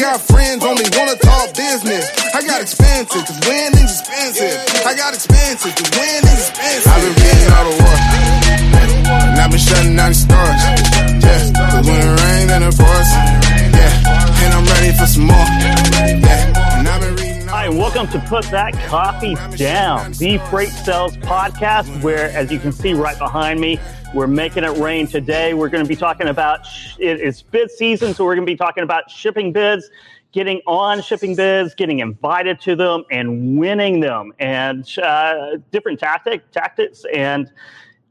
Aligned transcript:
got 0.00 0.18
friends 0.18 0.64
only 0.64 0.84
wanna 0.96 1.14
talk 1.16 1.52
business. 1.54 2.08
I 2.32 2.40
got 2.40 2.62
expensive, 2.62 3.20
cause 3.20 3.40
winning's 3.46 4.00
expensive. 4.00 4.56
I 4.86 4.96
got 4.96 5.12
expensive, 5.12 5.76
cause 5.76 5.90
winning's 5.92 6.48
expensive. 6.48 6.88
I've 6.88 7.04
been 7.04 7.16
reading 7.20 7.52
all 7.52 7.64
the 7.68 7.76
war. 7.84 7.96
And 9.28 9.40
I've 9.40 9.50
been 9.50 9.60
shutting 9.60 9.96
down 9.96 10.08
the 10.08 10.16
stores. 10.16 10.62
Yeah, 11.20 11.52
cause 11.52 11.86
when 11.86 12.00
it 12.00 12.16
rains 12.24 12.50
and 12.50 12.64
it 12.64 12.76
pours. 12.80 13.10
Yeah, 13.76 14.40
and 14.40 14.50
I'm 14.56 14.64
ready 14.72 14.96
for 14.96 15.04
some 15.04 15.26
more. 15.28 15.48
Yeah, 16.16 16.69
and 17.70 17.78
welcome 17.78 18.08
to 18.08 18.18
Put 18.28 18.44
That 18.46 18.72
Coffee 18.88 19.36
Down, 19.56 20.10
the 20.14 20.38
Freight 20.50 20.70
Sales 20.70 21.16
Podcast, 21.18 22.02
where, 22.02 22.28
as 22.30 22.50
you 22.50 22.58
can 22.58 22.72
see 22.72 22.94
right 22.94 23.16
behind 23.16 23.60
me, 23.60 23.78
we're 24.12 24.26
making 24.26 24.64
it 24.64 24.76
rain 24.78 25.06
today. 25.06 25.54
We're 25.54 25.68
going 25.68 25.84
to 25.84 25.88
be 25.88 25.94
talking 25.94 26.26
about 26.26 26.66
it's 26.98 27.42
bid 27.42 27.70
season, 27.70 28.12
so 28.12 28.24
we're 28.24 28.34
going 28.34 28.44
to 28.44 28.52
be 28.52 28.56
talking 28.56 28.82
about 28.82 29.08
shipping 29.08 29.52
bids, 29.52 29.88
getting 30.32 30.60
on 30.66 31.00
shipping 31.00 31.36
bids, 31.36 31.72
getting 31.76 32.00
invited 32.00 32.60
to 32.62 32.74
them, 32.74 33.04
and 33.08 33.56
winning 33.56 34.00
them, 34.00 34.32
and 34.40 34.98
uh, 34.98 35.58
different 35.70 36.00
tactic 36.00 36.50
tactics 36.50 37.04
and, 37.14 37.52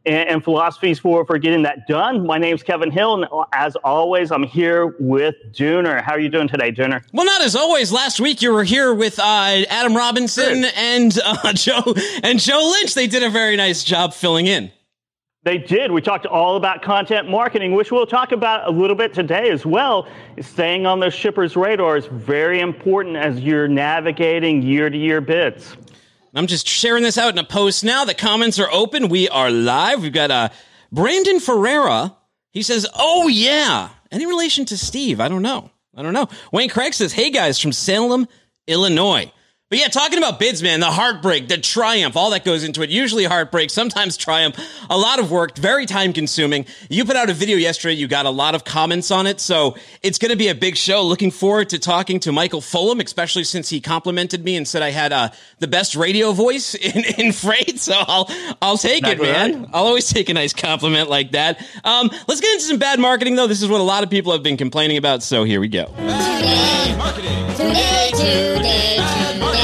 and 0.09 0.29
and 0.29 0.43
philosophies 0.43 0.99
for 0.99 1.25
for 1.25 1.37
getting 1.37 1.63
that 1.63 1.87
done. 1.87 2.25
My 2.25 2.37
name's 2.37 2.63
Kevin 2.63 2.91
Hill, 2.91 3.15
and 3.15 3.45
as 3.53 3.75
always, 3.77 4.31
I'm 4.31 4.43
here 4.43 4.95
with 4.99 5.35
Dooner. 5.51 6.01
How 6.01 6.13
are 6.13 6.19
you 6.19 6.29
doing 6.29 6.47
today, 6.47 6.71
Dooner? 6.71 7.03
Well, 7.13 7.25
not 7.25 7.41
as 7.41 7.55
always. 7.55 7.91
Last 7.91 8.19
week 8.19 8.41
you 8.41 8.51
were 8.51 8.63
here 8.63 8.93
with 8.93 9.19
uh, 9.19 9.23
Adam 9.69 9.95
Robinson 9.95 10.61
Good. 10.61 10.73
and 10.75 11.19
uh, 11.23 11.53
Joe 11.53 11.93
and 12.23 12.39
Joe 12.39 12.71
Lynch. 12.79 12.93
They 12.93 13.07
did 13.07 13.23
a 13.23 13.29
very 13.29 13.55
nice 13.55 13.83
job 13.83 14.13
filling 14.13 14.47
in. 14.47 14.71
They 15.43 15.57
did. 15.57 15.91
We 15.91 16.01
talked 16.01 16.25
all 16.25 16.57
about 16.57 16.81
content 16.81 17.29
marketing, 17.29 17.71
which 17.73 17.93
we'll 17.93 18.05
talk 18.05 18.33
about 18.33 18.67
a 18.67 18.71
little 18.71 18.95
bit 18.95 19.13
today 19.13 19.49
as 19.51 19.65
well. 19.65 20.05
Staying 20.41 20.85
on 20.85 20.99
the 20.99 21.09
shipper's 21.09 21.55
radar 21.55 21.95
is 21.95 22.07
very 22.07 22.59
important 22.59 23.15
as 23.15 23.39
you're 23.39 23.67
navigating 23.67 24.61
year 24.61 24.89
to 24.89 24.97
year 24.97 25.21
bids. 25.21 25.77
I'm 26.33 26.47
just 26.47 26.67
sharing 26.67 27.03
this 27.03 27.17
out 27.17 27.33
in 27.33 27.39
a 27.39 27.43
post 27.43 27.83
now. 27.83 28.05
The 28.05 28.13
comments 28.13 28.59
are 28.59 28.71
open. 28.71 29.09
We 29.09 29.27
are 29.29 29.49
live. 29.49 30.01
We've 30.01 30.13
got 30.13 30.31
uh, 30.31 30.49
Brandon 30.91 31.39
Ferreira. 31.39 32.15
He 32.51 32.61
says, 32.61 32.85
"Oh 32.93 33.27
yeah." 33.27 33.89
Any 34.11 34.25
relation 34.25 34.65
to 34.65 34.77
Steve? 34.77 35.19
I 35.19 35.27
don't 35.27 35.43
know. 35.43 35.69
I 35.95 36.01
don't 36.01 36.13
know. 36.13 36.27
Wayne 36.51 36.69
Craig 36.69 36.93
says, 36.93 37.13
"Hey 37.13 37.31
guys 37.31 37.59
from 37.59 37.71
Salem, 37.71 38.27
Illinois." 38.67 39.31
But 39.69 39.77
yeah, 39.77 39.87
talking 39.87 40.17
about 40.17 40.39
bids, 40.39 40.63
man, 40.63 40.79
the 40.79 40.87
heartbreak, 40.87 41.47
the 41.47 41.59
triumph, 41.59 42.17
all 42.17 42.31
that 42.31 42.43
goes 42.43 42.63
into 42.63 42.81
it. 42.81 42.89
Usually 42.89 43.25
heartbreak, 43.25 43.69
sometimes 43.69 44.17
triumph. 44.17 44.57
A 44.89 44.97
lot 44.97 45.19
of 45.19 45.29
work, 45.29 45.55
very 45.57 45.85
time 45.85 46.11
consuming. 46.11 46.65
You 46.89 47.05
put 47.05 47.15
out 47.15 47.29
a 47.29 47.35
video 47.35 47.55
yesterday, 47.55 47.93
you 47.93 48.07
got 48.07 48.25
a 48.25 48.31
lot 48.31 48.55
of 48.55 48.63
comments 48.65 49.11
on 49.11 49.27
it, 49.27 49.39
so 49.39 49.77
it's 50.01 50.17
going 50.17 50.31
to 50.31 50.35
be 50.37 50.47
a 50.47 50.55
big 50.55 50.75
show. 50.75 51.03
Looking 51.03 51.29
forward 51.29 51.69
to 51.69 51.77
talking 51.77 52.19
to 52.21 52.31
Michael 52.31 52.61
Fullam, 52.61 52.99
especially 52.99 53.43
since 53.43 53.69
he 53.69 53.79
complimented 53.79 54.43
me 54.43 54.55
and 54.55 54.67
said 54.67 54.81
I 54.81 54.89
had 54.89 55.13
uh, 55.13 55.29
the 55.59 55.67
best 55.67 55.95
radio 55.95 56.31
voice 56.31 56.73
in, 56.75 57.03
in 57.19 57.31
freight. 57.31 57.79
So 57.79 57.93
I'll 57.95 58.27
I'll 58.63 58.77
take 58.79 59.03
it, 59.03 59.19
Exactly 59.21 59.27
man. 59.31 59.61
right. 59.61 59.69
I'll 59.71 59.85
always 59.85 60.09
take 60.09 60.29
a 60.29 60.33
nice 60.33 60.51
compliment 60.53 61.11
like 61.11 61.33
that. 61.33 61.63
Um, 61.83 62.09
let's 62.27 62.41
get 62.41 62.53
into 62.53 62.65
some 62.65 62.79
bad 62.79 62.99
marketing, 62.99 63.35
though. 63.35 63.45
This 63.45 63.61
is 63.61 63.69
what 63.69 63.81
a 63.81 63.83
lot 63.83 64.01
of 64.03 64.09
people 64.09 64.31
have 64.31 64.41
been 64.41 64.57
complaining 64.57 64.97
about. 64.97 65.21
So 65.21 65.43
here 65.43 65.59
we 65.59 65.67
go. 65.67 65.85
Today, 65.95 66.95
today, 67.55 68.09
today, 68.15 68.55
today. 68.55 69.58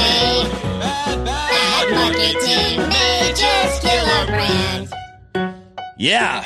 Yeah, 5.98 6.44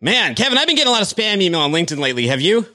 man, 0.00 0.34
Kevin, 0.36 0.58
I've 0.58 0.66
been 0.66 0.76
getting 0.76 0.88
a 0.88 0.92
lot 0.92 1.02
of 1.02 1.08
spam 1.08 1.40
email 1.42 1.60
on 1.60 1.72
LinkedIn 1.72 1.98
lately. 1.98 2.28
Have 2.28 2.40
you? 2.40 2.66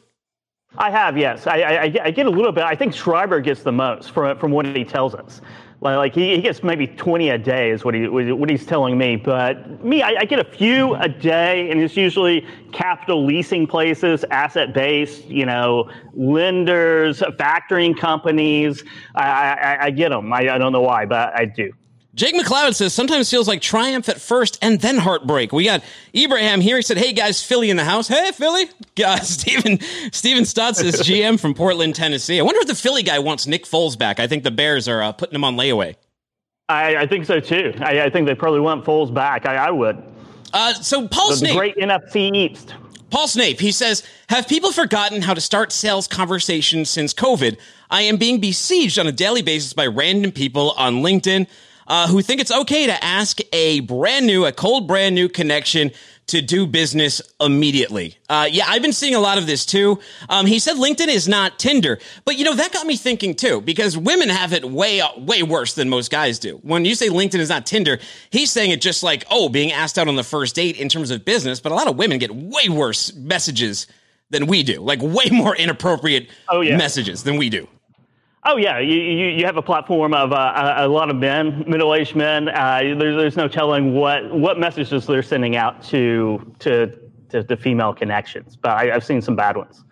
I 0.78 0.89
have, 0.92 1.17
yes. 1.17 1.48
I, 1.48 1.62
I, 1.62 1.82
I 2.04 2.12
get- 2.12 2.26
a 2.26 2.30
little 2.30 2.52
bit. 2.52 2.64
I 2.64 2.76
think 2.76 2.94
Schreiber 2.94 3.39
gets 3.39 3.64
the 3.64 3.72
most 3.72 4.12
from, 4.12 4.38
from 4.38 4.52
what 4.52 4.66
he 4.66 4.84
tells 4.84 5.16
us. 5.16 5.42
Like, 5.82 5.98
like 5.98 6.14
he, 6.16 6.36
he 6.36 6.42
gets 6.42 6.64
maybe 6.64 6.86
20 6.86 7.30
a 7.30 7.38
day 7.38 7.72
is 7.72 7.84
what, 7.84 7.94
he, 7.95 8.08
what 8.08 8.50
he's 8.50 8.66
telling 8.66 8.98
me. 8.98 9.16
But 9.16 9.83
me, 9.83 10.02
I, 10.02 10.16
I 10.20 10.26
get 10.26 10.39
a 10.39 10.44
few 10.44 10.95
a 10.95 11.10
day, 11.10 11.71
and 11.71 11.82
it's 11.82 11.98
usually 11.98 12.45
capital 12.71 13.26
leasing 13.26 13.66
places, 13.66 14.23
asset 14.32 14.73
based, 14.73 15.26
you 15.26 15.45
know, 15.45 15.89
lenders, 16.14 17.21
factoring 17.21 17.98
companies. 17.98 18.83
I, 19.16 19.23
I, 19.23 19.77
I 19.86 19.89
get 19.92 20.10
them. 20.10 20.32
I, 20.32 20.39
I 20.54 20.58
don't 20.58 20.71
know 20.71 20.82
why, 20.82 21.05
but 21.05 21.33
I 21.38 21.45
do. 21.45 21.71
Jake 22.14 22.36
McLeod 22.36 22.76
says 22.76 22.94
sometimes 22.94 23.30
feels 23.30 23.48
like 23.48 23.61
triumph 23.61 24.10
at 24.10 24.20
first 24.20 24.58
and 24.61 24.82
then 24.82 24.98
heartbreak. 24.98 25.54
We 25.54 25.64
got 25.64 25.83
Ibrahim 26.14 26.60
here. 26.60 26.76
He 26.76 26.82
said, 26.82 26.98
"Hey 26.98 27.14
guys, 27.14 27.42
Philly 27.42 27.70
in 27.70 27.77
the 27.77 27.86
house. 27.86 28.08
Hey 28.08 28.32
Philly." 28.32 28.70
Uh, 29.04 29.17
Steven 29.22 29.80
Steven 30.11 30.45
Stotts 30.45 30.80
is 30.82 30.95
GM 31.02 31.39
from 31.39 31.55
Portland, 31.55 31.95
Tennessee. 31.95 32.39
I 32.39 32.44
wonder 32.44 32.60
if 32.60 32.67
the 32.67 32.76
Philly 32.76 33.02
guy 33.02 33.17
wants 33.17 33.48
Nick 33.48 33.64
Foles 33.64 33.98
back. 33.98 34.20
I 34.20 34.27
think 34.27 34.44
the 34.44 34.52
Bears 34.52 34.88
are 34.88 35.02
uh, 35.02 35.11
putting 35.11 35.33
him 35.33 35.44
on 35.44 35.55
layaway. 35.55 35.95
I, 36.70 36.98
I 36.98 37.08
think 37.08 37.26
so 37.26 37.39
too. 37.39 37.73
I, 37.80 38.02
I 38.02 38.10
think 38.10 38.27
they 38.27 38.36
probably 38.36 38.60
want 38.60 38.86
Foles 38.86 39.11
back. 39.11 39.48
I, 39.48 39.55
I 39.55 39.71
would. 39.71 40.04
Uh, 40.54 40.73
so 40.73 41.08
Paul 41.08 41.30
The, 41.30 41.33
the 41.33 41.38
Snape, 41.38 41.58
great 41.58 41.76
NFC 41.77 42.36
East. 42.36 42.76
Paul 43.10 43.27
Snape, 43.27 43.60
he 43.60 43.71
says, 43.71 44.04
Have 44.30 44.48
people 44.48 44.71
forgotten 44.71 45.21
how 45.21 45.33
to 45.33 45.42
start 45.42 45.71
sales 45.71 46.08
conversations 46.08 46.89
since 46.89 47.14
COVID? 47.14 47.58
I 47.89 48.04
am 48.04 48.17
being 48.17 48.39
besieged 48.39 49.00
on 49.00 49.08
a 49.08 49.11
daily 49.11 49.42
basis 49.42 49.73
by 49.73 49.88
random 49.88 50.32
people 50.32 50.71
on 50.71 50.98
LinkedIn 50.98 51.48
uh, 51.91 52.07
who 52.07 52.21
think 52.21 52.39
it's 52.39 52.52
okay 52.53 52.87
to 52.87 53.03
ask 53.03 53.39
a 53.52 53.81
brand 53.81 54.25
new, 54.25 54.45
a 54.45 54.52
cold 54.53 54.87
brand 54.87 55.13
new 55.13 55.27
connection 55.27 55.91
to 56.27 56.41
do 56.41 56.65
business 56.65 57.21
immediately. 57.41 58.15
Uh, 58.29 58.47
yeah, 58.49 58.63
I've 58.65 58.81
been 58.81 58.93
seeing 58.93 59.13
a 59.15 59.19
lot 59.19 59.37
of 59.37 59.45
this 59.45 59.65
too. 59.65 59.99
Um, 60.29 60.45
he 60.45 60.59
said 60.59 60.77
LinkedIn 60.77 61.09
is 61.09 61.27
not 61.27 61.59
Tinder, 61.59 61.99
but 62.23 62.37
you 62.37 62.45
know, 62.45 62.55
that 62.55 62.71
got 62.71 62.87
me 62.87 62.95
thinking 62.95 63.35
too, 63.35 63.59
because 63.59 63.97
women 63.97 64.29
have 64.29 64.53
it 64.53 64.63
way, 64.63 65.02
way 65.17 65.43
worse 65.43 65.73
than 65.73 65.89
most 65.89 66.09
guys 66.09 66.39
do. 66.39 66.57
When 66.63 66.85
you 66.85 66.95
say 66.95 67.09
LinkedIn 67.09 67.39
is 67.39 67.49
not 67.49 67.65
Tinder, 67.65 67.99
he's 68.29 68.49
saying 68.52 68.71
it 68.71 68.79
just 68.79 69.03
like, 69.03 69.25
oh, 69.29 69.49
being 69.49 69.73
asked 69.73 69.99
out 69.99 70.08
on 70.08 70.15
the 70.15 70.23
first 70.23 70.55
date 70.55 70.77
in 70.77 70.87
terms 70.87 71.11
of 71.11 71.25
business, 71.25 71.59
but 71.59 71.73
a 71.73 71.75
lot 71.75 71.87
of 71.89 71.97
women 71.97 72.19
get 72.19 72.33
way 72.33 72.69
worse 72.69 73.13
messages 73.13 73.87
than 74.29 74.47
we 74.47 74.63
do, 74.63 74.79
like 74.79 74.99
way 75.02 75.25
more 75.29 75.53
inappropriate 75.58 76.29
Oh, 76.47 76.61
yeah. 76.61 76.77
messages 76.77 77.23
than 77.23 77.35
we 77.35 77.49
do. 77.49 77.67
Oh 78.43 78.57
yeah, 78.57 78.79
you, 78.79 78.99
you, 78.99 79.27
you 79.27 79.45
have 79.45 79.57
a 79.57 79.61
platform 79.61 80.13
of 80.15 80.31
uh, 80.31 80.73
a, 80.77 80.87
lot 80.87 81.11
of 81.11 81.15
men, 81.15 81.63
middle-aged 81.67 82.15
men. 82.15 82.49
Uh, 82.49 82.79
there's, 82.97 83.15
there's 83.15 83.37
no 83.37 83.47
telling 83.47 83.93
what, 83.93 84.33
what 84.33 84.57
messages 84.57 85.05
they're 85.05 85.21
sending 85.21 85.55
out 85.55 85.83
to 85.83 86.53
to 86.59 86.91
to, 87.29 87.43
to 87.43 87.55
female 87.57 87.93
connections. 87.93 88.55
But 88.55 88.71
I, 88.71 88.95
I've 88.95 89.05
seen 89.05 89.21
some 89.21 89.35
bad 89.35 89.57
ones. 89.57 89.83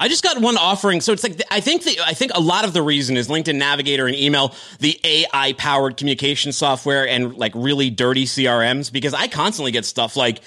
I 0.00 0.08
just 0.08 0.22
got 0.22 0.40
one 0.40 0.56
offering. 0.56 1.00
So 1.00 1.12
it's 1.12 1.24
like, 1.24 1.40
I 1.50 1.60
think 1.60 1.82
the, 1.82 1.98
I 2.04 2.14
think 2.14 2.32
a 2.34 2.40
lot 2.40 2.64
of 2.64 2.72
the 2.72 2.82
reason 2.82 3.16
is 3.16 3.28
LinkedIn 3.28 3.56
Navigator 3.56 4.06
and 4.06 4.14
email, 4.14 4.54
the 4.78 4.98
AI 5.02 5.54
powered 5.54 5.96
communication 5.96 6.52
software 6.52 7.06
and 7.06 7.36
like 7.36 7.52
really 7.54 7.90
dirty 7.90 8.24
CRMs 8.24 8.92
because 8.92 9.12
I 9.12 9.26
constantly 9.26 9.72
get 9.72 9.84
stuff 9.84 10.16
like, 10.16 10.40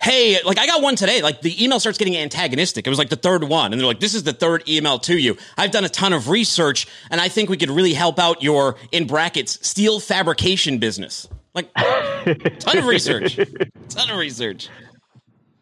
Hey, 0.00 0.40
like 0.44 0.58
I 0.58 0.66
got 0.66 0.80
one 0.80 0.94
today, 0.94 1.22
like 1.22 1.40
the 1.40 1.62
email 1.62 1.80
starts 1.80 1.98
getting 1.98 2.16
antagonistic. 2.16 2.86
It 2.86 2.90
was 2.90 2.98
like 2.98 3.08
the 3.08 3.16
third 3.16 3.42
one. 3.44 3.72
And 3.72 3.80
they're 3.80 3.86
like, 3.86 4.00
this 4.00 4.14
is 4.14 4.22
the 4.22 4.32
third 4.32 4.68
email 4.68 4.98
to 5.00 5.18
you. 5.18 5.36
I've 5.56 5.72
done 5.72 5.84
a 5.84 5.88
ton 5.88 6.12
of 6.12 6.28
research 6.28 6.86
and 7.10 7.20
I 7.20 7.28
think 7.28 7.50
we 7.50 7.56
could 7.56 7.70
really 7.70 7.94
help 7.94 8.18
out 8.18 8.42
your, 8.42 8.76
in 8.92 9.06
brackets, 9.06 9.66
steel 9.66 9.98
fabrication 9.98 10.78
business. 10.78 11.28
Like, 11.54 11.72
ton 11.74 12.78
of 12.78 12.84
research. 12.86 13.36
Ton 13.88 14.10
of 14.10 14.18
research. 14.18 14.68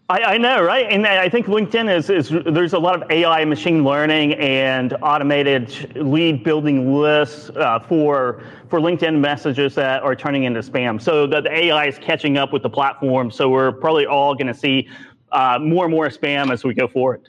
I, 0.08 0.20
I 0.20 0.38
know, 0.38 0.62
right? 0.62 0.86
And 0.88 1.04
I 1.04 1.28
think 1.28 1.46
LinkedIn 1.46 1.94
is, 1.94 2.10
is 2.10 2.32
there's 2.46 2.74
a 2.74 2.78
lot 2.78 3.02
of 3.02 3.10
AI, 3.10 3.44
machine 3.44 3.82
learning, 3.82 4.34
and 4.34 4.96
automated 5.02 5.96
lead 5.96 6.44
building 6.44 6.94
lists 6.94 7.50
uh, 7.50 7.80
for 7.80 8.44
for 8.68 8.78
LinkedIn 8.80 9.18
messages 9.18 9.74
that 9.74 10.02
are 10.02 10.14
turning 10.14 10.44
into 10.44 10.60
spam. 10.60 11.00
So 11.00 11.26
the, 11.26 11.40
the 11.40 11.52
AI 11.52 11.86
is 11.86 11.98
catching 11.98 12.36
up 12.36 12.52
with 12.52 12.62
the 12.62 12.70
platform. 12.70 13.30
So 13.30 13.48
we're 13.48 13.72
probably 13.72 14.06
all 14.06 14.34
going 14.34 14.48
to 14.48 14.54
see 14.54 14.88
uh, 15.32 15.58
more 15.60 15.84
and 15.84 15.92
more 15.92 16.08
spam 16.08 16.52
as 16.52 16.62
we 16.62 16.72
go 16.74 16.86
forward. 16.86 17.28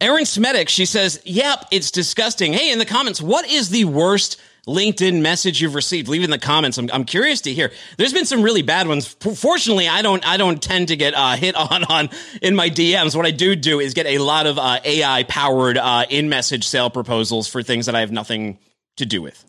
Erin 0.00 0.24
Smetic, 0.24 0.68
she 0.68 0.84
says, 0.84 1.20
Yep, 1.24 1.68
it's 1.72 1.90
disgusting. 1.90 2.52
Hey, 2.52 2.72
in 2.72 2.78
the 2.78 2.84
comments, 2.84 3.22
what 3.22 3.48
is 3.48 3.70
the 3.70 3.86
worst 3.86 4.38
LinkedIn 4.66 5.20
message 5.20 5.60
you've 5.60 5.74
received? 5.74 6.08
Leave 6.08 6.24
in 6.24 6.30
the 6.30 6.38
comments. 6.38 6.76
I'm, 6.78 6.90
I'm 6.92 7.04
curious 7.04 7.42
to 7.42 7.52
hear. 7.52 7.72
There's 7.98 8.12
been 8.12 8.26
some 8.26 8.42
really 8.42 8.62
bad 8.62 8.88
ones. 8.88 9.06
Fortunately, 9.06 9.88
I 9.88 10.02
don't 10.02 10.26
I 10.26 10.36
don't 10.36 10.62
tend 10.62 10.88
to 10.88 10.96
get 10.96 11.14
uh, 11.14 11.36
hit 11.36 11.54
on 11.72 11.84
on 11.84 12.10
in 12.42 12.56
my 12.56 12.70
DMs. 12.70 13.14
What 13.14 13.26
I 13.26 13.30
do 13.30 13.54
do 13.54 13.80
is 13.80 13.94
get 13.94 14.06
a 14.06 14.18
lot 14.18 14.46
of 14.46 14.58
uh, 14.58 14.80
AI 14.84 15.22
powered 15.24 15.78
uh, 15.78 16.06
in 16.10 16.28
message 16.28 16.66
sale 16.66 16.90
proposals 16.90 17.48
for 17.48 17.62
things 17.62 17.86
that 17.86 17.94
I 17.94 18.00
have 18.00 18.12
nothing 18.12 18.58
to 18.96 19.06
do 19.06 19.22
with. 19.22 19.44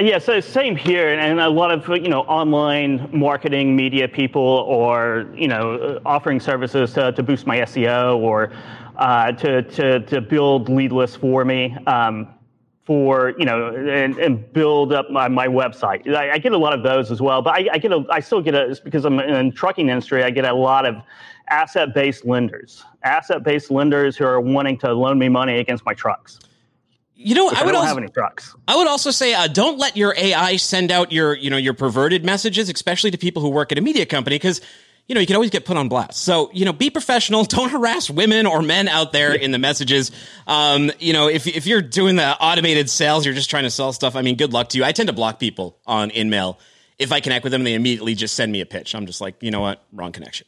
Yeah, 0.00 0.18
so 0.18 0.38
same 0.38 0.76
here, 0.76 1.12
and- 1.12 1.40
a 1.40 1.48
lot 1.48 1.72
of 1.72 1.88
you 1.88 2.08
know 2.08 2.20
online 2.20 3.08
marketing 3.12 3.74
media 3.74 4.06
people, 4.06 4.42
or 4.42 5.26
you 5.34 5.48
know 5.48 6.00
offering 6.06 6.38
services 6.38 6.92
to, 6.92 7.10
to 7.12 7.22
boost 7.22 7.46
my 7.46 7.58
SEO 7.58 8.16
or 8.18 8.52
uh, 8.96 9.32
to, 9.32 9.62
to 9.62 10.00
to 10.00 10.20
build 10.20 10.68
lead 10.68 10.92
lists 10.92 11.16
for 11.16 11.44
me, 11.44 11.76
um, 11.88 12.28
for 12.88 13.34
you 13.36 13.44
know 13.44 13.68
and, 13.68 14.16
and 14.16 14.50
build 14.54 14.94
up 14.94 15.10
my, 15.10 15.28
my 15.28 15.46
website. 15.46 16.08
I, 16.08 16.30
I 16.30 16.38
get 16.38 16.52
a 16.52 16.56
lot 16.56 16.72
of 16.72 16.82
those 16.82 17.10
as 17.10 17.20
well, 17.20 17.42
but 17.42 17.50
I, 17.50 17.68
I 17.74 17.76
get 17.76 17.92
a 17.92 18.02
I 18.10 18.20
still 18.20 18.40
get 18.40 18.54
a 18.54 18.70
it's 18.70 18.80
because 18.80 19.04
I'm 19.04 19.20
in 19.20 19.50
the 19.50 19.52
trucking 19.54 19.90
industry. 19.90 20.24
I 20.24 20.30
get 20.30 20.46
a 20.46 20.54
lot 20.54 20.86
of 20.86 20.96
asset-based 21.50 22.24
lenders, 22.24 22.82
asset-based 23.02 23.70
lenders 23.70 24.16
who 24.16 24.24
are 24.24 24.40
wanting 24.40 24.78
to 24.78 24.94
loan 24.94 25.18
me 25.18 25.28
money 25.28 25.58
against 25.58 25.84
my 25.84 25.92
trucks. 25.92 26.40
You 27.14 27.34
know, 27.34 27.50
I, 27.50 27.62
would 27.62 27.72
don't 27.72 27.74
also, 27.74 27.88
have 27.88 27.98
any 27.98 28.08
trucks. 28.08 28.56
I 28.66 28.74
would 28.74 28.86
also 28.86 29.10
say 29.10 29.34
uh, 29.34 29.48
don't 29.48 29.78
let 29.78 29.94
your 29.94 30.14
AI 30.16 30.56
send 30.56 30.90
out 30.90 31.12
your 31.12 31.36
you 31.36 31.50
know 31.50 31.58
your 31.58 31.74
perverted 31.74 32.24
messages, 32.24 32.70
especially 32.70 33.10
to 33.10 33.18
people 33.18 33.42
who 33.42 33.50
work 33.50 33.70
at 33.70 33.76
a 33.76 33.82
media 33.82 34.06
company, 34.06 34.36
because 34.36 34.62
you 35.08 35.14
know 35.14 35.20
you 35.20 35.26
can 35.26 35.36
always 35.36 35.50
get 35.50 35.64
put 35.64 35.76
on 35.76 35.88
blast. 35.88 36.22
So 36.22 36.50
you 36.52 36.64
know, 36.64 36.72
be 36.72 36.90
professional. 36.90 37.44
Don't 37.48 37.70
harass 37.70 38.08
women 38.08 38.46
or 38.46 38.62
men 38.62 38.86
out 38.86 39.12
there 39.12 39.34
in 39.34 39.50
the 39.50 39.58
messages. 39.58 40.12
Um, 40.46 40.92
you 41.00 41.12
know, 41.12 41.28
if 41.28 41.46
if 41.46 41.66
you're 41.66 41.82
doing 41.82 42.16
the 42.16 42.38
automated 42.38 42.88
sales, 42.88 43.24
you're 43.24 43.34
just 43.34 43.50
trying 43.50 43.64
to 43.64 43.70
sell 43.70 43.92
stuff. 43.92 44.14
I 44.14 44.22
mean, 44.22 44.36
good 44.36 44.52
luck 44.52 44.68
to 44.70 44.78
you. 44.78 44.84
I 44.84 44.92
tend 44.92 45.08
to 45.08 45.14
block 45.14 45.40
people 45.40 45.78
on 45.86 46.10
InMail 46.10 46.58
if 46.98 47.10
I 47.10 47.20
connect 47.20 47.42
with 47.42 47.52
them. 47.52 47.64
They 47.64 47.74
immediately 47.74 48.14
just 48.14 48.34
send 48.34 48.52
me 48.52 48.60
a 48.60 48.66
pitch. 48.66 48.94
I'm 48.94 49.06
just 49.06 49.20
like, 49.20 49.42
you 49.42 49.50
know 49.50 49.60
what, 49.60 49.82
wrong 49.92 50.12
connection. 50.12 50.46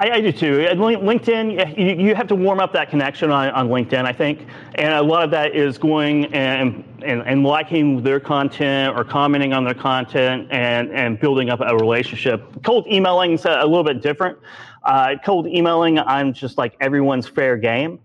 I, 0.00 0.12
I 0.12 0.20
do 0.22 0.32
too. 0.32 0.56
LinkedIn, 0.56 2.00
you, 2.00 2.14
have 2.14 2.26
to 2.28 2.34
warm 2.34 2.58
up 2.58 2.72
that 2.72 2.88
connection 2.88 3.30
on, 3.30 3.50
on 3.50 3.68
LinkedIn, 3.68 4.06
I 4.06 4.14
think. 4.14 4.46
And 4.76 4.94
a 4.94 5.02
lot 5.02 5.22
of 5.22 5.30
that 5.32 5.54
is 5.54 5.76
going 5.76 6.32
and, 6.32 6.82
and, 7.04 7.20
and 7.26 7.44
liking 7.44 8.02
their 8.02 8.18
content 8.18 8.96
or 8.96 9.04
commenting 9.04 9.52
on 9.52 9.62
their 9.62 9.74
content 9.74 10.48
and, 10.50 10.90
and 10.92 11.20
building 11.20 11.50
up 11.50 11.60
a 11.60 11.76
relationship. 11.76 12.42
Cold 12.64 12.86
emailing 12.90 13.32
is 13.32 13.44
a, 13.44 13.58
a 13.60 13.66
little 13.66 13.84
bit 13.84 14.00
different. 14.00 14.38
Uh, 14.84 15.16
cold 15.22 15.46
emailing, 15.46 15.98
I'm 15.98 16.32
just 16.32 16.56
like 16.56 16.76
everyone's 16.80 17.28
fair 17.28 17.58
game. 17.58 18.00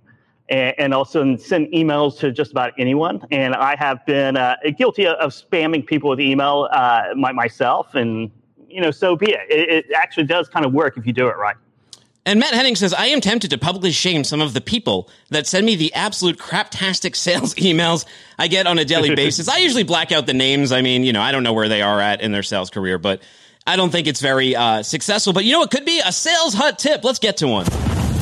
And, 0.50 0.94
also 0.94 1.38
send 1.38 1.68
emails 1.68 2.20
to 2.20 2.32
just 2.32 2.52
about 2.52 2.74
anyone. 2.78 3.26
And 3.32 3.56
I 3.56 3.76
have 3.78 4.06
been 4.06 4.36
uh, 4.36 4.58
guilty 4.78 5.08
of, 5.08 5.32
spamming 5.32 5.88
people 5.88 6.10
with 6.10 6.20
email 6.20 6.68
uh, 6.72 7.06
my, 7.16 7.32
myself. 7.32 7.96
And, 7.96 8.30
you 8.68 8.82
know, 8.82 8.92
so 8.92 9.16
be 9.16 9.32
it. 9.32 9.40
It 9.50 9.86
actually 9.96 10.26
does 10.26 10.50
kind 10.50 10.66
of 10.66 10.74
work 10.74 10.98
if 10.98 11.08
you 11.08 11.14
do 11.14 11.28
it 11.28 11.38
right. 11.38 11.56
And 12.28 12.40
Matt 12.40 12.56
Henning 12.56 12.76
says, 12.76 12.94
I 12.94 13.08
am 13.08 13.22
tempted 13.22 13.52
to 13.52 13.58
publicly 13.58 13.92
shame 13.92 14.24
some 14.24 14.42
of 14.42 14.54
the 14.54 14.62
people 14.62 15.10
that 15.30 15.46
send 15.46 15.66
me 15.66 15.76
the 15.76 15.94
absolute 15.94 16.40
craptastic 16.40 17.16
sales 17.16 17.54
emails 17.56 18.06
I 18.40 18.48
get 18.48 18.68
on 18.68 18.80
a 18.80 18.86
daily 18.86 19.16
basis. 19.16 19.48
I 19.48 19.58
usually 19.58 19.84
black 19.84 20.12
out 20.12 20.26
the 20.26 20.34
names. 20.34 20.72
I 20.72 20.82
mean, 20.82 21.04
you 21.04 21.14
know, 21.14 21.22
I 21.22 21.32
don't 21.32 21.44
know 21.44 21.54
where 21.54 21.70
they 21.70 21.82
are 21.82 22.00
at 22.00 22.22
in 22.22 22.32
their 22.32 22.44
sales 22.44 22.70
career, 22.70 22.98
but 22.98 23.22
I 23.68 23.76
don't 23.76 23.92
think 23.92 24.08
it's 24.08 24.22
very 24.22 24.56
uh, 24.56 24.84
successful. 24.84 25.34
But 25.34 25.46
you 25.46 25.54
know, 25.54 25.64
it 25.64 25.72
could 25.72 25.86
be 25.86 26.02
a 26.04 26.12
sales 26.12 26.54
hut 26.54 26.80
tip. 26.80 27.04
Let's 27.04 27.20
get 27.20 27.38
to 27.38 27.48
one. 27.48 27.66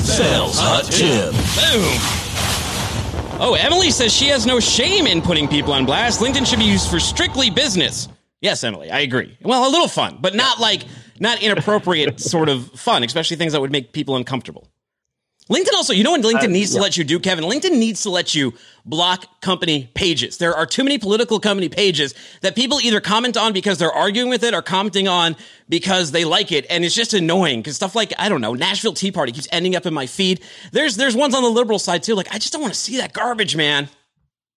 Sales 0.04 0.60
Hut 0.60 0.86
Tip. 0.86 1.32
Boom. 1.32 3.40
Oh, 3.40 3.56
Emily 3.58 3.90
says 3.90 4.14
she 4.14 4.28
has 4.28 4.46
no 4.46 4.60
shame 4.60 5.08
in 5.08 5.22
putting 5.22 5.48
people 5.48 5.74
on 5.74 5.86
blast. 5.86 6.20
LinkedIn 6.20 6.46
should 6.46 6.60
be 6.60 6.66
used 6.66 6.90
for 6.90 7.00
strictly 7.00 7.50
business. 7.50 8.10
Yes, 8.44 8.64
Emily, 8.64 8.92
I 8.92 9.00
agree. 9.00 9.38
Well, 9.42 9.68
a 9.68 9.72
little 9.72 9.88
fun, 9.88 10.18
but 10.20 10.36
not 10.36 10.60
like 10.60 10.84
not 11.20 11.42
inappropriate 11.42 12.20
sort 12.34 12.50
of 12.50 12.70
fun, 12.72 13.02
especially 13.04 13.38
things 13.38 13.54
that 13.54 13.62
would 13.62 13.72
make 13.72 13.94
people 13.94 14.18
uncomfortable. 14.18 14.68
LinkedIn 15.50 15.74
also, 15.76 15.92
you 15.92 16.04
know 16.04 16.12
what 16.12 16.22
LinkedIn 16.22 16.44
Uh, 16.44 16.48
needs 16.48 16.74
to 16.74 16.80
let 16.80 16.96
you 16.96 17.04
do, 17.04 17.20
Kevin? 17.20 17.44
LinkedIn 17.44 17.78
needs 17.78 18.04
to 18.04 18.10
let 18.10 18.34
you 18.34 18.54
block 18.86 19.42
company 19.42 19.90
pages. 19.94 20.38
There 20.38 20.56
are 20.56 20.66
too 20.66 20.84
many 20.86 20.98
political 20.98 21.40
company 21.40 21.68
pages 21.68 22.14
that 22.42 22.56
people 22.56 22.80
either 22.82 23.02
comment 23.02 23.36
on 23.36 23.52
because 23.52 23.78
they're 23.78 23.92
arguing 23.92 24.30
with 24.30 24.44
it 24.44 24.54
or 24.54 24.62
commenting 24.62 25.10
on 25.10 25.36
because 25.68 26.12
they 26.12 26.24
like 26.24 26.54
it. 26.54 26.66
And 26.70 26.86
it's 26.86 26.96
just 26.96 27.14
annoying 27.14 27.60
because 27.60 27.76
stuff 27.76 27.94
like, 27.94 28.14
I 28.18 28.30
don't 28.30 28.40
know, 28.40 28.54
Nashville 28.54 28.94
Tea 28.94 29.12
Party 29.12 29.34
keeps 29.34 29.48
ending 29.52 29.76
up 29.76 29.86
in 29.86 29.94
my 29.94 30.06
feed. 30.06 30.40
There's, 30.72 30.96
there's 30.96 31.16
ones 31.16 31.36
on 31.36 31.44
the 31.44 31.50
liberal 31.50 31.80
side 31.80 32.04
too. 32.04 32.16
Like, 32.16 32.34
I 32.34 32.40
just 32.40 32.54
don't 32.54 32.62
want 32.62 32.74
to 32.74 32.80
see 32.80 32.98
that 32.98 33.12
garbage, 33.12 33.56
man. 33.58 33.90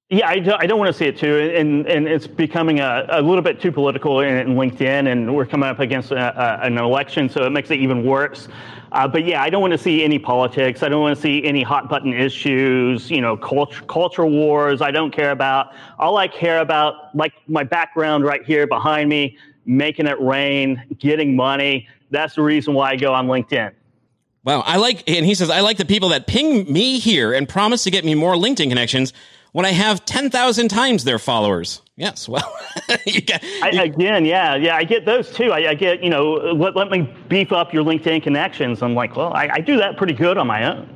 Yeah, 0.09 0.29
I, 0.29 0.39
do, 0.39 0.53
I 0.57 0.69
don't 0.69 0.79
want 0.79 0.87
to 0.89 0.97
see 0.97 1.07
it 1.07 1.19
too, 1.19 1.37
and 1.37 1.85
and 1.89 2.07
it's 2.07 2.29
becoming 2.29 2.79
a, 2.79 3.07
a 3.09 3.21
little 3.21 3.43
bit 3.43 3.61
too 3.61 3.73
political 3.73 4.21
in, 4.21 4.37
in 4.37 4.55
LinkedIn, 4.55 5.11
and 5.11 5.35
we're 5.35 5.47
coming 5.47 5.69
up 5.69 5.81
against 5.81 6.13
a, 6.13 6.17
a, 6.17 6.65
an 6.65 6.79
election, 6.79 7.29
so 7.29 7.43
it 7.43 7.51
makes 7.51 7.73
it 7.73 7.81
even 7.81 8.05
worse. 8.05 8.47
Uh, 8.93 9.09
but 9.09 9.25
yeah, 9.25 9.43
I 9.43 9.51
don't 9.51 9.61
want 9.61 9.73
to 9.73 9.79
see 9.79 10.05
any 10.05 10.21
politics. 10.21 10.85
I 10.85 10.89
don't 10.89 11.01
want 11.01 11.17
to 11.17 11.21
see 11.21 11.45
any 11.45 11.65
hot 11.65 11.89
button 11.91 12.13
issues. 12.13 13.11
You 13.11 13.21
know, 13.21 13.37
culture, 13.37 13.83
culture 13.87 14.25
wars. 14.25 14.81
I 14.81 14.93
don't 14.93 15.11
care 15.11 15.33
about. 15.33 15.75
All 15.99 16.19
I 16.19 16.29
care 16.29 16.61
about, 16.61 17.13
like 17.17 17.33
my 17.49 17.65
background 17.65 18.25
right 18.25 18.45
here 18.45 18.69
behind 18.69 19.09
me, 19.09 19.37
making 19.65 20.07
it 20.07 20.21
rain, 20.21 20.81
getting 21.01 21.35
money. 21.35 21.89
That's 22.13 22.37
the 22.37 22.43
reason 22.43 22.75
why 22.75 22.93
I 22.93 22.97
go 22.97 23.13
on 23.13 23.27
LinkedIn. 23.27 23.73
Wow. 24.45 24.61
I 24.61 24.77
like, 24.77 25.03
and 25.11 25.27
he 25.27 25.35
says, 25.35 25.51
I 25.51 25.63
like 25.63 25.79
the 25.79 25.85
people 25.85 26.11
that 26.11 26.29
ping 26.29 26.73
me 26.73 27.01
here 27.01 27.35
and 27.35 27.49
promise 27.49 27.83
to 27.83 27.91
get 27.91 28.05
me 28.05 28.15
more 28.15 28.37
LinkedIn 28.37 28.69
connections 28.69 29.13
when 29.57 29.65
I 29.65 29.71
have 29.71 30.05
10,000 30.05 30.69
times 30.69 31.05
their 31.05 31.19
followers. 31.19 31.81
Yes. 31.97 32.29
Well, 32.29 32.55
you 33.07 33.23
got, 33.23 33.43
I, 33.63 33.85
again, 33.85 34.27
yeah, 34.27 34.55
yeah, 34.55 34.77
I 34.77 34.85
get 34.85 35.07
those 35.07 35.33
too. 35.33 35.51
I, 35.51 35.71
I 35.71 35.75
get, 35.75 36.05
you 36.05 36.11
know, 36.11 36.33
let, 36.35 36.77
let 36.77 36.91
me 36.91 37.11
beef 37.31 37.53
up 37.53 37.73
your 37.73 37.83
LinkedIn 37.83 38.23
connections. 38.23 38.83
I'm 38.83 38.95
like, 38.95 39.17
well, 39.17 39.33
I, 39.33 39.49
I 39.51 39.61
do 39.61 39.79
that 39.79 39.97
pretty 39.97 40.13
good 40.13 40.37
on 40.37 40.47
my 40.47 40.71
own. 40.71 40.87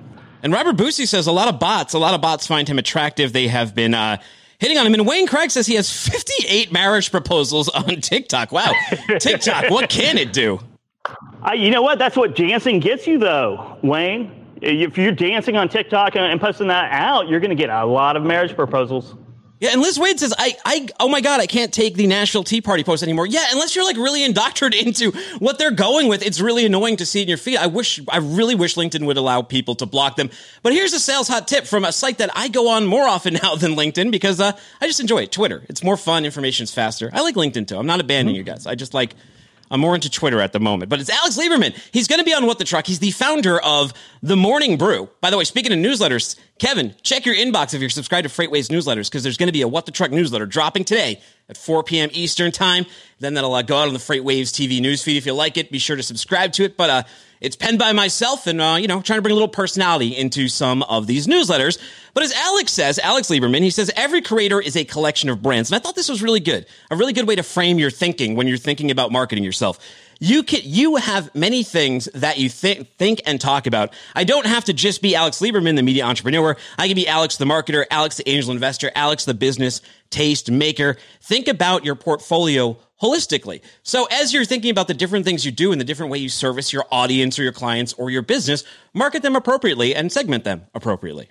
and 0.42 0.52
Robert 0.52 0.76
Boosie 0.76 1.08
says 1.08 1.26
a 1.26 1.32
lot 1.32 1.48
of 1.48 1.58
bots, 1.58 1.94
a 1.94 1.98
lot 1.98 2.12
of 2.12 2.20
bots 2.20 2.46
find 2.46 2.68
him 2.68 2.78
attractive. 2.78 3.32
They 3.32 3.48
have 3.48 3.74
been, 3.74 3.94
uh, 3.94 4.18
hitting 4.58 4.76
on 4.76 4.86
him. 4.86 4.92
And 4.92 5.06
Wayne 5.06 5.26
Craig 5.26 5.50
says 5.50 5.66
he 5.66 5.76
has 5.76 5.90
58 5.90 6.70
marriage 6.70 7.10
proposals 7.10 7.70
on 7.70 8.02
TikTok. 8.02 8.52
Wow. 8.52 8.74
TikTok, 9.20 9.70
what 9.70 9.88
can 9.88 10.18
it 10.18 10.34
do? 10.34 10.60
I, 11.40 11.54
you 11.54 11.70
know 11.70 11.80
what? 11.80 11.98
That's 11.98 12.14
what 12.14 12.36
dancing 12.36 12.80
gets 12.80 13.06
you, 13.06 13.18
though, 13.18 13.78
Wayne. 13.82 14.39
If 14.60 14.98
you're 14.98 15.12
dancing 15.12 15.56
on 15.56 15.68
TikTok 15.68 16.16
and, 16.16 16.24
and 16.24 16.40
posting 16.40 16.68
that 16.68 16.92
out, 16.92 17.28
you're 17.28 17.40
going 17.40 17.50
to 17.50 17.56
get 17.56 17.70
a 17.70 17.84
lot 17.84 18.16
of 18.16 18.22
marriage 18.22 18.54
proposals. 18.54 19.14
Yeah, 19.60 19.72
and 19.72 19.82
Liz 19.82 19.98
Wade 19.98 20.18
says, 20.18 20.32
I, 20.38 20.56
I, 20.64 20.88
oh 21.00 21.08
my 21.08 21.20
God, 21.20 21.38
I 21.38 21.46
can't 21.46 21.72
take 21.72 21.94
the 21.94 22.06
National 22.06 22.42
Tea 22.44 22.62
Party 22.62 22.82
post 22.82 23.02
anymore. 23.02 23.26
Yeah, 23.26 23.44
unless 23.52 23.76
you're 23.76 23.84
like 23.84 23.98
really 23.98 24.24
indoctrinated 24.24 24.86
into 24.86 25.12
what 25.38 25.58
they're 25.58 25.70
going 25.70 26.08
with, 26.08 26.22
it's 26.22 26.40
really 26.40 26.64
annoying 26.64 26.96
to 26.96 27.04
see 27.04 27.20
in 27.20 27.28
your 27.28 27.36
feed. 27.36 27.58
I 27.58 27.66
wish, 27.66 28.00
I 28.08 28.18
really 28.18 28.54
wish 28.54 28.76
LinkedIn 28.76 29.04
would 29.04 29.18
allow 29.18 29.42
people 29.42 29.74
to 29.76 29.86
block 29.86 30.16
them. 30.16 30.30
But 30.62 30.72
here's 30.72 30.94
a 30.94 30.98
sales 30.98 31.28
hot 31.28 31.46
tip 31.46 31.66
from 31.66 31.84
a 31.84 31.92
site 31.92 32.18
that 32.18 32.30
I 32.34 32.48
go 32.48 32.70
on 32.70 32.86
more 32.86 33.06
often 33.06 33.34
now 33.42 33.54
than 33.54 33.72
LinkedIn 33.72 34.10
because 34.10 34.40
uh, 34.40 34.52
I 34.80 34.86
just 34.86 35.00
enjoy 35.00 35.24
it. 35.24 35.32
Twitter. 35.32 35.62
It's 35.68 35.84
more 35.84 35.98
fun, 35.98 36.24
information's 36.24 36.72
faster. 36.72 37.10
I 37.12 37.20
like 37.20 37.34
LinkedIn 37.34 37.68
too. 37.68 37.76
I'm 37.76 37.86
not 37.86 38.00
abandoning 38.00 38.36
you 38.36 38.44
guys. 38.44 38.66
I 38.66 38.76
just 38.76 38.94
like, 38.94 39.14
I'm 39.70 39.80
more 39.80 39.94
into 39.94 40.10
Twitter 40.10 40.40
at 40.40 40.52
the 40.52 40.58
moment, 40.58 40.88
but 40.88 41.00
it's 41.00 41.10
Alex 41.10 41.38
Lieberman. 41.38 41.78
He's 41.92 42.08
going 42.08 42.18
to 42.18 42.24
be 42.24 42.34
on 42.34 42.44
What 42.44 42.58
the 42.58 42.64
Truck. 42.64 42.86
He's 42.86 42.98
the 42.98 43.12
founder 43.12 43.60
of 43.60 43.92
The 44.20 44.36
Morning 44.36 44.76
Brew. 44.76 45.08
By 45.20 45.30
the 45.30 45.38
way, 45.38 45.44
speaking 45.44 45.72
of 45.72 45.78
newsletters, 45.78 46.36
Kevin, 46.58 46.94
check 47.02 47.24
your 47.24 47.36
inbox 47.36 47.72
if 47.72 47.80
you're 47.80 47.88
subscribed 47.88 48.28
to 48.28 48.34
Freightwaves 48.34 48.68
newsletters 48.68 49.08
because 49.08 49.22
there's 49.22 49.36
going 49.36 49.46
to 49.46 49.52
be 49.52 49.62
a 49.62 49.68
What 49.68 49.86
the 49.86 49.92
Truck 49.92 50.10
newsletter 50.10 50.46
dropping 50.46 50.84
today 50.84 51.20
at 51.48 51.56
4 51.56 51.84
p.m. 51.84 52.10
Eastern 52.12 52.50
time. 52.50 52.84
Then 53.20 53.34
that'll 53.34 53.54
uh, 53.54 53.62
go 53.62 53.76
out 53.76 53.86
on 53.86 53.94
the 53.94 54.00
Freightwaves 54.00 54.50
TV 54.50 54.80
newsfeed. 54.80 55.16
If 55.16 55.24
you 55.24 55.34
like 55.34 55.56
it, 55.56 55.70
be 55.70 55.78
sure 55.78 55.96
to 55.96 56.02
subscribe 56.02 56.52
to 56.54 56.64
it. 56.64 56.76
But 56.76 56.90
uh, 56.90 57.02
it's 57.40 57.54
penned 57.54 57.78
by 57.78 57.92
myself 57.92 58.48
and, 58.48 58.60
uh, 58.60 58.76
you 58.80 58.88
know, 58.88 59.00
trying 59.00 59.18
to 59.18 59.22
bring 59.22 59.32
a 59.32 59.34
little 59.34 59.48
personality 59.48 60.16
into 60.16 60.48
some 60.48 60.82
of 60.82 61.06
these 61.06 61.28
newsletters. 61.28 61.78
But 62.14 62.24
as 62.24 62.32
Alex 62.32 62.72
says, 62.72 62.98
Alex 62.98 63.28
Lieberman, 63.28 63.62
he 63.62 63.70
says 63.70 63.90
every 63.96 64.22
creator 64.22 64.60
is 64.60 64.76
a 64.76 64.84
collection 64.84 65.28
of 65.28 65.42
brands. 65.42 65.70
And 65.70 65.76
I 65.76 65.78
thought 65.78 65.94
this 65.94 66.08
was 66.08 66.22
really 66.22 66.40
good. 66.40 66.66
A 66.90 66.96
really 66.96 67.12
good 67.12 67.28
way 67.28 67.36
to 67.36 67.42
frame 67.42 67.78
your 67.78 67.90
thinking 67.90 68.34
when 68.36 68.46
you're 68.46 68.58
thinking 68.58 68.90
about 68.90 69.12
marketing 69.12 69.44
yourself. 69.44 69.78
You 70.22 70.42
can, 70.42 70.60
you 70.64 70.96
have 70.96 71.34
many 71.34 71.62
things 71.62 72.04
that 72.14 72.36
you 72.36 72.50
think, 72.50 72.88
think 72.98 73.22
and 73.24 73.40
talk 73.40 73.66
about. 73.66 73.94
I 74.14 74.24
don't 74.24 74.44
have 74.44 74.66
to 74.66 74.74
just 74.74 75.00
be 75.00 75.14
Alex 75.14 75.40
Lieberman, 75.40 75.76
the 75.76 75.82
media 75.82 76.04
entrepreneur. 76.04 76.58
I 76.76 76.88
can 76.88 76.94
be 76.94 77.08
Alex 77.08 77.38
the 77.38 77.46
marketer, 77.46 77.86
Alex 77.90 78.18
the 78.18 78.28
angel 78.28 78.52
investor, 78.52 78.92
Alex 78.94 79.24
the 79.24 79.32
business 79.32 79.80
taste 80.10 80.50
maker. 80.50 80.98
Think 81.22 81.48
about 81.48 81.86
your 81.86 81.94
portfolio 81.94 82.76
holistically. 83.00 83.62
So 83.82 84.06
as 84.10 84.34
you're 84.34 84.44
thinking 84.44 84.70
about 84.70 84.88
the 84.88 84.94
different 84.94 85.24
things 85.24 85.46
you 85.46 85.52
do 85.52 85.72
and 85.72 85.80
the 85.80 85.86
different 85.86 86.12
way 86.12 86.18
you 86.18 86.28
service 86.28 86.70
your 86.70 86.84
audience 86.92 87.38
or 87.38 87.42
your 87.42 87.52
clients 87.52 87.94
or 87.94 88.10
your 88.10 88.20
business, 88.20 88.62
market 88.92 89.22
them 89.22 89.36
appropriately 89.36 89.94
and 89.94 90.12
segment 90.12 90.44
them 90.44 90.66
appropriately. 90.74 91.30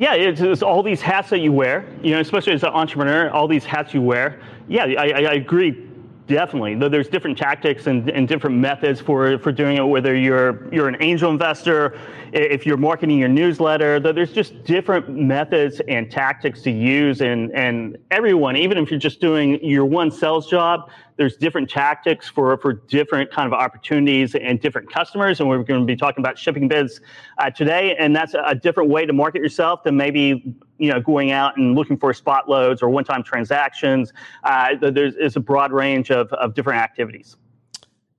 Yeah, 0.00 0.14
it's, 0.14 0.40
it's 0.40 0.62
all 0.62 0.82
these 0.82 1.02
hats 1.02 1.28
that 1.28 1.40
you 1.40 1.52
wear, 1.52 1.84
you 2.02 2.12
know, 2.12 2.20
especially 2.20 2.54
as 2.54 2.62
an 2.62 2.70
entrepreneur, 2.70 3.28
all 3.28 3.46
these 3.46 3.66
hats 3.66 3.92
you 3.92 4.00
wear. 4.00 4.40
Yeah, 4.66 4.84
I, 4.84 5.08
I, 5.08 5.22
I 5.24 5.32
agree. 5.34 5.89
Definitely, 6.30 6.76
though 6.76 6.88
there's 6.88 7.08
different 7.08 7.36
tactics 7.36 7.88
and, 7.88 8.08
and 8.08 8.28
different 8.28 8.56
methods 8.56 9.00
for, 9.00 9.36
for 9.40 9.50
doing 9.50 9.78
it. 9.78 9.82
Whether 9.82 10.14
you're 10.14 10.72
you're 10.72 10.86
an 10.86 10.96
angel 11.00 11.28
investor, 11.28 11.98
if 12.32 12.64
you're 12.64 12.76
marketing 12.76 13.18
your 13.18 13.28
newsletter, 13.28 13.98
though 13.98 14.12
there's 14.12 14.32
just 14.32 14.62
different 14.62 15.08
methods 15.08 15.80
and 15.88 16.08
tactics 16.08 16.62
to 16.62 16.70
use. 16.70 17.20
And 17.20 17.52
and 17.52 17.98
everyone, 18.12 18.56
even 18.56 18.78
if 18.78 18.92
you're 18.92 19.00
just 19.00 19.20
doing 19.20 19.58
your 19.60 19.84
one 19.84 20.08
sales 20.12 20.48
job, 20.48 20.88
there's 21.16 21.36
different 21.36 21.68
tactics 21.68 22.28
for 22.28 22.56
for 22.58 22.74
different 22.74 23.32
kind 23.32 23.48
of 23.48 23.52
opportunities 23.52 24.36
and 24.36 24.60
different 24.60 24.88
customers. 24.88 25.40
And 25.40 25.48
we're 25.48 25.64
going 25.64 25.80
to 25.80 25.86
be 25.86 25.96
talking 25.96 26.22
about 26.22 26.38
shipping 26.38 26.68
bids 26.68 27.00
uh, 27.38 27.50
today, 27.50 27.96
and 27.98 28.14
that's 28.14 28.34
a, 28.34 28.42
a 28.46 28.54
different 28.54 28.88
way 28.88 29.04
to 29.04 29.12
market 29.12 29.42
yourself 29.42 29.82
than 29.82 29.96
maybe 29.96 30.54
you 30.80 30.90
know 30.90 31.00
going 31.00 31.30
out 31.30 31.56
and 31.56 31.76
looking 31.76 31.96
for 31.96 32.12
spot 32.12 32.48
loads 32.48 32.82
or 32.82 32.88
one-time 32.88 33.22
transactions. 33.22 34.12
Uh, 34.42 34.70
there's 34.80 35.14
is 35.14 35.36
a 35.36 35.40
broad 35.40 35.70
range 35.70 36.10
of, 36.10 36.32
of 36.32 36.54
different 36.54 36.80
activities. 36.80 37.36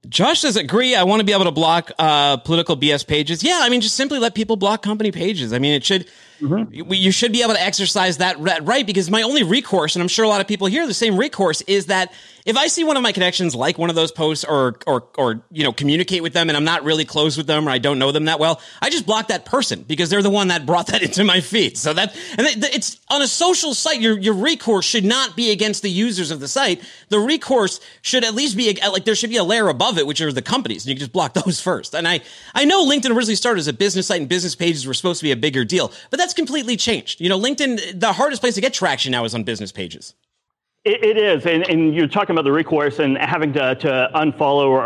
Josh 0.08 0.40
says, 0.40 0.56
agree. 0.56 0.96
I 0.96 1.04
want 1.04 1.20
to 1.20 1.26
be 1.26 1.32
able 1.32 1.46
to 1.46 1.52
block 1.52 1.92
uh, 2.00 2.38
political 2.38 2.76
BS 2.76 3.06
pages. 3.06 3.44
Yeah, 3.44 3.60
I 3.62 3.70
mean, 3.70 3.82
just 3.82 3.96
simply 3.96 4.18
let 4.18 4.34
people 4.34 4.56
block 4.56 4.82
company 4.82 5.12
pages. 5.12 5.54
I 5.54 5.60
mean, 5.60 5.74
it 5.74 5.84
should 5.84 6.08
mm-hmm. 6.42 6.94
you 6.94 7.12
should 7.12 7.32
be 7.32 7.44
able 7.44 7.54
to 7.54 7.62
exercise 7.62 8.18
that 8.18 8.40
right 8.40 8.86
because 8.86 9.10
my 9.10 9.22
only 9.22 9.44
recourse, 9.44 9.96
and 9.96 10.02
I'm 10.02 10.10
sure 10.10 10.26
a 10.26 10.28
lot 10.28 10.42
of 10.42 10.48
people 10.48 10.68
here 10.68 10.88
the 10.88 10.94
same 10.94 11.18
recourse, 11.18 11.62
is 11.62 11.88
that 11.88 12.12
if 12.46 12.58
I 12.58 12.68
see 12.68 12.84
one 12.84 12.98
of 12.98 13.04
my 13.04 13.12
connections 13.12 13.56
like 13.56 13.78
one 13.78 13.90
of 13.90 13.96
those 13.96 14.12
posts 14.12 14.44
or 14.44 14.76
or 14.88 15.08
or 15.18 15.42
you 15.52 15.64
know 15.64 15.72
communicate 15.72 16.24
with 16.24 16.34
them 16.34 16.50
and 16.50 16.58
I'm 16.58 16.64
not 16.64 16.84
really 16.84 17.06
close 17.06 17.38
with 17.38 17.48
them 17.48 17.68
or 17.68 17.72
I 17.72 17.78
don't 17.78 18.00
know 18.00 18.12
them 18.12 18.26
that 18.26 18.40
well, 18.40 18.62
I 18.82 18.90
just 18.90 19.06
block 19.06 19.28
that 19.28 19.46
person 19.46 19.84
because 19.84 20.10
they're 20.10 20.22
the 20.22 20.30
one 20.30 20.48
that 20.50 20.66
brought 20.66 20.88
that 20.88 21.02
into 21.04 21.24
my 21.24 21.42
feed. 21.42 21.78
So 21.78 21.94
that 21.94 22.16
and 22.38 22.48
it's 22.48 23.00
on 23.10 23.22
a 23.22 23.28
social 23.28 23.74
site. 23.74 24.02
Your 24.02 24.18
your 24.18 24.34
recourse 24.34 24.86
should 24.86 25.06
not 25.06 25.36
be 25.36 25.52
against 25.52 25.84
the 25.84 25.90
users 25.90 26.32
of 26.32 26.40
the 26.40 26.48
site. 26.48 26.82
The 27.10 27.20
recourse 27.20 27.80
should 28.02 28.24
at 28.24 28.34
least 28.34 28.58
be 28.58 28.78
like 28.92 29.06
there 29.06 29.16
should 29.16 29.30
be 29.30 29.38
a 29.38 29.44
layer 29.44 29.68
above 29.68 29.98
it, 29.98 30.08
which 30.08 30.22
are 30.22 30.32
the 30.32 30.42
companies, 30.42 30.86
and 30.86 30.90
you 30.90 30.96
can 30.96 31.02
just 31.02 31.14
block 31.14 31.34
those 31.46 31.62
first. 31.62 31.94
And 31.94 32.08
I 32.08 32.22
I 32.56 32.66
know 32.66 32.86
LinkedIn 32.86 33.16
originally 33.16 33.36
started 33.36 33.60
as 33.60 33.68
a 33.68 33.74
business 33.74 34.08
site 34.08 34.22
and 34.22 34.30
business 34.30 34.56
pages 34.56 34.88
were 34.88 34.94
supposed 34.94 35.20
to 35.20 35.24
be 35.24 35.32
a 35.32 35.38
bigger 35.38 35.64
deal, 35.64 35.92
but 36.10 36.18
that's 36.18 36.31
completely 36.34 36.78
changed. 36.78 37.22
You 37.22 37.30
know, 37.30 37.40
LinkedIn 37.40 38.00
the 38.00 38.14
hardest 38.14 38.42
place 38.42 38.56
to 38.56 38.62
get 38.62 38.74
traction 38.74 39.12
now 39.12 39.26
is 39.26 39.34
on 39.36 39.44
business 39.44 39.72
pages. 39.72 40.14
It, 40.84 41.04
it 41.04 41.16
is, 41.16 41.46
and, 41.46 41.62
and, 41.70 41.94
you're 41.94 42.08
talking 42.08 42.34
about 42.34 42.44
the 42.44 42.52
recourse 42.52 42.98
and 42.98 43.16
having 43.16 43.54
to, 43.54 43.76
to 43.76 44.10
unfollow 44.16 44.66
or 44.66 44.82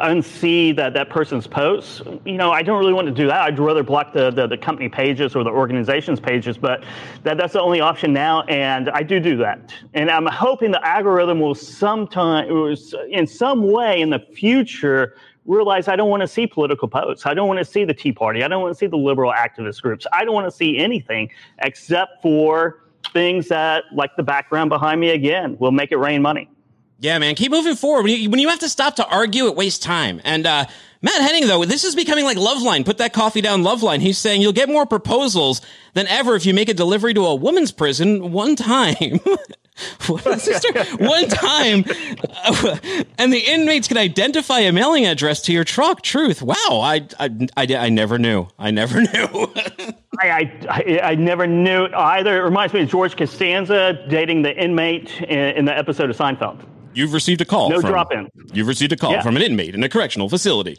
unsee 0.00 0.74
that, 0.74 0.92
that 0.94 1.08
person's 1.08 1.46
posts. 1.46 2.02
You 2.24 2.32
know, 2.32 2.50
I 2.50 2.62
don't 2.62 2.80
really 2.80 2.92
want 2.92 3.06
to 3.06 3.14
do 3.14 3.28
that. 3.28 3.42
I'd 3.42 3.56
rather 3.60 3.84
block 3.84 4.12
the, 4.12 4.32
the, 4.32 4.48
the, 4.48 4.58
company 4.58 4.88
pages 4.88 5.36
or 5.36 5.44
the 5.44 5.50
organization's 5.50 6.18
pages, 6.18 6.58
but 6.58 6.82
that, 7.22 7.36
that's 7.36 7.52
the 7.52 7.60
only 7.60 7.80
option 7.80 8.12
now, 8.12 8.42
and 8.48 8.90
I 8.90 9.04
do 9.04 9.20
do 9.20 9.36
that. 9.36 9.72
And 9.94 10.10
I'm 10.10 10.26
hoping 10.26 10.72
the 10.72 10.84
algorithm 10.84 11.38
will 11.38 11.54
sometime, 11.54 12.48
in 13.08 13.24
some 13.24 13.70
way 13.70 14.00
in 14.00 14.10
the 14.10 14.18
future, 14.34 15.14
realize 15.50 15.88
I 15.88 15.96
don't 15.96 16.08
want 16.08 16.22
to 16.22 16.28
see 16.28 16.46
political 16.46 16.88
posts. 16.88 17.26
I 17.26 17.34
don't 17.34 17.48
want 17.48 17.58
to 17.58 17.64
see 17.64 17.84
the 17.84 17.94
Tea 17.94 18.12
Party. 18.12 18.42
I 18.42 18.48
don't 18.48 18.62
want 18.62 18.72
to 18.72 18.78
see 18.78 18.86
the 18.86 18.96
liberal 18.96 19.32
activist 19.32 19.82
groups. 19.82 20.06
I 20.12 20.24
don't 20.24 20.34
want 20.34 20.46
to 20.46 20.56
see 20.56 20.78
anything 20.78 21.30
except 21.58 22.22
for 22.22 22.82
things 23.12 23.48
that, 23.48 23.84
like 23.92 24.14
the 24.16 24.22
background 24.22 24.70
behind 24.70 25.00
me 25.00 25.10
again, 25.10 25.56
will 25.58 25.72
make 25.72 25.92
it 25.92 25.96
rain 25.96 26.22
money. 26.22 26.48
Yeah, 27.00 27.18
man, 27.18 27.34
keep 27.34 27.50
moving 27.50 27.76
forward. 27.76 28.04
When 28.04 28.20
you, 28.20 28.30
when 28.30 28.40
you 28.40 28.50
have 28.50 28.58
to 28.58 28.68
stop 28.68 28.96
to 28.96 29.06
argue, 29.06 29.46
it 29.46 29.56
wastes 29.56 29.78
time. 29.78 30.20
And 30.22 30.46
uh, 30.46 30.66
Matt 31.00 31.22
Henning, 31.22 31.46
though, 31.46 31.64
this 31.64 31.84
is 31.84 31.94
becoming 31.94 32.26
like 32.26 32.36
Loveline. 32.36 32.84
Put 32.84 32.98
that 32.98 33.14
coffee 33.14 33.40
down, 33.40 33.62
Loveline. 33.62 34.00
He's 34.00 34.18
saying 34.18 34.42
you'll 34.42 34.52
get 34.52 34.68
more 34.68 34.84
proposals 34.84 35.62
than 35.94 36.06
ever 36.08 36.36
if 36.36 36.44
you 36.44 36.52
make 36.52 36.68
a 36.68 36.74
delivery 36.74 37.14
to 37.14 37.24
a 37.24 37.34
woman's 37.34 37.72
prison 37.72 38.32
one 38.32 38.54
time. 38.54 39.18
one 40.06 41.28
time, 41.28 41.84
uh, 42.44 42.78
and 43.18 43.32
the 43.32 43.42
inmates 43.46 43.88
can 43.88 43.98
identify 43.98 44.60
a 44.60 44.72
mailing 44.72 45.06
address 45.06 45.42
to 45.42 45.52
your 45.52 45.64
truck. 45.64 46.02
Truth. 46.02 46.42
Wow, 46.42 46.54
I, 46.70 47.06
I, 47.18 47.48
I, 47.56 47.76
I 47.76 47.88
never 47.88 48.18
knew. 48.18 48.46
I 48.58 48.70
never 48.70 49.00
knew. 49.00 49.52
I, 50.20 50.52
I, 50.68 51.00
I, 51.02 51.14
never 51.14 51.46
knew 51.46 51.86
either. 51.94 52.38
It 52.38 52.44
reminds 52.44 52.74
me 52.74 52.82
of 52.82 52.88
George 52.88 53.16
Costanza 53.16 54.06
dating 54.08 54.42
the 54.42 54.54
inmate 54.54 55.20
in, 55.22 55.56
in 55.56 55.64
the 55.64 55.76
episode 55.76 56.10
of 56.10 56.16
Seinfeld. 56.16 56.60
You've 56.92 57.12
received 57.12 57.40
a 57.40 57.44
call. 57.44 57.70
No 57.70 57.80
from, 57.80 57.90
drop 57.90 58.12
in. 58.12 58.28
You've 58.52 58.68
received 58.68 58.92
a 58.92 58.96
call 58.96 59.12
yeah. 59.12 59.22
from 59.22 59.36
an 59.36 59.42
inmate 59.42 59.74
in 59.74 59.82
a 59.82 59.88
correctional 59.88 60.28
facility. 60.28 60.76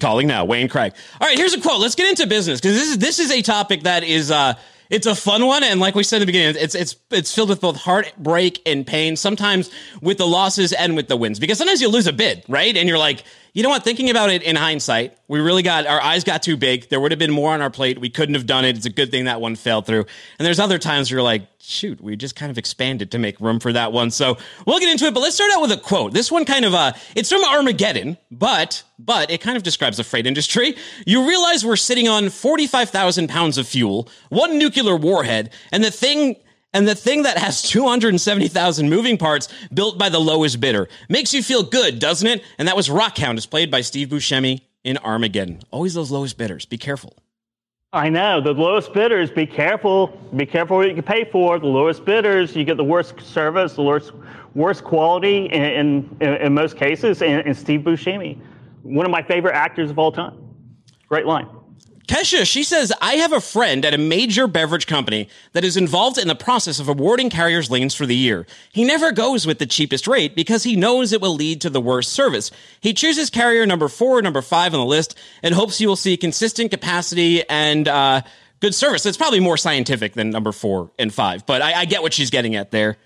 Calling 0.00 0.26
now, 0.26 0.44
Wayne 0.44 0.68
Craig. 0.68 0.92
All 1.20 1.26
right, 1.26 1.36
here's 1.36 1.54
a 1.54 1.60
quote. 1.60 1.80
Let's 1.80 1.94
get 1.94 2.08
into 2.08 2.26
business 2.26 2.60
because 2.60 2.76
this 2.78 2.88
is 2.88 2.98
this 2.98 3.18
is 3.18 3.30
a 3.30 3.42
topic 3.42 3.82
that 3.84 4.04
is 4.04 4.30
uh, 4.30 4.54
it's 4.90 5.06
a 5.06 5.14
fun 5.14 5.46
one, 5.46 5.62
and 5.62 5.78
like 5.78 5.94
we 5.94 6.02
said 6.02 6.16
in 6.16 6.20
the 6.20 6.26
beginning, 6.26 6.56
it's 6.58 6.74
it's 6.74 6.96
it's 7.10 7.34
filled 7.34 7.48
with 7.48 7.60
both 7.60 7.76
heartbreak 7.76 8.60
and 8.66 8.86
pain. 8.86 9.16
Sometimes 9.16 9.70
with 10.02 10.18
the 10.18 10.26
losses 10.26 10.72
and 10.72 10.96
with 10.96 11.08
the 11.08 11.16
wins, 11.16 11.38
because 11.38 11.58
sometimes 11.58 11.80
you 11.80 11.88
lose 11.88 12.08
a 12.08 12.12
bid, 12.12 12.44
right? 12.48 12.76
And 12.76 12.88
you're 12.88 12.98
like, 12.98 13.24
you 13.52 13.62
know 13.62 13.68
what? 13.68 13.82
Thinking 13.82 14.10
about 14.10 14.30
it 14.30 14.42
in 14.42 14.56
hindsight, 14.56 15.16
we 15.28 15.40
really 15.40 15.62
got 15.62 15.86
our 15.86 16.00
eyes 16.00 16.24
got 16.24 16.42
too 16.42 16.56
big. 16.56 16.88
There 16.88 17.00
would 17.00 17.10
have 17.12 17.18
been 17.18 17.32
more 17.32 17.52
on 17.52 17.60
our 17.60 17.70
plate. 17.70 17.98
We 18.00 18.10
couldn't 18.10 18.34
have 18.34 18.46
done 18.46 18.64
it. 18.64 18.76
It's 18.76 18.86
a 18.86 18.90
good 18.90 19.10
thing 19.10 19.24
that 19.24 19.40
one 19.40 19.56
fell 19.56 19.82
through. 19.82 20.06
And 20.38 20.46
there's 20.46 20.60
other 20.60 20.78
times 20.78 21.10
where 21.10 21.18
you're 21.18 21.24
like, 21.24 21.42
shoot, 21.58 22.00
we 22.00 22.16
just 22.16 22.36
kind 22.36 22.50
of 22.50 22.58
expanded 22.58 23.10
to 23.12 23.18
make 23.18 23.40
room 23.40 23.60
for 23.60 23.72
that 23.72 23.92
one. 23.92 24.10
So 24.10 24.38
we'll 24.66 24.78
get 24.78 24.90
into 24.90 25.06
it. 25.06 25.14
But 25.14 25.20
let's 25.20 25.34
start 25.34 25.50
out 25.52 25.62
with 25.62 25.72
a 25.72 25.76
quote. 25.76 26.12
This 26.12 26.30
one 26.30 26.44
kind 26.44 26.64
of 26.64 26.74
uh, 26.74 26.92
it's 27.16 27.30
from 27.30 27.44
Armageddon, 27.44 28.16
but 28.30 28.82
but 28.98 29.30
it 29.30 29.40
kind 29.40 29.56
of 29.56 29.62
describes 29.62 29.96
the 29.96 30.04
freight 30.04 30.26
industry. 30.26 30.76
You 31.06 31.26
realize 31.26 31.64
we're 31.64 31.76
sitting 31.76 32.08
on 32.08 32.28
forty 32.28 32.66
five 32.66 32.90
thousand 32.90 33.28
pounds 33.28 33.58
of 33.58 33.66
fuel, 33.66 34.08
one 34.28 34.58
nuclear 34.58 34.96
warhead, 34.96 35.50
and 35.72 35.82
the 35.82 35.90
thing 35.90 36.36
and 36.72 36.86
the 36.86 36.94
thing 36.94 37.22
that 37.22 37.38
has 37.38 37.62
270,000 37.70 38.88
moving 38.88 39.18
parts 39.18 39.48
built 39.72 39.98
by 39.98 40.08
the 40.08 40.20
lowest 40.20 40.60
bidder. 40.60 40.88
Makes 41.08 41.34
you 41.34 41.42
feel 41.42 41.62
good, 41.62 41.98
doesn't 41.98 42.26
it? 42.26 42.42
And 42.58 42.68
that 42.68 42.76
was 42.76 42.88
Rockhound, 42.88 43.36
as 43.36 43.46
played 43.46 43.70
by 43.70 43.80
Steve 43.80 44.08
Buscemi 44.08 44.60
in 44.84 44.98
Armageddon. 44.98 45.60
Always 45.70 45.94
those 45.94 46.10
lowest 46.10 46.38
bidders. 46.38 46.64
Be 46.64 46.78
careful. 46.78 47.14
I 47.92 48.08
know. 48.08 48.40
The 48.40 48.52
lowest 48.52 48.92
bidders, 48.92 49.32
be 49.32 49.46
careful. 49.46 50.06
Be 50.36 50.46
careful 50.46 50.76
what 50.76 50.94
you 50.94 51.02
pay 51.02 51.24
for. 51.24 51.58
The 51.58 51.66
lowest 51.66 52.04
bidders, 52.04 52.54
you 52.54 52.64
get 52.64 52.76
the 52.76 52.84
worst 52.84 53.20
service, 53.20 53.74
the 53.74 53.82
worst, 53.82 54.12
worst 54.54 54.84
quality 54.84 55.46
in, 55.46 56.08
in, 56.20 56.36
in 56.36 56.54
most 56.54 56.76
cases. 56.76 57.20
And, 57.20 57.44
and 57.44 57.56
Steve 57.56 57.80
Buscemi, 57.80 58.38
one 58.82 59.04
of 59.04 59.10
my 59.10 59.22
favorite 59.22 59.54
actors 59.54 59.90
of 59.90 59.98
all 59.98 60.12
time. 60.12 60.36
Great 61.08 61.26
line. 61.26 61.48
Kesha, 62.10 62.44
she 62.44 62.64
says, 62.64 62.92
I 63.00 63.14
have 63.14 63.32
a 63.32 63.40
friend 63.40 63.84
at 63.84 63.94
a 63.94 63.98
major 63.98 64.48
beverage 64.48 64.88
company 64.88 65.28
that 65.52 65.62
is 65.62 65.76
involved 65.76 66.18
in 66.18 66.26
the 66.26 66.34
process 66.34 66.80
of 66.80 66.88
awarding 66.88 67.30
carriers 67.30 67.70
lanes 67.70 67.94
for 67.94 68.04
the 68.04 68.16
year. 68.16 68.48
He 68.72 68.82
never 68.82 69.12
goes 69.12 69.46
with 69.46 69.60
the 69.60 69.66
cheapest 69.66 70.08
rate 70.08 70.34
because 70.34 70.64
he 70.64 70.74
knows 70.74 71.12
it 71.12 71.20
will 71.20 71.36
lead 71.36 71.60
to 71.60 71.70
the 71.70 71.80
worst 71.80 72.12
service. 72.12 72.50
He 72.80 72.94
chooses 72.94 73.30
carrier 73.30 73.64
number 73.64 73.86
four 73.86 74.18
or 74.18 74.22
number 74.22 74.42
five 74.42 74.74
on 74.74 74.80
the 74.80 74.86
list 74.86 75.16
and 75.44 75.54
hopes 75.54 75.78
he 75.78 75.86
will 75.86 75.94
see 75.94 76.16
consistent 76.16 76.72
capacity 76.72 77.48
and, 77.48 77.86
uh, 77.86 78.22
good 78.58 78.74
service. 78.74 79.06
It's 79.06 79.16
probably 79.16 79.38
more 79.38 79.56
scientific 79.56 80.14
than 80.14 80.30
number 80.30 80.50
four 80.50 80.90
and 80.98 81.14
five, 81.14 81.46
but 81.46 81.62
I, 81.62 81.74
I 81.74 81.84
get 81.84 82.02
what 82.02 82.12
she's 82.12 82.30
getting 82.30 82.56
at 82.56 82.72
there. 82.72 82.96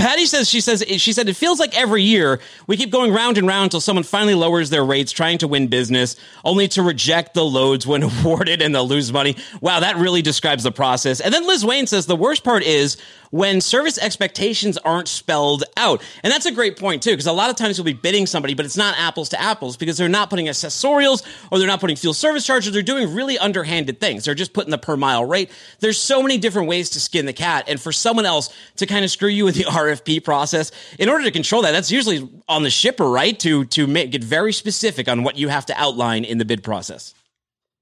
Patty 0.00 0.24
says 0.24 0.48
she 0.48 0.62
says 0.62 0.82
she 0.96 1.12
said 1.12 1.28
it 1.28 1.36
feels 1.36 1.60
like 1.60 1.76
every 1.76 2.02
year 2.02 2.40
we 2.66 2.78
keep 2.78 2.90
going 2.90 3.12
round 3.12 3.36
and 3.36 3.46
round 3.46 3.64
until 3.64 3.82
someone 3.82 4.02
finally 4.02 4.34
lowers 4.34 4.70
their 4.70 4.82
rates, 4.82 5.12
trying 5.12 5.36
to 5.38 5.46
win 5.46 5.66
business, 5.68 6.16
only 6.42 6.68
to 6.68 6.82
reject 6.82 7.34
the 7.34 7.44
loads 7.44 7.86
when 7.86 8.02
awarded 8.24 8.62
and 8.62 8.74
they'll 8.74 8.88
lose 8.88 9.12
money. 9.12 9.36
Wow, 9.60 9.80
that 9.80 9.96
really 9.96 10.22
describes 10.22 10.64
the 10.64 10.72
process. 10.72 11.20
And 11.20 11.34
then 11.34 11.46
Liz 11.46 11.66
Wayne 11.66 11.86
says 11.86 12.06
the 12.06 12.16
worst 12.16 12.44
part 12.44 12.62
is 12.62 12.96
when 13.30 13.60
service 13.60 13.98
expectations 13.98 14.76
aren't 14.78 15.08
spelled 15.08 15.64
out. 15.76 16.02
And 16.22 16.32
that's 16.32 16.46
a 16.46 16.52
great 16.52 16.78
point 16.78 17.02
too, 17.02 17.10
because 17.10 17.26
a 17.26 17.32
lot 17.32 17.50
of 17.50 17.56
times 17.56 17.78
you'll 17.78 17.84
be 17.84 17.92
bidding 17.92 18.26
somebody, 18.26 18.54
but 18.54 18.66
it's 18.66 18.76
not 18.76 18.98
apples 18.98 19.30
to 19.30 19.40
apples 19.40 19.76
because 19.76 19.96
they're 19.96 20.08
not 20.08 20.30
putting 20.30 20.46
accessorials 20.46 21.24
or 21.50 21.58
they're 21.58 21.68
not 21.68 21.80
putting 21.80 21.96
fuel 21.96 22.14
service 22.14 22.44
charges. 22.44 22.72
They're 22.72 22.82
doing 22.82 23.14
really 23.14 23.38
underhanded 23.38 24.00
things. 24.00 24.24
They're 24.24 24.34
just 24.34 24.52
putting 24.52 24.70
the 24.70 24.78
per 24.78 24.96
mile 24.96 25.24
rate. 25.24 25.50
There's 25.78 25.98
so 25.98 26.22
many 26.22 26.38
different 26.38 26.68
ways 26.68 26.90
to 26.90 27.00
skin 27.00 27.26
the 27.26 27.32
cat. 27.32 27.64
And 27.68 27.80
for 27.80 27.92
someone 27.92 28.26
else 28.26 28.54
to 28.76 28.86
kind 28.86 29.04
of 29.04 29.10
screw 29.10 29.28
you 29.28 29.44
with 29.44 29.54
the 29.54 29.64
RFP 29.70 30.24
process, 30.24 30.72
in 30.98 31.08
order 31.08 31.24
to 31.24 31.30
control 31.30 31.62
that, 31.62 31.72
that's 31.72 31.90
usually 31.90 32.28
on 32.48 32.62
the 32.62 32.70
shipper, 32.70 33.08
right? 33.08 33.38
To, 33.40 33.64
to 33.66 33.86
make, 33.86 34.10
get 34.10 34.24
very 34.24 34.52
specific 34.52 35.08
on 35.08 35.22
what 35.22 35.38
you 35.38 35.48
have 35.48 35.66
to 35.66 35.80
outline 35.80 36.24
in 36.24 36.38
the 36.38 36.44
bid 36.44 36.62
process. 36.62 37.14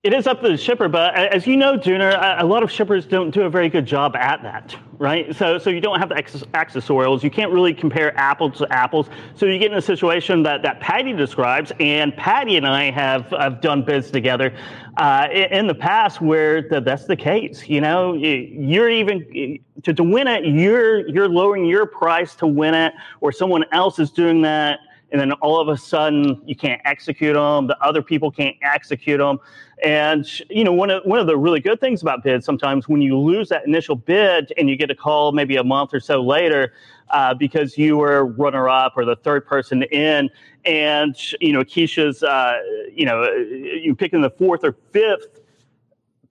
It 0.08 0.14
is 0.14 0.26
up 0.26 0.40
to 0.40 0.48
the 0.48 0.56
shipper, 0.56 0.88
but 0.88 1.14
as 1.14 1.46
you 1.46 1.54
know, 1.54 1.76
Dooner, 1.76 2.16
a 2.40 2.46
lot 2.46 2.62
of 2.62 2.72
shippers 2.72 3.04
don't 3.04 3.30
do 3.30 3.42
a 3.42 3.50
very 3.50 3.68
good 3.68 3.84
job 3.84 4.16
at 4.16 4.42
that, 4.42 4.74
right? 4.96 5.36
So, 5.36 5.58
so 5.58 5.68
you 5.68 5.82
don't 5.82 5.98
have 5.98 6.08
the 6.08 6.14
accessorials. 6.14 7.22
You 7.22 7.30
can't 7.30 7.52
really 7.52 7.74
compare 7.74 8.16
apples 8.16 8.56
to 8.56 8.72
apples. 8.72 9.10
So 9.34 9.44
you 9.44 9.58
get 9.58 9.70
in 9.70 9.76
a 9.76 9.82
situation 9.82 10.42
that, 10.44 10.62
that 10.62 10.80
Patty 10.80 11.12
describes, 11.12 11.74
and 11.78 12.16
Patty 12.16 12.56
and 12.56 12.66
I 12.66 12.90
have, 12.90 13.26
have 13.38 13.60
done 13.60 13.82
bids 13.82 14.10
together 14.10 14.56
uh, 14.96 15.28
in, 15.30 15.66
the 15.66 15.74
past 15.74 16.22
where 16.22 16.62
the, 16.62 16.80
that's 16.80 17.04
the 17.04 17.14
case. 17.14 17.68
You 17.68 17.82
know, 17.82 18.14
you're 18.14 18.88
even 18.88 19.58
to, 19.82 19.92
to 19.92 20.02
win 20.02 20.26
it, 20.26 20.46
you're 20.46 21.06
you're 21.06 21.28
lowering 21.28 21.66
your 21.66 21.84
price 21.84 22.34
to 22.36 22.46
win 22.46 22.72
it, 22.72 22.94
or 23.20 23.30
someone 23.30 23.66
else 23.72 23.98
is 23.98 24.10
doing 24.10 24.40
that 24.40 24.78
and 25.10 25.20
then 25.20 25.32
all 25.32 25.60
of 25.60 25.68
a 25.68 25.76
sudden 25.76 26.42
you 26.44 26.54
can't 26.54 26.80
execute 26.84 27.34
them 27.34 27.66
the 27.66 27.78
other 27.82 28.02
people 28.02 28.30
can't 28.30 28.56
execute 28.62 29.18
them 29.18 29.38
and 29.82 30.40
you 30.50 30.64
know 30.64 30.72
one 30.72 30.90
of 30.90 31.04
one 31.04 31.18
of 31.18 31.26
the 31.26 31.36
really 31.36 31.60
good 31.60 31.80
things 31.80 32.02
about 32.02 32.22
bids 32.22 32.44
sometimes 32.44 32.88
when 32.88 33.00
you 33.00 33.18
lose 33.18 33.48
that 33.48 33.66
initial 33.66 33.94
bid 33.94 34.52
and 34.56 34.68
you 34.68 34.76
get 34.76 34.90
a 34.90 34.94
call 34.94 35.32
maybe 35.32 35.56
a 35.56 35.64
month 35.64 35.94
or 35.94 36.00
so 36.00 36.20
later 36.20 36.72
uh, 37.10 37.32
because 37.32 37.78
you 37.78 37.96
were 37.96 38.26
runner 38.26 38.68
up 38.68 38.94
or 38.96 39.04
the 39.04 39.16
third 39.16 39.46
person 39.46 39.82
in 39.84 40.28
and 40.64 41.16
you 41.40 41.52
know 41.52 41.62
keisha's 41.62 42.22
uh, 42.22 42.58
you 42.92 43.06
know 43.06 43.24
you 43.24 43.94
picking 43.94 44.20
the 44.20 44.30
fourth 44.30 44.64
or 44.64 44.76
fifth 44.92 45.40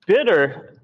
bidder 0.06 0.80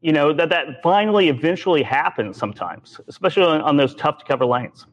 you 0.00 0.12
know 0.12 0.32
that 0.32 0.48
that 0.50 0.82
finally 0.82 1.28
eventually 1.28 1.82
happens 1.82 2.36
sometimes 2.36 3.00
especially 3.08 3.44
on, 3.44 3.60
on 3.62 3.76
those 3.76 3.94
tough 3.94 4.18
to 4.18 4.24
cover 4.24 4.44
lanes 4.44 4.86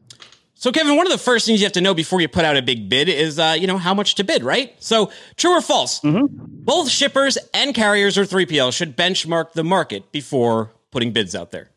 so, 0.54 0.72
Kevin, 0.72 0.96
one 0.96 1.06
of 1.06 1.12
the 1.12 1.18
first 1.18 1.46
things 1.46 1.60
you 1.60 1.66
have 1.66 1.72
to 1.72 1.80
know 1.80 1.94
before 1.94 2.20
you 2.20 2.28
put 2.28 2.44
out 2.44 2.56
a 2.56 2.62
big 2.62 2.88
bid 2.88 3.08
is, 3.08 3.38
uh, 3.38 3.56
you 3.58 3.66
know, 3.66 3.76
how 3.76 3.92
much 3.92 4.14
to 4.14 4.24
bid, 4.24 4.44
right? 4.44 4.74
So, 4.78 5.10
true 5.36 5.50
or 5.50 5.60
false? 5.60 6.00
Mm-hmm. 6.00 6.26
Both 6.64 6.88
shippers 6.88 7.36
and 7.52 7.74
carriers 7.74 8.16
or 8.16 8.24
3PL 8.24 8.72
should 8.72 8.96
benchmark 8.96 9.52
the 9.52 9.64
market 9.64 10.10
before 10.12 10.70
putting 10.90 11.12
bids 11.12 11.34
out 11.34 11.50
there. 11.50 11.70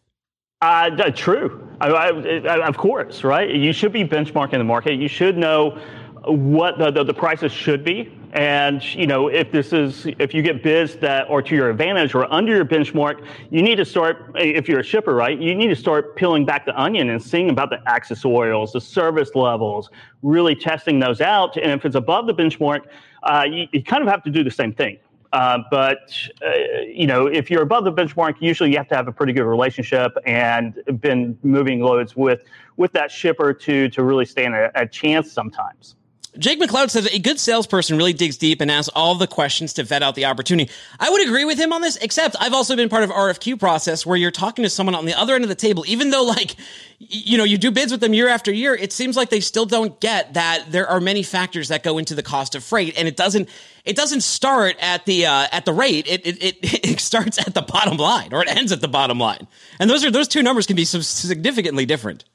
Uh, 0.61 0.89
true. 1.11 1.67
I, 1.81 1.87
I, 1.87 2.67
of 2.67 2.77
course, 2.77 3.23
right? 3.23 3.49
You 3.53 3.73
should 3.73 3.93
be 3.93 4.03
benchmarking 4.03 4.57
the 4.57 4.63
market. 4.63 4.93
You 4.93 5.07
should 5.07 5.37
know 5.37 5.79
what 6.27 6.77
the, 6.77 6.91
the, 6.91 7.03
the, 7.03 7.13
prices 7.13 7.51
should 7.51 7.83
be. 7.83 8.13
And, 8.33 8.83
you 8.93 9.07
know, 9.07 9.29
if 9.29 9.51
this 9.51 9.73
is, 9.73 10.05
if 10.19 10.33
you 10.33 10.41
get 10.41 10.61
bids 10.61 10.95
that 10.97 11.29
are 11.29 11.41
to 11.41 11.55
your 11.55 11.69
advantage 11.69 12.13
or 12.13 12.31
under 12.31 12.55
your 12.55 12.65
benchmark, 12.65 13.25
you 13.49 13.61
need 13.61 13.77
to 13.77 13.85
start, 13.85 14.31
if 14.35 14.67
you're 14.67 14.79
a 14.79 14.83
shipper, 14.83 15.15
right, 15.15 15.39
you 15.39 15.55
need 15.55 15.67
to 15.67 15.75
start 15.75 16.15
peeling 16.15 16.45
back 16.45 16.65
the 16.65 16.79
onion 16.79 17.09
and 17.09 17.23
seeing 17.23 17.49
about 17.49 17.69
the 17.69 17.77
accessorials, 17.87 18.73
the 18.73 18.81
service 18.81 19.33
levels, 19.35 19.89
really 20.21 20.55
testing 20.55 20.99
those 20.99 21.21
out. 21.21 21.55
And 21.57 21.71
if 21.71 21.85
it's 21.85 21.95
above 21.95 22.27
the 22.27 22.33
benchmark, 22.33 22.81
uh, 23.23 23.45
you, 23.49 23.67
you 23.71 23.83
kind 23.83 24.03
of 24.03 24.09
have 24.09 24.23
to 24.23 24.29
do 24.29 24.43
the 24.43 24.51
same 24.51 24.73
thing. 24.73 24.99
Uh, 25.33 25.59
but 25.69 26.13
uh, 26.45 26.51
you 26.87 27.05
know, 27.05 27.27
if 27.27 27.51
you're 27.51 27.61
above 27.61 27.83
the 27.83 27.91
benchmark, 27.91 28.35
usually 28.39 28.71
you 28.71 28.77
have 28.77 28.87
to 28.87 28.95
have 28.95 29.07
a 29.07 29.11
pretty 29.11 29.33
good 29.33 29.43
relationship 29.43 30.17
and 30.25 30.81
been 31.01 31.37
moving 31.43 31.81
loads 31.81 32.15
with 32.15 32.43
with 32.77 32.93
that 32.93 33.11
shipper 33.11 33.53
to 33.53 33.89
to 33.89 34.03
really 34.03 34.25
stand 34.25 34.55
a, 34.55 34.71
a 34.79 34.87
chance 34.87 35.31
sometimes. 35.31 35.95
Jake 36.37 36.59
McLeod 36.59 36.89
says 36.89 37.07
a 37.07 37.19
good 37.19 37.39
salesperson 37.39 37.97
really 37.97 38.13
digs 38.13 38.37
deep 38.37 38.61
and 38.61 38.69
asks 38.69 38.89
all 38.89 39.15
the 39.15 39.27
questions 39.27 39.73
to 39.73 39.83
vet 39.83 40.03
out 40.03 40.15
the 40.15 40.25
opportunity. 40.25 40.71
I 40.99 41.09
would 41.09 41.25
agree 41.25 41.45
with 41.45 41.57
him 41.57 41.73
on 41.73 41.81
this, 41.81 41.95
except 41.97 42.35
I've 42.39 42.53
also 42.53 42.75
been 42.75 42.89
part 42.89 43.03
of 43.03 43.09
RFQ 43.09 43.59
process 43.59 44.05
where 44.05 44.17
you're 44.17 44.31
talking 44.31 44.63
to 44.63 44.69
someone 44.69 44.95
on 44.95 45.05
the 45.05 45.13
other 45.13 45.35
end 45.35 45.43
of 45.43 45.49
the 45.49 45.55
table, 45.55 45.83
even 45.87 46.11
though 46.11 46.23
like, 46.23 46.55
you 46.99 47.37
know, 47.37 47.43
you 47.43 47.57
do 47.57 47.71
bids 47.71 47.91
with 47.91 48.01
them 48.01 48.13
year 48.13 48.27
after 48.27 48.51
year. 48.51 48.75
It 48.75 48.93
seems 48.93 49.17
like 49.17 49.29
they 49.29 49.39
still 49.39 49.65
don't 49.65 49.99
get 49.99 50.35
that 50.35 50.65
there 50.69 50.87
are 50.87 50.99
many 50.99 51.23
factors 51.23 51.69
that 51.69 51.83
go 51.83 51.97
into 51.97 52.13
the 52.15 52.23
cost 52.23 52.55
of 52.55 52.63
freight 52.63 52.97
and 52.97 53.07
it 53.07 53.15
doesn't, 53.15 53.49
it 53.83 53.95
doesn't 53.95 54.21
start 54.21 54.75
at 54.79 55.05
the, 55.05 55.25
uh, 55.25 55.47
at 55.51 55.65
the 55.65 55.73
rate. 55.73 56.07
It, 56.07 56.25
it, 56.25 56.43
it, 56.43 56.57
it 56.91 56.99
starts 56.99 57.39
at 57.39 57.53
the 57.53 57.61
bottom 57.61 57.97
line 57.97 58.33
or 58.33 58.41
it 58.41 58.49
ends 58.49 58.71
at 58.71 58.81
the 58.81 58.87
bottom 58.87 59.19
line. 59.19 59.47
And 59.79 59.89
those 59.89 60.05
are, 60.05 60.11
those 60.11 60.27
two 60.27 60.43
numbers 60.43 60.67
can 60.67 60.75
be 60.75 60.85
significantly 60.85 61.85
different. 61.85 62.25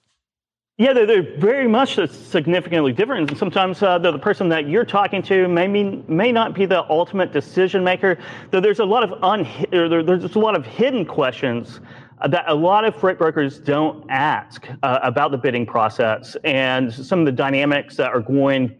Yeah, 0.78 0.94
they're, 0.94 1.06
they're, 1.06 1.38
very 1.38 1.68
much 1.68 1.96
significantly 2.08 2.92
different. 2.92 3.30
And 3.30 3.38
sometimes 3.38 3.82
uh, 3.82 3.98
the, 3.98 4.18
person 4.18 4.48
that 4.48 4.68
you're 4.68 4.86
talking 4.86 5.22
to 5.24 5.46
may 5.46 5.68
mean, 5.68 6.02
may 6.08 6.32
not 6.32 6.54
be 6.54 6.64
the 6.64 6.88
ultimate 6.90 7.30
decision 7.30 7.84
maker. 7.84 8.18
Though 8.50 8.60
there's 8.60 8.78
a 8.78 8.84
lot 8.84 9.04
of 9.04 9.22
un, 9.22 9.46
there, 9.70 10.02
there's 10.02 10.34
a 10.34 10.38
lot 10.38 10.56
of 10.56 10.64
hidden 10.64 11.04
questions 11.04 11.80
that 12.26 12.44
a 12.48 12.54
lot 12.54 12.84
of 12.86 12.96
freight 12.96 13.18
brokers 13.18 13.58
don't 13.58 14.04
ask 14.10 14.66
uh, 14.82 14.98
about 15.02 15.30
the 15.30 15.36
bidding 15.36 15.66
process 15.66 16.36
and 16.42 16.92
some 16.92 17.20
of 17.20 17.26
the 17.26 17.32
dynamics 17.32 17.96
that 17.96 18.10
are 18.10 18.20
going 18.20 18.74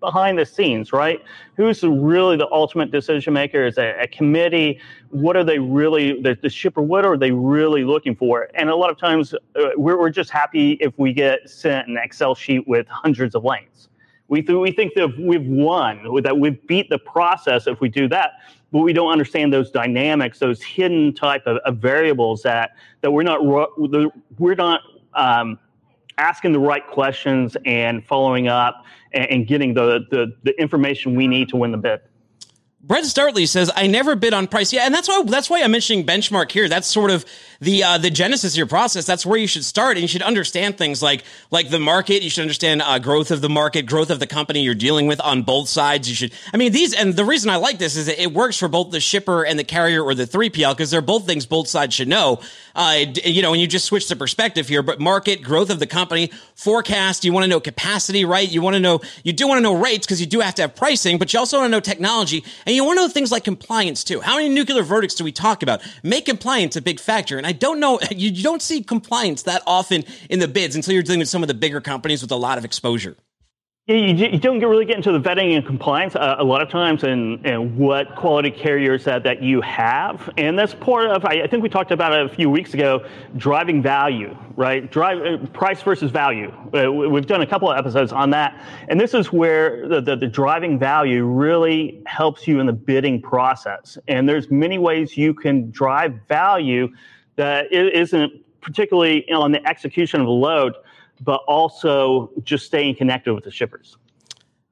behind 0.00 0.38
the 0.38 0.46
scenes, 0.46 0.92
right? 0.92 1.22
Who's 1.56 1.82
really 1.82 2.36
the 2.36 2.48
ultimate 2.50 2.90
decision 2.90 3.32
maker? 3.32 3.66
Is 3.66 3.78
a, 3.78 3.94
a 4.00 4.06
committee? 4.06 4.80
What 5.10 5.36
are 5.36 5.44
they 5.44 5.58
really, 5.58 6.20
the, 6.20 6.36
the, 6.40 6.50
shipper, 6.50 6.82
what 6.82 7.04
are 7.04 7.16
they 7.16 7.30
really 7.30 7.84
looking 7.84 8.14
for? 8.14 8.48
And 8.54 8.68
a 8.68 8.76
lot 8.76 8.90
of 8.90 8.98
times 8.98 9.34
uh, 9.34 9.70
we're, 9.76 9.98
we're 9.98 10.10
just 10.10 10.30
happy 10.30 10.72
if 10.80 10.92
we 10.98 11.12
get 11.12 11.48
sent 11.48 11.88
an 11.88 11.96
Excel 11.96 12.34
sheet 12.34 12.66
with 12.68 12.86
hundreds 12.88 13.34
of 13.34 13.44
lanes. 13.44 13.88
We, 14.28 14.42
th- 14.42 14.58
we 14.58 14.72
think 14.72 14.94
that 14.94 15.18
we've 15.18 15.46
won, 15.46 16.22
that 16.22 16.36
we've 16.36 16.64
beat 16.66 16.90
the 16.90 16.98
process 16.98 17.66
if 17.66 17.80
we 17.80 17.88
do 17.88 18.08
that, 18.08 18.32
but 18.72 18.80
we 18.80 18.92
don't 18.92 19.12
understand 19.12 19.52
those 19.52 19.70
dynamics, 19.70 20.40
those 20.40 20.62
hidden 20.62 21.14
type 21.14 21.46
of, 21.46 21.58
of 21.58 21.78
variables 21.78 22.42
that, 22.42 22.72
that 23.02 23.10
we're 23.12 23.22
not, 23.22 23.44
we're 23.44 24.54
not 24.56 24.80
um, 25.14 25.58
asking 26.18 26.52
the 26.52 26.58
right 26.58 26.86
questions 26.86 27.56
and 27.64 28.04
following 28.06 28.48
up 28.48 28.84
and, 29.12 29.30
and 29.30 29.46
getting 29.46 29.74
the, 29.74 30.00
the, 30.10 30.34
the 30.42 30.60
information 30.60 31.14
we 31.14 31.26
need 31.26 31.48
to 31.50 31.56
win 31.56 31.72
the 31.72 31.78
bid. 31.78 32.00
Brett 32.86 33.04
Startley 33.04 33.46
says, 33.46 33.68
"I 33.74 33.88
never 33.88 34.14
bid 34.14 34.32
on 34.32 34.46
price." 34.46 34.72
Yeah, 34.72 34.82
and 34.82 34.94
that's 34.94 35.08
why 35.08 35.24
that's 35.26 35.50
why 35.50 35.60
I'm 35.60 35.72
mentioning 35.72 36.06
benchmark 36.06 36.52
here. 36.52 36.68
That's 36.68 36.86
sort 36.86 37.10
of 37.10 37.24
the 37.60 37.84
uh, 37.84 37.98
the 37.98 38.10
genesis 38.10 38.54
of 38.54 38.58
your 38.58 38.66
process. 38.66 39.06
That's 39.06 39.24
where 39.24 39.38
you 39.38 39.46
should 39.46 39.64
start, 39.64 39.96
and 39.96 40.02
you 40.02 40.08
should 40.08 40.22
understand 40.22 40.78
things 40.78 41.02
like 41.02 41.24
like 41.50 41.70
the 41.70 41.78
market. 41.78 42.22
You 42.22 42.30
should 42.30 42.42
understand 42.42 42.82
uh, 42.82 42.98
growth 42.98 43.30
of 43.30 43.40
the 43.40 43.48
market, 43.48 43.86
growth 43.86 44.10
of 44.10 44.20
the 44.20 44.26
company 44.26 44.62
you're 44.62 44.74
dealing 44.74 45.06
with 45.06 45.20
on 45.20 45.42
both 45.42 45.68
sides. 45.68 46.08
You 46.08 46.14
should. 46.14 46.32
I 46.52 46.56
mean, 46.56 46.72
these 46.72 46.94
and 46.94 47.14
the 47.14 47.24
reason 47.24 47.50
I 47.50 47.56
like 47.56 47.78
this 47.78 47.96
is 47.96 48.08
it 48.08 48.32
works 48.32 48.56
for 48.56 48.68
both 48.68 48.90
the 48.90 49.00
shipper 49.00 49.44
and 49.44 49.58
the 49.58 49.64
carrier 49.64 50.02
or 50.02 50.14
the 50.14 50.26
3PL 50.26 50.72
because 50.72 50.90
they're 50.90 51.00
both 51.00 51.26
things 51.26 51.46
both 51.46 51.68
sides 51.68 51.94
should 51.94 52.08
know. 52.08 52.40
Uh, 52.74 53.04
you 53.24 53.42
know, 53.42 53.52
and 53.52 53.60
you 53.60 53.66
just 53.66 53.86
switch 53.86 54.08
the 54.08 54.16
perspective 54.16 54.68
here. 54.68 54.82
But 54.82 55.00
market 55.00 55.42
growth 55.42 55.70
of 55.70 55.78
the 55.78 55.86
company, 55.86 56.30
forecast. 56.54 57.24
You 57.24 57.32
want 57.32 57.44
to 57.44 57.48
know 57.48 57.60
capacity, 57.60 58.24
right? 58.24 58.48
You 58.48 58.60
want 58.62 58.74
to 58.74 58.80
know. 58.80 59.00
You 59.24 59.32
do 59.32 59.48
want 59.48 59.58
to 59.58 59.62
know 59.62 59.76
rates 59.76 60.06
because 60.06 60.20
you 60.20 60.26
do 60.26 60.40
have 60.40 60.54
to 60.56 60.62
have 60.62 60.76
pricing, 60.76 61.18
but 61.18 61.32
you 61.32 61.38
also 61.38 61.58
want 61.58 61.66
to 61.66 61.70
know 61.70 61.80
technology 61.80 62.44
and 62.66 62.74
you 62.74 62.84
want 62.84 62.98
to 62.98 63.02
know 63.02 63.08
things 63.08 63.32
like 63.32 63.44
compliance 63.44 64.04
too. 64.04 64.20
How 64.20 64.36
many 64.36 64.48
nuclear 64.48 64.82
verdicts 64.82 65.14
do 65.14 65.24
we 65.24 65.32
talk 65.32 65.62
about? 65.62 65.80
Make 66.02 66.26
compliance 66.26 66.76
a 66.76 66.82
big 66.82 67.00
factor. 67.00 67.38
And 67.38 67.45
I 67.46 67.52
don't 67.52 67.78
know, 67.78 68.00
you, 68.10 68.30
you 68.30 68.42
don't 68.42 68.60
see 68.60 68.82
compliance 68.82 69.44
that 69.44 69.62
often 69.66 70.04
in 70.28 70.40
the 70.40 70.48
bids 70.48 70.74
until 70.74 70.94
you're 70.94 71.02
dealing 71.02 71.20
with 71.20 71.28
some 71.28 71.42
of 71.42 71.48
the 71.48 71.54
bigger 71.54 71.80
companies 71.80 72.20
with 72.20 72.32
a 72.32 72.36
lot 72.36 72.58
of 72.58 72.64
exposure. 72.64 73.16
Yeah, 73.86 73.94
you, 73.94 74.26
you, 74.30 74.38
don't 74.40 74.58
get 74.58 74.66
really 74.66 74.84
get 74.84 74.96
into 74.96 75.12
the 75.12 75.20
vetting 75.20 75.54
and 75.54 75.64
compliance 75.64 76.16
uh, 76.16 76.34
a 76.40 76.42
lot 76.42 76.60
of 76.60 76.68
times 76.70 77.04
and, 77.04 77.46
and 77.46 77.76
what 77.76 78.16
quality 78.16 78.50
carriers 78.50 79.04
that, 79.04 79.22
that 79.22 79.44
you 79.44 79.60
have. 79.60 80.28
And 80.36 80.58
that's 80.58 80.74
part 80.74 81.06
of, 81.06 81.24
I, 81.24 81.42
I 81.42 81.46
think 81.46 81.62
we 81.62 81.68
talked 81.68 81.92
about 81.92 82.12
it 82.12 82.26
a 82.26 82.34
few 82.34 82.50
weeks 82.50 82.74
ago, 82.74 83.06
driving 83.36 83.80
value, 83.80 84.36
right? 84.56 84.90
Drive 84.90 85.20
uh, 85.20 85.46
price 85.52 85.82
versus 85.82 86.10
value. 86.10 86.52
Uh, 86.74 86.90
we've 86.90 87.26
done 87.26 87.42
a 87.42 87.46
couple 87.46 87.70
of 87.70 87.78
episodes 87.78 88.10
on 88.10 88.30
that. 88.30 88.60
And 88.88 89.00
this 89.00 89.14
is 89.14 89.32
where 89.32 89.88
the, 89.88 90.00
the, 90.00 90.16
the 90.16 90.26
driving 90.26 90.80
value 90.80 91.24
really 91.24 92.02
helps 92.06 92.48
you 92.48 92.58
in 92.58 92.66
the 92.66 92.72
bidding 92.72 93.22
process. 93.22 93.96
And 94.08 94.28
there's 94.28 94.50
many 94.50 94.78
ways 94.78 95.16
you 95.16 95.32
can 95.32 95.70
drive 95.70 96.12
value 96.26 96.88
that 97.36 97.72
isn't 97.72 98.32
particularly 98.60 99.30
on 99.30 99.52
the 99.52 99.66
execution 99.66 100.20
of 100.20 100.26
a 100.26 100.30
load 100.30 100.74
but 101.20 101.42
also 101.48 102.30
just 102.42 102.66
staying 102.66 102.94
connected 102.94 103.32
with 103.32 103.44
the 103.44 103.50
shippers. 103.50 103.96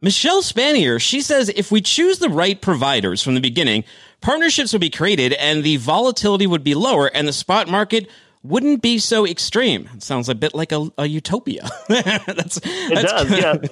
Michelle 0.03 0.43
Spanier, 0.43 1.01
she 1.01 1.23
says 1.23 1.49
if 1.57 1.73
we 1.73 1.81
choose 1.81 2.19
the 2.19 2.29
right 2.29 2.61
providers 2.61 3.23
from 3.23 3.35
the 3.35 3.41
beginning, 3.41 3.85
partnerships 4.21 4.73
would 4.73 4.81
be 4.81 4.91
created 4.91 5.33
and 5.35 5.65
the 5.65 5.79
volatility 5.79 6.47
would 6.47 6.63
be 6.63 6.75
lower 6.75 7.07
and 7.07 7.27
the 7.27 7.33
spot 7.33 7.69
market 7.69 8.09
wouldn't 8.45 8.83
be 8.83 8.99
so 8.99 9.27
extreme. 9.27 9.89
It 9.95 10.03
sounds 10.03 10.29
a 10.29 10.35
bit 10.35 10.55
like 10.55 10.71
a, 10.71 10.87
a 10.99 11.07
utopia. 11.07 11.69
that's, 11.89 12.59
it 12.59 12.95
that's 12.95 13.13
does, 13.13 13.31
yeah. 13.31 13.55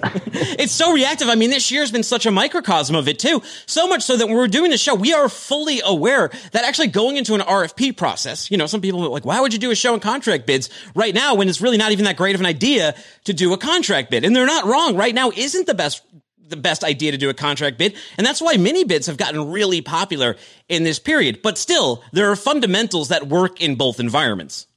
it's 0.59 0.73
so 0.73 0.91
reactive. 0.91 1.29
I 1.29 1.35
mean, 1.35 1.51
this 1.51 1.71
year's 1.71 1.91
been 1.91 2.01
such 2.01 2.25
a 2.25 2.31
microcosm 2.31 2.95
of 2.95 3.07
it 3.07 3.19
too. 3.19 3.43
So 3.67 3.87
much 3.87 4.01
so 4.01 4.17
that 4.17 4.25
when 4.25 4.35
we're 4.35 4.47
doing 4.47 4.71
the 4.71 4.77
show, 4.77 4.95
we 4.95 5.13
are 5.13 5.29
fully 5.29 5.81
aware 5.85 6.31
that 6.53 6.65
actually 6.65 6.87
going 6.87 7.17
into 7.17 7.35
an 7.35 7.41
RFP 7.41 7.95
process, 7.95 8.49
you 8.49 8.57
know, 8.57 8.65
some 8.65 8.81
people 8.81 9.05
are 9.05 9.09
like, 9.09 9.25
why 9.25 9.39
would 9.39 9.53
you 9.53 9.59
do 9.59 9.69
a 9.69 9.75
show 9.75 9.93
in 9.93 9.99
contract 9.99 10.47
bids 10.47 10.71
right 10.95 11.13
now 11.13 11.35
when 11.35 11.47
it's 11.47 11.61
really 11.61 11.77
not 11.77 11.91
even 11.91 12.05
that 12.05 12.17
great 12.17 12.33
of 12.33 12.41
an 12.41 12.47
idea 12.47 12.95
to 13.25 13.33
do 13.33 13.53
a 13.53 13.57
contract 13.57 14.09
bid? 14.09 14.25
And 14.25 14.35
they're 14.35 14.47
not 14.47 14.65
wrong. 14.65 14.97
Right 14.97 15.13
now 15.13 15.29
isn't 15.29 15.67
the 15.67 15.75
best 15.75 16.01
the 16.47 16.57
best 16.57 16.83
idea 16.83 17.11
to 17.11 17.17
do 17.17 17.29
a 17.29 17.33
contract 17.33 17.77
bid. 17.77 17.95
And 18.17 18.25
that's 18.25 18.41
why 18.41 18.57
mini 18.57 18.83
bids 18.83 19.07
have 19.07 19.17
gotten 19.17 19.51
really 19.51 19.81
popular 19.81 20.35
in 20.69 20.83
this 20.83 20.99
period. 20.99 21.41
But 21.41 21.57
still, 21.57 22.03
there 22.11 22.29
are 22.29 22.35
fundamentals 22.35 23.09
that 23.09 23.27
work 23.27 23.61
in 23.61 23.75
both 23.75 23.99
environments. 23.99 24.67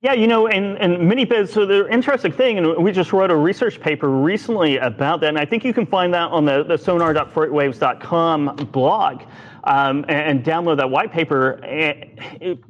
Yeah, 0.00 0.12
you 0.12 0.28
know, 0.28 0.46
and, 0.46 0.78
and 0.78 1.08
mini 1.08 1.24
bids, 1.24 1.52
so 1.52 1.66
the 1.66 1.92
interesting 1.92 2.30
thing, 2.30 2.56
and 2.56 2.84
we 2.84 2.92
just 2.92 3.12
wrote 3.12 3.32
a 3.32 3.36
research 3.36 3.80
paper 3.80 4.08
recently 4.08 4.76
about 4.76 5.20
that, 5.22 5.30
and 5.30 5.38
I 5.38 5.44
think 5.44 5.64
you 5.64 5.74
can 5.74 5.86
find 5.86 6.14
that 6.14 6.30
on 6.30 6.44
the, 6.44 6.62
the 6.62 6.78
sonar.freightwaves.com 6.78 8.68
blog 8.70 9.22
um, 9.64 10.04
and, 10.08 10.38
and, 10.38 10.44
download 10.44 10.76
that 10.76 10.88
white 10.88 11.12
paper. 11.12 11.58
It, 11.64 12.60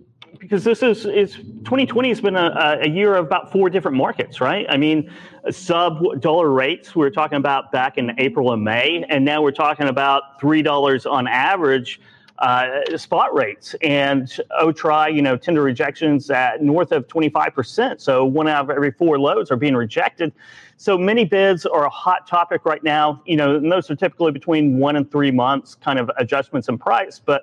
because 0.49 0.65
this 0.65 0.83
is, 0.83 1.05
is 1.05 1.35
2020 1.35 2.09
has 2.09 2.23
been 2.23 2.35
a, 2.35 2.79
a 2.81 2.89
year 2.89 3.15
of 3.17 3.27
about 3.27 3.53
four 3.53 3.69
different 3.69 3.99
markets, 3.99 4.41
right? 4.41 4.65
I 4.71 4.79
mean, 4.79 5.13
sub 5.51 6.23
dollar 6.23 6.49
rates 6.51 6.97
we 6.97 7.01
were 7.01 7.11
talking 7.11 7.37
about 7.37 7.71
back 7.71 7.99
in 7.99 8.15
April 8.17 8.51
and 8.55 8.65
May, 8.65 9.05
and 9.11 9.27
now 9.27 9.43
we're 9.43 9.51
talking 9.51 9.89
about 9.89 10.41
three 10.41 10.63
dollars 10.63 11.05
on 11.05 11.27
average 11.27 12.01
uh, 12.39 12.97
spot 12.97 13.35
rates. 13.35 13.75
And 13.83 14.27
OTRI, 14.59 15.15
you 15.15 15.21
know, 15.21 15.37
tender 15.37 15.61
rejections 15.61 16.31
at 16.31 16.63
north 16.63 16.93
of 16.93 17.07
25%. 17.09 18.01
So 18.01 18.25
one 18.25 18.49
out 18.49 18.65
of 18.65 18.71
every 18.71 18.93
four 18.93 19.19
loads 19.19 19.51
are 19.51 19.57
being 19.57 19.77
rejected. 19.77 20.33
So 20.79 20.97
mini 20.97 21.27
bids 21.27 21.67
are 21.67 21.85
a 21.85 21.91
hot 21.91 22.27
topic 22.27 22.65
right 22.65 22.83
now. 22.83 23.21
You 23.27 23.37
know, 23.37 23.57
and 23.57 23.71
those 23.71 23.91
are 23.91 23.97
typically 23.97 24.33
between 24.33 24.79
one 24.79 24.97
and 24.97 25.11
three 25.11 25.33
months 25.33 25.75
kind 25.75 25.99
of 25.99 26.11
adjustments 26.17 26.69
in 26.69 26.79
price, 26.79 27.21
but 27.23 27.43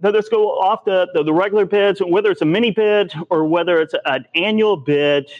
let's 0.00 0.28
go 0.28 0.58
off 0.58 0.84
the, 0.84 1.08
the, 1.14 1.22
the, 1.22 1.32
regular 1.32 1.64
bids, 1.64 2.00
whether 2.00 2.30
it's 2.30 2.42
a 2.42 2.46
mini 2.46 2.70
bid 2.70 3.14
or 3.30 3.44
whether 3.44 3.80
it's 3.80 3.94
an 4.04 4.26
annual 4.34 4.76
bid, 4.76 5.30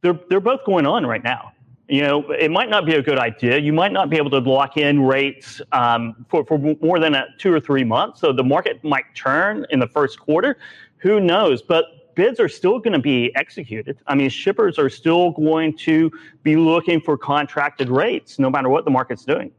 they're, 0.00 0.18
they're 0.28 0.40
both 0.40 0.64
going 0.64 0.86
on 0.86 1.06
right 1.06 1.22
now. 1.22 1.52
You 1.88 2.02
know, 2.02 2.30
it 2.30 2.50
might 2.50 2.70
not 2.70 2.86
be 2.86 2.94
a 2.94 3.02
good 3.02 3.18
idea. 3.18 3.58
You 3.58 3.72
might 3.72 3.92
not 3.92 4.08
be 4.08 4.16
able 4.16 4.30
to 4.30 4.38
lock 4.38 4.76
in 4.76 5.02
rates 5.02 5.60
um, 5.72 6.24
for, 6.28 6.44
for 6.46 6.58
more 6.58 6.98
than 6.98 7.14
a, 7.14 7.26
two 7.38 7.52
or 7.52 7.60
three 7.60 7.84
months. 7.84 8.20
So 8.20 8.32
the 8.32 8.44
market 8.44 8.82
might 8.82 9.04
turn 9.14 9.66
in 9.70 9.78
the 9.78 9.88
first 9.88 10.18
quarter. 10.18 10.56
Who 10.98 11.20
knows? 11.20 11.60
But 11.60 12.14
bids 12.14 12.40
are 12.40 12.48
still 12.48 12.78
going 12.78 12.92
to 12.92 12.98
be 12.98 13.34
executed. 13.36 13.98
I 14.06 14.14
mean, 14.14 14.30
shippers 14.30 14.78
are 14.78 14.88
still 14.88 15.32
going 15.32 15.76
to 15.78 16.10
be 16.42 16.56
looking 16.56 17.00
for 17.00 17.18
contracted 17.18 17.88
rates 17.88 18.38
no 18.38 18.48
matter 18.48 18.68
what 18.68 18.84
the 18.84 18.90
market's 18.90 19.24
doing. 19.24 19.50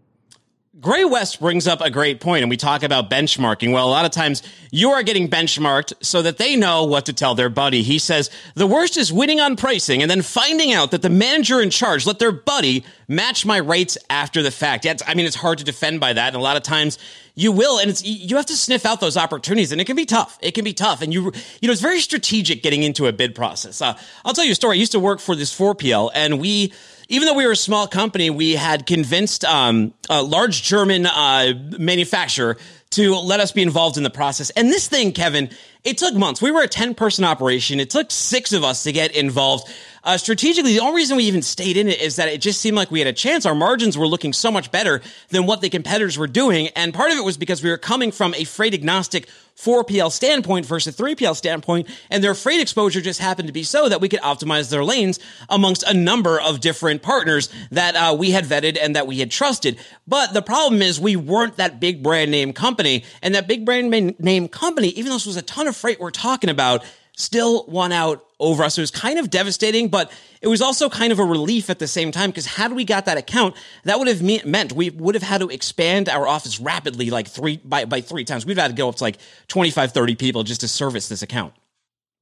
Gray 0.82 1.06
West 1.06 1.40
brings 1.40 1.68
up 1.68 1.82
a 1.82 1.92
great 1.92 2.20
point, 2.20 2.42
and 2.42 2.50
we 2.50 2.58
talk 2.58 2.82
about 2.82 3.08
benchmarking. 3.08 3.72
Well, 3.72 3.88
a 3.88 3.92
lot 3.92 4.06
of 4.06 4.12
times 4.12 4.42
you 4.72 4.90
are 4.90 5.04
getting 5.04 5.30
benchmarked 5.30 5.94
so 6.02 6.24
that 6.24 6.40
they 6.40 6.56
know 6.56 6.86
what 6.86 7.06
to 7.06 7.14
tell 7.14 7.36
their 7.36 7.50
buddy. 7.50 7.84
He 7.84 8.00
says 8.00 8.32
the 8.56 8.66
worst 8.66 8.98
is 8.98 9.14
winning 9.14 9.40
on 9.40 9.56
pricing 9.56 10.02
and 10.02 10.10
then 10.10 10.24
finding 10.24 10.74
out 10.74 10.90
that 10.90 11.04
the 11.04 11.12
manager 11.12 11.62
in 11.62 11.70
charge 11.70 12.08
let 12.08 12.18
their 12.18 12.32
buddy 12.32 12.84
match 13.08 13.46
my 13.46 13.58
rates 13.58 14.00
after 14.10 14.42
the 14.42 14.50
fact. 14.50 14.84
Yeah, 14.84 14.96
I 15.06 15.14
mean, 15.14 15.28
it's 15.28 15.36
hard 15.36 15.60
to 15.60 15.64
defend 15.64 16.00
by 16.00 16.14
that. 16.14 16.30
And 16.30 16.38
a 16.38 16.40
lot 16.40 16.58
of 16.58 16.64
times 16.64 16.98
you 17.36 17.52
will, 17.52 17.78
and 17.78 17.92
it's, 17.92 18.04
you 18.04 18.36
have 18.38 18.48
to 18.48 18.56
sniff 18.56 18.84
out 18.84 19.00
those 19.00 19.16
opportunities 19.16 19.72
and 19.72 19.80
it 19.80 19.86
can 19.86 19.96
be 19.96 20.08
tough. 20.08 20.40
It 20.42 20.56
can 20.56 20.64
be 20.64 20.74
tough. 20.74 21.04
And 21.04 21.14
you, 21.14 21.32
you 21.62 21.68
know, 21.68 21.72
it's 21.72 21.82
very 21.82 22.00
strategic 22.00 22.64
getting 22.64 22.82
into 22.82 23.06
a 23.06 23.14
bid 23.14 23.36
process. 23.36 23.80
Uh, 23.80 23.96
I'll 24.26 24.34
tell 24.34 24.44
you 24.46 24.54
a 24.54 24.56
story. 24.56 24.78
I 24.78 24.80
used 24.80 24.94
to 24.94 25.00
work 25.00 25.20
for 25.20 25.36
this 25.36 25.56
4PL 25.56 26.10
and 26.16 26.40
we, 26.40 26.74
even 27.10 27.28
though 27.28 27.34
we 27.34 27.46
were 27.46 27.52
a 27.54 27.58
small 27.58 27.88
company, 27.88 28.30
we 28.30 28.54
had 28.54 28.86
convinced 28.86 29.44
um, 29.46 29.94
a 30.10 30.22
large 30.22 30.64
German 30.64 31.06
uh, 31.06 31.54
manufacturer 31.78 32.58
to 32.92 33.16
let 33.16 33.40
us 33.40 33.52
be 33.52 33.64
involved 33.64 33.98
in 33.98 34.04
the 34.04 34.10
process. 34.10 34.52
And 34.52 34.70
this 34.70 34.88
thing, 34.88 35.14
Kevin, 35.14 35.50
it 35.84 35.98
took 35.98 36.14
months. 36.14 36.42
We 36.42 36.52
were 36.52 36.62
a 36.62 36.68
10 36.68 36.94
person 36.94 37.26
operation. 37.26 37.80
It 37.80 37.90
took 37.90 38.12
six 38.12 38.54
of 38.54 38.64
us 38.64 38.84
to 38.84 38.92
get 38.92 39.16
involved. 39.16 39.68
Uh, 40.04 40.18
strategically, 40.18 40.74
the 40.74 40.80
only 40.80 40.98
reason 40.98 41.18
we 41.18 41.24
even 41.24 41.42
stayed 41.42 41.76
in 41.76 41.88
it 41.88 42.00
is 42.00 42.18
that 42.18 42.28
it 42.28 42.40
just 42.40 42.62
seemed 42.62 42.78
like 42.78 42.92
we 42.92 43.00
had 43.00 43.08
a 43.08 43.14
chance. 43.14 43.46
Our 43.46 43.56
margins 43.56 43.98
were 43.98 44.08
looking 44.08 44.32
so 44.32 44.52
much 44.52 44.70
better 44.70 45.02
than 45.30 45.46
what 45.46 45.62
the 45.62 45.70
competitors 45.70 46.18
were 46.18 46.28
doing. 46.28 46.68
And 46.76 46.94
part 46.94 47.12
of 47.12 47.18
it 47.18 47.24
was 47.24 47.38
because 47.38 47.64
we 47.64 47.70
were 47.70 47.78
coming 47.78 48.12
from 48.12 48.36
a 48.36 48.44
freight 48.44 48.74
agnostic 48.74 49.28
4PL 49.58 50.12
standpoint 50.12 50.66
versus 50.66 50.96
3PL 50.96 51.36
standpoint, 51.36 51.88
and 52.10 52.24
their 52.24 52.34
freight 52.34 52.62
exposure 52.62 53.02
just 53.02 53.20
happened 53.20 53.48
to 53.48 53.54
be 53.54 53.64
so 53.64 53.90
that 53.90 54.02
we 54.02 54.10
could 54.10 54.22
optimize 54.22 54.70
their 54.70 54.84
lanes 54.84 55.20
amongst 55.50 55.84
a 55.84 55.94
number 55.94 56.40
of 56.40 56.60
different 56.60 57.02
partners 57.02 57.50
that 57.72 57.96
uh, 57.96 58.16
we 58.18 58.32
had 58.32 58.46
vetted 58.46 58.78
and 58.82 58.96
that 58.96 59.08
we 59.08 59.20
had 59.20 59.32
trusted. 59.32 59.78
But 60.08 60.34
the 60.34 60.42
problem 60.42 60.82
is 60.82 61.00
we 61.00 61.16
weren't 61.16 61.58
that 61.58 61.80
big 61.80 62.04
brand 62.04 62.32
name 62.32 62.54
company, 62.54 63.04
and 63.22 63.36
that 63.36 63.48
big 63.48 63.66
brand 63.66 64.16
name 64.20 64.48
company, 64.48 64.90
even 64.90 65.06
though 65.10 65.16
this 65.16 65.26
was 65.26 65.38
a 65.38 65.42
ton 65.42 65.68
of 65.68 65.76
freight 65.76 66.00
we're 66.00 66.12
talking 66.12 66.50
about, 66.50 66.84
still 67.16 67.66
won 67.68 67.92
out 67.92 68.26
over 68.40 68.64
us. 68.64 68.78
It 68.78 68.82
was 68.82 68.92
kind 68.92 69.20
of 69.20 69.30
devastating, 69.30 69.88
but 69.88 70.12
it 70.42 70.48
was 70.48 70.62
also 70.62 70.90
kind 70.90 71.12
of 71.12 71.20
a 71.20 71.24
relief 71.24 71.70
at 71.70 71.80
the 71.80 71.88
same 71.88 72.12
time 72.12 72.30
because 72.30 72.46
had 72.46 72.74
we 72.74 72.84
got 72.84 73.06
that 73.06 73.18
account, 73.18 73.56
that 73.84 74.00
would 74.00 74.08
have 74.08 74.22
me- 74.22 74.42
meant 74.46 74.74
we 74.74 74.90
would 74.90 75.16
have 75.16 75.24
had 75.24 75.42
to 75.42 75.50
expand 75.50 76.10
our 76.10 76.28
office 76.28 76.60
rapidly, 76.60 77.10
like 77.10 77.28
three 77.28 77.58
by, 77.58 77.86
by 77.86 78.02
three 78.02 78.26
times. 78.26 78.46
We've 78.46 78.58
had 78.58 78.70
to 78.70 78.74
go 78.74 78.90
up 78.90 78.96
to 78.96 79.04
like 79.04 79.18
25, 79.48 79.92
30 79.92 80.16
people 80.16 80.44
just 80.44 80.62
to 80.62 80.68
service 80.68 81.08
this 81.08 81.22
account. 81.22 81.54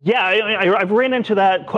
Yeah, 0.03 0.23
I, 0.23 0.61
I, 0.61 0.79
have 0.79 0.89
ran 0.89 1.13
into 1.13 1.35
that 1.35 1.69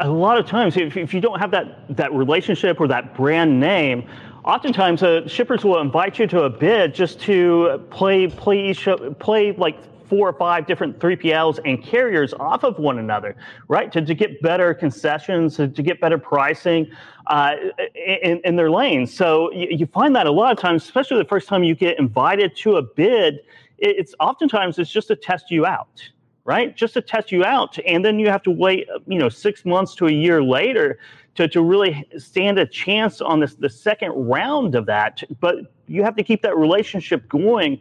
a 0.00 0.08
lot 0.08 0.38
of 0.38 0.46
times. 0.46 0.76
If, 0.76 0.96
if, 0.96 1.12
you 1.12 1.20
don't 1.20 1.38
have 1.38 1.50
that, 1.50 1.96
that 1.96 2.12
relationship 2.14 2.80
or 2.80 2.88
that 2.88 3.14
brand 3.14 3.60
name, 3.60 4.08
oftentimes 4.44 5.02
uh, 5.02 5.28
shippers 5.28 5.64
will 5.64 5.78
invite 5.78 6.18
you 6.18 6.26
to 6.28 6.44
a 6.44 6.50
bid 6.50 6.94
just 6.94 7.20
to 7.20 7.86
play 7.90 8.26
play 8.26 8.72
play 8.72 9.52
like 9.52 9.76
four 10.08 10.28
or 10.28 10.32
five 10.32 10.66
different 10.66 10.98
3PLs 10.98 11.60
and 11.64 11.82
carriers 11.82 12.34
off 12.34 12.64
of 12.64 12.78
one 12.78 12.98
another, 12.98 13.36
right? 13.68 13.92
To, 13.92 14.00
to 14.04 14.14
get 14.14 14.40
better 14.42 14.74
concessions, 14.74 15.56
to, 15.56 15.68
to 15.68 15.82
get 15.82 16.00
better 16.00 16.18
pricing 16.18 16.90
uh, 17.26 17.56
in, 17.94 18.40
in 18.44 18.56
their 18.56 18.70
lanes. 18.70 19.14
So 19.14 19.52
you, 19.52 19.68
you, 19.70 19.86
find 19.86 20.14
that 20.16 20.26
a 20.26 20.32
lot 20.32 20.52
of 20.52 20.58
times, 20.58 20.84
especially 20.84 21.18
the 21.18 21.28
first 21.28 21.48
time 21.48 21.62
you 21.62 21.74
get 21.74 21.98
invited 21.98 22.56
to 22.58 22.76
a 22.76 22.82
bid, 22.82 23.40
it's 23.78 24.14
oftentimes 24.18 24.78
it's 24.78 24.90
just 24.90 25.08
to 25.08 25.16
test 25.16 25.50
you 25.50 25.66
out. 25.66 26.02
Right, 26.44 26.74
just 26.74 26.94
to 26.94 27.02
test 27.02 27.30
you 27.30 27.44
out, 27.44 27.78
and 27.86 28.02
then 28.02 28.18
you 28.18 28.30
have 28.30 28.42
to 28.44 28.50
wait, 28.50 28.88
you 29.06 29.18
know, 29.18 29.28
six 29.28 29.66
months 29.66 29.94
to 29.96 30.06
a 30.06 30.10
year 30.10 30.42
later 30.42 30.98
to, 31.38 31.46
to 31.46 31.62
really 31.62 32.04
stand 32.16 32.58
a 32.58 32.66
chance 32.66 33.20
on 33.20 33.38
this 33.38 33.54
the 33.54 33.68
second 33.68 34.12
round 34.12 34.74
of 34.74 34.86
that. 34.86 35.22
But 35.40 35.56
you 35.86 36.02
have 36.02 36.16
to 36.16 36.24
keep 36.24 36.42
that 36.42 36.56
relationship 36.56 37.28
going 37.28 37.80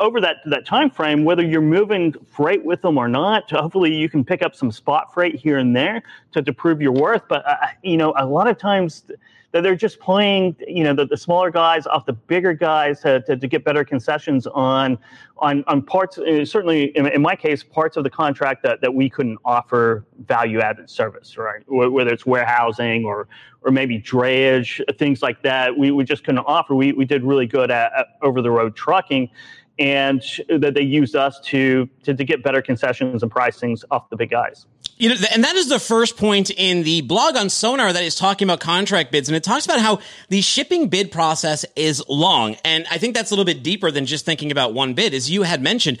over 0.00 0.20
that 0.20 0.38
that 0.46 0.66
time 0.66 0.90
frame, 0.90 1.24
whether 1.24 1.44
you're 1.44 1.60
moving 1.60 2.14
freight 2.26 2.64
with 2.64 2.82
them 2.82 2.98
or 2.98 3.08
not, 3.08 3.50
hopefully 3.50 3.94
you 3.94 4.08
can 4.08 4.24
pick 4.24 4.42
up 4.42 4.54
some 4.54 4.70
spot 4.70 5.12
freight 5.12 5.36
here 5.36 5.58
and 5.58 5.74
there 5.76 6.02
to, 6.32 6.42
to 6.42 6.52
prove 6.52 6.80
your 6.82 6.92
worth. 6.92 7.22
But 7.28 7.46
uh, 7.46 7.56
you 7.82 7.96
know, 7.96 8.14
a 8.16 8.26
lot 8.26 8.48
of 8.48 8.58
times 8.58 9.04
that 9.52 9.62
they're 9.62 9.74
just 9.74 10.00
playing, 10.00 10.54
you 10.66 10.84
know, 10.84 10.94
the, 10.94 11.06
the 11.06 11.16
smaller 11.16 11.50
guys 11.50 11.86
off 11.86 12.04
the 12.04 12.12
bigger 12.12 12.52
guys 12.52 13.00
to, 13.00 13.22
to, 13.22 13.36
to 13.36 13.46
get 13.46 13.64
better 13.64 13.84
concessions 13.84 14.46
on 14.48 14.98
on 15.38 15.64
on 15.66 15.82
parts. 15.82 16.18
Uh, 16.18 16.44
certainly, 16.44 16.96
in, 16.96 17.06
in, 17.06 17.22
my 17.22 17.36
case, 17.36 17.62
parts 17.62 17.96
of 17.96 18.04
the 18.04 18.10
contract 18.10 18.62
that, 18.64 18.80
that 18.80 18.92
we 18.92 19.08
couldn't 19.08 19.38
offer 19.44 20.04
value 20.26 20.60
added 20.60 20.90
service, 20.90 21.38
right? 21.38 21.62
Whether 21.68 22.12
it's 22.12 22.26
warehousing 22.26 23.04
or 23.04 23.28
or 23.62 23.70
maybe 23.70 24.00
drayage, 24.00 24.80
things 24.98 25.22
like 25.22 25.42
that, 25.42 25.76
we, 25.76 25.90
we 25.90 26.04
just 26.04 26.22
couldn't 26.22 26.44
offer. 26.46 26.74
We 26.74 26.92
we 26.92 27.04
did 27.04 27.24
really 27.24 27.46
good 27.46 27.70
at, 27.70 27.92
at 27.96 28.06
over 28.22 28.42
the 28.42 28.50
road 28.50 28.76
trucking 28.76 29.30
and 29.78 30.22
that 30.48 30.74
they 30.74 30.82
used 30.82 31.14
us 31.16 31.38
to, 31.40 31.88
to, 32.02 32.14
to 32.14 32.24
get 32.24 32.42
better 32.42 32.62
concessions 32.62 33.22
and 33.22 33.30
pricings 33.30 33.84
off 33.90 34.08
the 34.10 34.16
big 34.16 34.30
guys. 34.30 34.66
You 34.98 35.10
know, 35.10 35.16
and 35.34 35.44
that 35.44 35.56
is 35.56 35.68
the 35.68 35.78
first 35.78 36.16
point 36.16 36.50
in 36.50 36.82
the 36.82 37.02
blog 37.02 37.36
on 37.36 37.50
Sonar 37.50 37.92
that 37.92 38.02
is 38.02 38.14
talking 38.14 38.46
about 38.46 38.60
contract 38.60 39.12
bids, 39.12 39.28
and 39.28 39.36
it 39.36 39.44
talks 39.44 39.66
about 39.66 39.80
how 39.80 39.98
the 40.30 40.40
shipping 40.40 40.88
bid 40.88 41.12
process 41.12 41.66
is 41.76 42.02
long, 42.08 42.56
and 42.64 42.86
I 42.90 42.96
think 42.96 43.14
that's 43.14 43.30
a 43.30 43.34
little 43.34 43.44
bit 43.44 43.62
deeper 43.62 43.90
than 43.90 44.06
just 44.06 44.24
thinking 44.24 44.50
about 44.50 44.72
one 44.72 44.94
bid, 44.94 45.12
as 45.12 45.30
you 45.30 45.42
had 45.42 45.60
mentioned. 45.60 45.98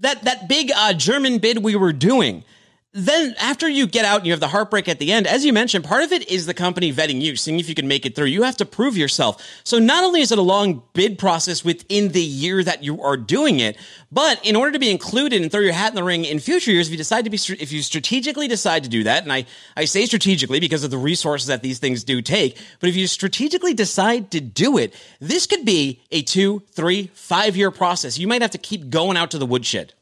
That 0.00 0.24
that 0.24 0.48
big 0.48 0.70
uh, 0.74 0.94
German 0.94 1.38
bid 1.38 1.62
we 1.62 1.76
were 1.76 1.92
doing 1.92 2.44
then 2.96 3.34
after 3.38 3.68
you 3.68 3.86
get 3.86 4.06
out 4.06 4.18
and 4.18 4.26
you 4.26 4.32
have 4.32 4.40
the 4.40 4.48
heartbreak 4.48 4.88
at 4.88 4.98
the 4.98 5.12
end, 5.12 5.26
as 5.26 5.44
you 5.44 5.52
mentioned, 5.52 5.84
part 5.84 6.02
of 6.02 6.12
it 6.12 6.30
is 6.30 6.46
the 6.46 6.54
company 6.54 6.90
vetting 6.90 7.20
you, 7.20 7.36
seeing 7.36 7.60
if 7.60 7.68
you 7.68 7.74
can 7.74 7.86
make 7.86 8.06
it 8.06 8.14
through. 8.16 8.24
You 8.24 8.44
have 8.44 8.56
to 8.56 8.64
prove 8.64 8.96
yourself. 8.96 9.46
So 9.64 9.78
not 9.78 10.02
only 10.02 10.22
is 10.22 10.32
it 10.32 10.38
a 10.38 10.42
long 10.42 10.82
bid 10.94 11.18
process 11.18 11.62
within 11.62 12.12
the 12.12 12.22
year 12.22 12.64
that 12.64 12.82
you 12.82 13.02
are 13.02 13.18
doing 13.18 13.60
it, 13.60 13.76
but 14.10 14.42
in 14.46 14.56
order 14.56 14.72
to 14.72 14.78
be 14.78 14.90
included 14.90 15.42
and 15.42 15.52
throw 15.52 15.60
your 15.60 15.74
hat 15.74 15.90
in 15.90 15.94
the 15.94 16.02
ring 16.02 16.24
in 16.24 16.38
future 16.38 16.70
years, 16.70 16.88
if 16.88 16.92
you 16.92 16.96
decide 16.96 17.24
to 17.24 17.30
be, 17.30 17.36
if 17.36 17.70
you 17.70 17.82
strategically 17.82 18.48
decide 18.48 18.82
to 18.84 18.88
do 18.88 19.04
that, 19.04 19.24
and 19.24 19.32
I, 19.32 19.44
I 19.76 19.84
say 19.84 20.06
strategically 20.06 20.58
because 20.58 20.82
of 20.82 20.90
the 20.90 20.96
resources 20.96 21.48
that 21.48 21.62
these 21.62 21.78
things 21.78 22.02
do 22.02 22.22
take, 22.22 22.56
but 22.80 22.88
if 22.88 22.96
you 22.96 23.06
strategically 23.08 23.74
decide 23.74 24.30
to 24.30 24.40
do 24.40 24.78
it, 24.78 24.94
this 25.20 25.46
could 25.46 25.66
be 25.66 26.00
a 26.10 26.22
two, 26.22 26.62
three, 26.70 27.10
five 27.12 27.58
year 27.58 27.70
process. 27.70 28.18
You 28.18 28.26
might 28.26 28.40
have 28.40 28.52
to 28.52 28.58
keep 28.58 28.88
going 28.88 29.18
out 29.18 29.32
to 29.32 29.38
the 29.38 29.46
woodshed. 29.46 29.92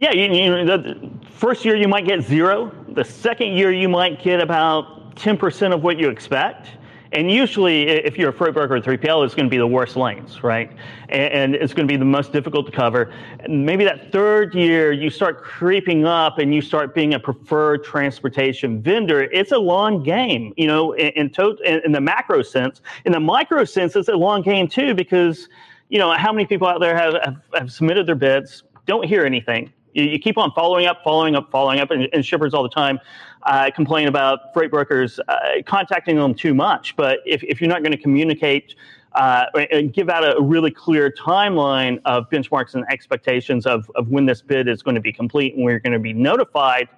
Yeah, 0.00 0.12
you, 0.12 0.32
you, 0.32 0.64
the 0.64 1.10
first 1.30 1.62
year 1.62 1.76
you 1.76 1.86
might 1.86 2.06
get 2.06 2.22
zero. 2.22 2.72
The 2.88 3.04
second 3.04 3.52
year 3.52 3.70
you 3.70 3.86
might 3.86 4.22
get 4.22 4.40
about 4.40 5.14
10% 5.16 5.74
of 5.74 5.82
what 5.82 5.98
you 5.98 6.08
expect. 6.08 6.68
And 7.12 7.30
usually, 7.30 7.82
if 7.82 8.16
you're 8.16 8.30
a 8.30 8.32
freight 8.32 8.54
broker 8.54 8.76
or 8.76 8.80
3PL, 8.80 9.26
it's 9.26 9.34
going 9.34 9.44
to 9.44 9.50
be 9.50 9.58
the 9.58 9.66
worst 9.66 9.96
lanes, 9.96 10.42
right? 10.42 10.72
And, 11.10 11.54
it's 11.54 11.74
going 11.74 11.86
to 11.86 11.92
be 11.92 11.98
the 11.98 12.04
most 12.04 12.32
difficult 12.32 12.64
to 12.66 12.72
cover. 12.72 13.12
And 13.40 13.66
maybe 13.66 13.84
that 13.84 14.10
third 14.10 14.54
year, 14.54 14.90
you 14.92 15.10
start 15.10 15.42
creeping 15.42 16.06
up 16.06 16.38
and 16.38 16.54
you 16.54 16.62
start 16.62 16.94
being 16.94 17.12
a 17.12 17.20
preferred 17.20 17.84
transportation 17.84 18.80
vendor. 18.80 19.24
It's 19.24 19.52
a 19.52 19.58
long 19.58 20.02
game, 20.02 20.54
you 20.56 20.66
know, 20.66 20.92
in, 20.92 21.08
in, 21.08 21.30
to, 21.32 21.58
in, 21.62 21.82
in 21.84 21.92
the 21.92 22.00
macro 22.00 22.40
sense. 22.40 22.80
In 23.04 23.12
the 23.12 23.20
micro 23.20 23.64
sense, 23.64 23.96
it's 23.96 24.08
a 24.08 24.14
long 24.14 24.40
game 24.40 24.66
too, 24.66 24.94
because, 24.94 25.48
you 25.90 25.98
know, 25.98 26.14
how 26.14 26.32
many 26.32 26.46
people 26.46 26.68
out 26.68 26.80
there 26.80 26.96
have, 26.96 27.14
have, 27.22 27.42
have 27.52 27.72
submitted 27.72 28.06
their 28.06 28.14
bids, 28.14 28.62
don't 28.86 29.04
hear 29.04 29.26
anything, 29.26 29.70
you, 29.92 30.04
you, 30.04 30.18
keep 30.18 30.38
on 30.38 30.52
following 30.52 30.86
up, 30.86 31.02
following 31.02 31.34
up, 31.34 31.50
following 31.50 31.80
up, 31.80 31.90
and, 31.90 32.08
and 32.12 32.24
shippers 32.24 32.54
all 32.54 32.62
the 32.62 32.68
time 32.68 32.98
uh, 33.42 33.70
complain 33.74 34.08
about 34.08 34.52
freight 34.52 34.70
brokers 34.70 35.18
uh, 35.28 35.62
contacting 35.66 36.16
them 36.16 36.34
too 36.34 36.54
much. 36.54 36.96
But 36.96 37.20
if, 37.24 37.42
if 37.42 37.60
you're 37.60 37.70
not 37.70 37.82
going 37.82 37.92
to 37.92 37.98
communicate 37.98 38.74
uh, 39.12 39.46
and 39.70 39.92
give 39.92 40.08
out 40.08 40.24
a 40.24 40.40
really 40.40 40.70
clear 40.70 41.10
timeline 41.10 42.00
of 42.04 42.28
benchmarks 42.30 42.74
and 42.74 42.84
expectations 42.90 43.66
of, 43.66 43.90
of 43.94 44.08
when 44.08 44.26
this 44.26 44.40
bid 44.40 44.68
is 44.68 44.82
going 44.82 44.94
to 44.94 45.00
be 45.00 45.12
complete 45.12 45.54
and 45.54 45.64
we're 45.64 45.80
going 45.80 45.92
to 45.92 45.98
be 45.98 46.12
notified 46.12 46.88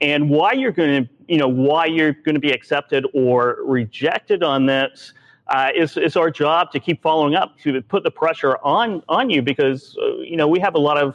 and 0.00 0.28
why 0.28 0.52
you're 0.52 0.72
going 0.72 1.04
to, 1.04 1.10
you 1.26 1.38
know, 1.38 1.48
why 1.48 1.86
you're 1.86 2.12
going 2.12 2.34
to 2.34 2.40
be 2.40 2.50
accepted 2.50 3.06
or 3.14 3.58
rejected 3.64 4.42
on 4.42 4.66
this. 4.66 5.12
Uh, 5.48 5.70
is, 5.76 6.16
our 6.16 6.28
job 6.28 6.72
to 6.72 6.80
keep 6.80 7.00
following 7.00 7.36
up 7.36 7.56
to 7.60 7.80
put 7.82 8.02
the 8.02 8.10
pressure 8.10 8.58
on 8.64 9.00
on 9.08 9.30
you 9.30 9.40
because 9.40 9.96
uh, 10.02 10.16
you 10.16 10.36
know 10.36 10.48
we 10.48 10.58
have 10.58 10.74
a 10.74 10.78
lot 10.78 10.98
of 10.98 11.14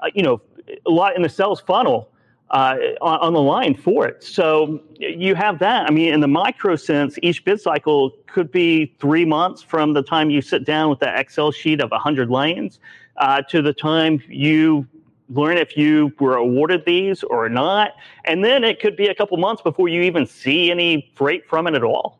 uh, 0.00 0.08
you 0.14 0.22
know 0.22 0.40
a 0.86 0.90
lot 0.90 1.16
in 1.16 1.22
the 1.22 1.28
sales 1.28 1.60
funnel 1.60 2.10
uh, 2.50 2.76
on, 3.00 3.18
on, 3.20 3.32
the 3.34 3.42
line 3.42 3.74
for 3.74 4.06
it. 4.06 4.24
So 4.24 4.80
you 4.98 5.34
have 5.34 5.58
that. 5.58 5.86
I 5.86 5.90
mean, 5.90 6.14
in 6.14 6.20
the 6.20 6.28
micro 6.28 6.76
sense, 6.76 7.18
each 7.22 7.44
bid 7.44 7.60
cycle 7.60 8.12
could 8.26 8.50
be 8.50 8.94
three 8.98 9.24
months 9.24 9.62
from 9.62 9.92
the 9.92 10.02
time 10.02 10.30
you 10.30 10.40
sit 10.40 10.64
down 10.64 10.88
with 10.88 10.98
that 11.00 11.18
Excel 11.18 11.52
sheet 11.52 11.80
of 11.80 11.90
100 11.90 12.30
lanes 12.30 12.80
uh, 13.18 13.42
to 13.42 13.60
the 13.60 13.74
time 13.74 14.22
you 14.28 14.86
learn 15.30 15.58
if 15.58 15.76
you 15.76 16.12
were 16.18 16.36
awarded 16.36 16.84
these 16.86 17.22
or 17.22 17.48
not. 17.48 17.92
And 18.24 18.42
then 18.42 18.64
it 18.64 18.80
could 18.80 18.96
be 18.96 19.08
a 19.08 19.14
couple 19.14 19.36
months 19.36 19.60
before 19.60 19.88
you 19.88 20.02
even 20.02 20.26
see 20.26 20.70
any 20.70 21.12
freight 21.16 21.46
from 21.46 21.66
it 21.66 21.74
at 21.74 21.84
all. 21.84 22.18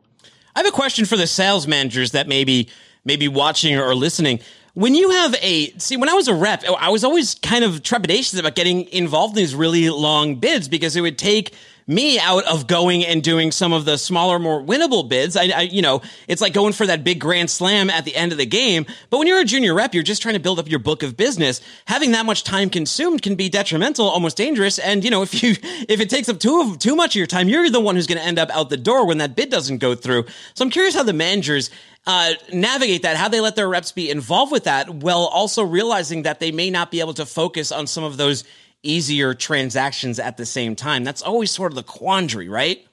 I 0.55 0.59
have 0.59 0.67
a 0.67 0.71
question 0.71 1.05
for 1.05 1.17
the 1.17 1.27
sales 1.27 1.67
managers 1.67 2.11
that 2.11 2.27
may 2.27 2.43
be, 2.43 2.69
may 3.03 3.15
be 3.15 3.27
watching 3.27 3.77
or 3.77 3.95
listening 3.95 4.39
when 4.79 4.95
you 4.95 5.09
have 5.09 5.35
a 5.41 5.71
see 5.77 5.97
when 5.97 6.07
i 6.07 6.13
was 6.13 6.29
a 6.29 6.33
rep 6.33 6.63
i 6.79 6.89
was 6.89 7.03
always 7.03 7.35
kind 7.35 7.65
of 7.65 7.83
trepidatious 7.83 8.39
about 8.39 8.55
getting 8.55 8.87
involved 8.93 9.33
in 9.33 9.41
these 9.43 9.53
really 9.53 9.89
long 9.89 10.35
bids 10.35 10.69
because 10.69 10.95
it 10.95 11.01
would 11.01 11.17
take 11.17 11.53
me 11.89 12.19
out 12.19 12.45
of 12.45 12.67
going 12.67 13.03
and 13.03 13.23
doing 13.23 13.51
some 13.51 13.73
of 13.73 13.83
the 13.83 13.97
smaller, 13.97 14.37
more 14.37 14.61
winnable 14.61 15.09
bids. 15.09 15.35
I, 15.35 15.45
I, 15.47 15.61
you 15.61 15.81
know, 15.81 16.03
it's 16.27 16.39
like 16.39 16.53
going 16.53 16.73
for 16.73 16.85
that 16.85 17.03
big 17.03 17.19
grand 17.19 17.49
slam 17.49 17.89
at 17.89 18.05
the 18.05 18.15
end 18.15 18.31
of 18.31 18.37
the 18.37 18.45
game. 18.45 18.85
But 19.09 19.17
when 19.17 19.25
you're 19.25 19.39
a 19.41 19.45
junior 19.45 19.73
rep, 19.73 19.95
you're 19.95 20.03
just 20.03 20.21
trying 20.21 20.35
to 20.35 20.39
build 20.39 20.59
up 20.59 20.69
your 20.69 20.77
book 20.77 21.01
of 21.01 21.17
business. 21.17 21.61
Having 21.87 22.11
that 22.11 22.27
much 22.27 22.43
time 22.43 22.69
consumed 22.69 23.23
can 23.23 23.33
be 23.33 23.49
detrimental, 23.49 24.07
almost 24.07 24.37
dangerous. 24.37 24.77
And 24.77 25.03
you 25.03 25.09
know, 25.09 25.23
if 25.23 25.41
you 25.41 25.55
if 25.89 25.99
it 25.99 26.11
takes 26.11 26.29
up 26.29 26.39
too 26.39 26.77
too 26.77 26.95
much 26.95 27.13
of 27.13 27.15
your 27.15 27.27
time, 27.27 27.49
you're 27.49 27.71
the 27.71 27.81
one 27.81 27.95
who's 27.95 28.05
going 28.05 28.19
to 28.19 28.23
end 28.23 28.37
up 28.37 28.51
out 28.51 28.69
the 28.69 28.77
door 28.77 29.07
when 29.07 29.17
that 29.17 29.35
bid 29.35 29.49
doesn't 29.49 29.79
go 29.79 29.95
through. 29.95 30.25
So 30.53 30.63
I'm 30.63 30.69
curious 30.69 30.93
how 30.93 31.01
the 31.01 31.13
managers 31.13 31.71
uh, 32.05 32.33
navigate 32.53 33.01
that, 33.01 33.17
how 33.17 33.29
they 33.29 33.41
let 33.41 33.55
their 33.55 33.67
reps 33.67 33.91
be 33.91 34.11
involved 34.11 34.51
with 34.51 34.65
that, 34.65 34.89
while 34.89 35.25
also 35.25 35.63
realizing 35.63 36.21
that 36.23 36.39
they 36.39 36.51
may 36.51 36.69
not 36.69 36.91
be 36.91 36.99
able 36.99 37.15
to 37.15 37.25
focus 37.25 37.71
on 37.71 37.87
some 37.87 38.03
of 38.03 38.17
those 38.17 38.43
easier 38.83 39.33
transactions 39.33 40.19
at 40.19 40.37
the 40.37 40.45
same 40.45 40.75
time. 40.75 41.03
That's 41.03 41.21
always 41.21 41.51
sort 41.51 41.71
of 41.71 41.75
the 41.75 41.83
quandary, 41.83 42.49
right? 42.49 42.85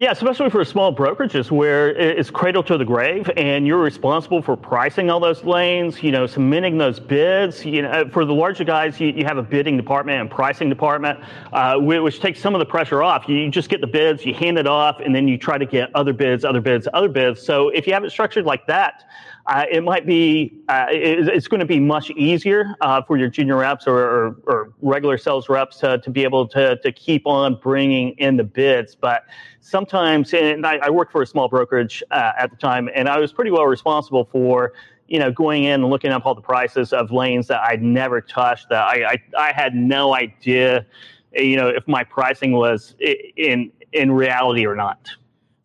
Yeah, 0.00 0.10
especially 0.10 0.50
for 0.50 0.64
small 0.64 0.94
brokerages 0.94 1.52
where 1.52 1.88
it's 1.88 2.28
cradle 2.28 2.64
to 2.64 2.76
the 2.76 2.84
grave 2.84 3.30
and 3.36 3.64
you're 3.64 3.78
responsible 3.78 4.42
for 4.42 4.56
pricing 4.56 5.08
all 5.08 5.20
those 5.20 5.44
lanes, 5.44 6.02
you 6.02 6.10
know, 6.10 6.26
submitting 6.26 6.78
those 6.78 6.98
bids. 6.98 7.64
You 7.64 7.82
know, 7.82 8.08
for 8.12 8.24
the 8.24 8.34
larger 8.34 8.64
guys, 8.64 8.98
you, 8.98 9.10
you 9.10 9.24
have 9.24 9.38
a 9.38 9.42
bidding 9.42 9.76
department 9.76 10.20
and 10.20 10.28
pricing 10.28 10.68
department, 10.68 11.20
uh, 11.52 11.78
which 11.78 12.18
takes 12.18 12.40
some 12.40 12.56
of 12.56 12.58
the 12.58 12.66
pressure 12.66 13.04
off. 13.04 13.28
You 13.28 13.48
just 13.50 13.68
get 13.68 13.80
the 13.80 13.86
bids, 13.86 14.26
you 14.26 14.34
hand 14.34 14.58
it 14.58 14.66
off, 14.66 14.98
and 14.98 15.14
then 15.14 15.28
you 15.28 15.38
try 15.38 15.58
to 15.58 15.66
get 15.66 15.94
other 15.94 16.12
bids, 16.12 16.44
other 16.44 16.60
bids, 16.60 16.88
other 16.92 17.08
bids. 17.08 17.40
So 17.40 17.68
if 17.68 17.86
you 17.86 17.92
have 17.92 18.02
it 18.02 18.10
structured 18.10 18.46
like 18.46 18.66
that, 18.66 19.04
uh, 19.46 19.64
it 19.70 19.82
might 19.84 20.06
be 20.06 20.54
uh, 20.68 20.86
it, 20.90 21.28
it's 21.28 21.48
going 21.48 21.60
to 21.60 21.66
be 21.66 21.78
much 21.78 22.10
easier 22.10 22.74
uh, 22.80 23.02
for 23.02 23.16
your 23.16 23.28
junior 23.28 23.56
reps 23.56 23.86
or, 23.86 23.98
or, 23.98 24.36
or, 24.46 24.72
regular 24.80 25.18
sales 25.18 25.48
reps 25.48 25.78
to, 25.78 25.98
to 25.98 26.10
be 26.10 26.22
able 26.22 26.48
to, 26.48 26.76
to 26.76 26.90
keep 26.90 27.26
on 27.26 27.54
bringing 27.56 28.10
in 28.18 28.36
the 28.36 28.44
bids. 28.44 28.94
But 28.94 29.24
sometimes 29.64 30.34
and 30.34 30.66
i, 30.66 30.76
I 30.76 30.90
worked 30.90 31.10
for 31.10 31.22
a 31.22 31.26
small 31.26 31.48
brokerage 31.48 32.02
uh, 32.10 32.32
at 32.38 32.50
the 32.50 32.56
time 32.56 32.90
and 32.94 33.08
i 33.08 33.18
was 33.18 33.32
pretty 33.32 33.50
well 33.50 33.64
responsible 33.64 34.28
for 34.30 34.74
you 35.08 35.18
know 35.18 35.32
going 35.32 35.64
in 35.64 35.80
and 35.80 35.88
looking 35.88 36.10
up 36.10 36.26
all 36.26 36.34
the 36.34 36.42
prices 36.42 36.92
of 36.92 37.10
lanes 37.10 37.46
that 37.46 37.62
i'd 37.70 37.82
never 37.82 38.20
touched 38.20 38.68
that 38.68 38.84
i, 38.84 39.12
I, 39.12 39.48
I 39.48 39.52
had 39.52 39.74
no 39.74 40.14
idea 40.14 40.84
you 41.32 41.56
know 41.56 41.68
if 41.68 41.88
my 41.88 42.04
pricing 42.04 42.52
was 42.52 42.94
in 43.00 43.72
in 43.92 44.12
reality 44.12 44.66
or 44.66 44.76
not 44.76 45.08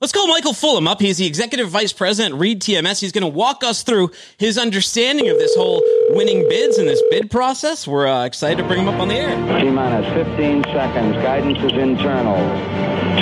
Let's 0.02 0.14
call 0.14 0.28
Michael 0.30 0.54
Fullam 0.54 0.88
up. 0.88 1.02
He's 1.02 1.18
the 1.18 1.26
executive 1.26 1.68
vice 1.68 1.92
president 1.92 2.36
Reed 2.36 2.62
TMS. 2.62 3.02
He's 3.02 3.12
going 3.12 3.24
to 3.24 3.28
walk 3.28 3.66
us 3.66 3.84
through 3.84 4.12
his 4.38 4.58
understanding 4.58 5.28
of 5.28 5.38
this 5.38 5.54
whole 5.56 5.84
winning 6.12 6.48
bids 6.48 6.78
and 6.78 6.88
this 6.88 7.02
bid 7.12 7.30
process. 7.30 7.86
We're 7.86 8.08
uh, 8.08 8.24
excited 8.24 8.60
to 8.60 8.64
bring 8.64 8.80
him 8.80 8.88
up 8.88 9.02
on 9.02 9.10
the 9.10 9.16
air. 9.16 9.36
T 9.60 9.70
minus 9.70 10.06
15 10.14 10.64
seconds. 10.72 11.16
Guidance 11.18 11.58
is 11.58 11.78
internal. 11.78 12.38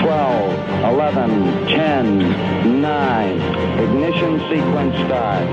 12, 0.04 0.94
11, 0.94 1.66
10, 1.66 2.82
9. 2.82 3.42
Ignition 3.80 4.40
sequence 4.48 4.96
starts. 5.08 5.50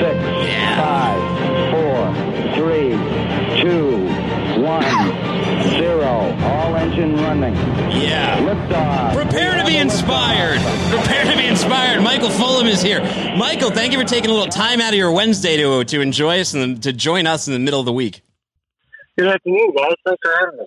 6, 0.00 0.16
Yeah. 0.48 0.80
5, 0.80 2.54
4, 2.54 2.54
3, 2.56 2.88
2, 3.60 4.62
1, 4.62 4.82
0. 5.76 6.38
All 6.40 6.74
engine 6.76 7.16
running. 7.16 7.54
Yeah. 8.00 8.38
Liftoff. 8.38 9.07
Be 9.68 9.76
inspired. 9.76 10.62
Prepare 10.88 11.30
to 11.30 11.36
be 11.36 11.46
inspired. 11.46 12.00
Michael 12.00 12.30
Fullam 12.30 12.66
is 12.66 12.80
here. 12.80 13.02
Michael, 13.36 13.70
thank 13.70 13.92
you 13.92 13.98
for 13.98 14.04
taking 14.06 14.30
a 14.30 14.32
little 14.32 14.48
time 14.48 14.80
out 14.80 14.94
of 14.94 14.98
your 14.98 15.12
Wednesday 15.12 15.58
to 15.58 15.84
to 15.84 16.00
enjoy 16.00 16.40
us 16.40 16.54
and 16.54 16.82
to 16.84 16.90
join 16.90 17.26
us 17.26 17.48
in 17.48 17.52
the 17.52 17.58
middle 17.58 17.78
of 17.78 17.84
the 17.84 17.92
week. 17.92 18.22
Good 19.18 19.28
afternoon, 19.28 19.74
guys. 19.76 19.92
Thanks 20.06 20.20
for 20.22 20.32
having 20.40 20.58
me. 20.60 20.64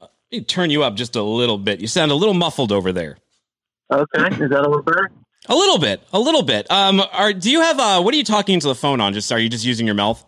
Let 0.00 0.10
me 0.32 0.40
turn 0.40 0.70
you 0.70 0.82
up 0.82 0.94
just 0.94 1.14
a 1.14 1.22
little 1.22 1.58
bit. 1.58 1.82
You 1.82 1.86
sound 1.86 2.10
a 2.10 2.14
little 2.14 2.32
muffled 2.32 2.72
over 2.72 2.90
there. 2.90 3.18
Okay, 3.92 4.28
is 4.28 4.48
that 4.48 4.60
a 4.60 4.62
little 4.62 4.82
better? 4.82 5.10
A 5.50 5.54
little 5.54 5.78
bit. 5.78 6.02
A 6.14 6.18
little 6.18 6.42
bit. 6.42 6.70
Um, 6.70 7.02
are 7.12 7.34
do 7.34 7.50
you 7.50 7.60
have 7.60 7.78
uh? 7.78 8.00
What 8.00 8.14
are 8.14 8.16
you 8.16 8.24
talking 8.24 8.54
into 8.54 8.68
the 8.68 8.74
phone 8.74 9.02
on? 9.02 9.12
Just 9.12 9.30
are 9.30 9.38
you 9.38 9.50
just 9.50 9.66
using 9.66 9.84
your 9.84 9.94
mouth? 9.94 10.24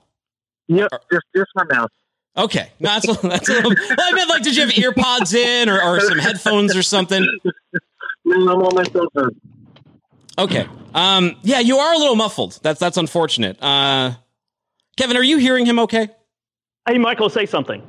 Yep, 0.69 0.91
just 1.11 1.25
just 1.35 1.51
my 1.55 1.65
mouth. 1.65 1.91
Okay, 2.37 2.71
no, 2.81 2.91
that's 2.91 3.09
a, 3.09 3.27
that's 3.27 3.49
a 3.49 3.53
little. 3.55 3.71
Well, 3.89 3.97
I 3.99 4.13
meant 4.13 4.29
like, 4.29 4.43
did 4.43 4.57
you 4.57 4.67
have 4.67 4.77
ear 4.77 4.93
pods 4.93 5.33
in 5.33 5.71
or, 5.71 5.81
or 5.81 6.01
some 6.01 6.19
headphones 6.19 6.77
or 6.77 6.83
something? 6.83 7.27
No, 8.31 8.53
I'm 8.53 8.63
on 8.63 8.75
my 8.75 8.85
cell 8.85 9.07
phone. 9.15 9.41
Okay. 10.39 10.67
Um. 10.95 11.37
Yeah, 11.43 11.61
you 11.61 11.79
are 11.79 11.93
a 11.95 11.99
little 11.99 12.17
muffled. 12.17 12.59
That's 12.63 12.81
that's 12.81 12.97
unfortunate. 12.97 13.63
Uh, 13.63 14.15
Kevin, 14.97 15.17
are 15.17 15.23
you 15.23 15.39
hearing 15.39 15.67
him? 15.67 15.79
Okay. 15.79 16.09
hey 16.89 16.99
michael 16.99 17.31
say 17.31 17.47
something 17.47 17.83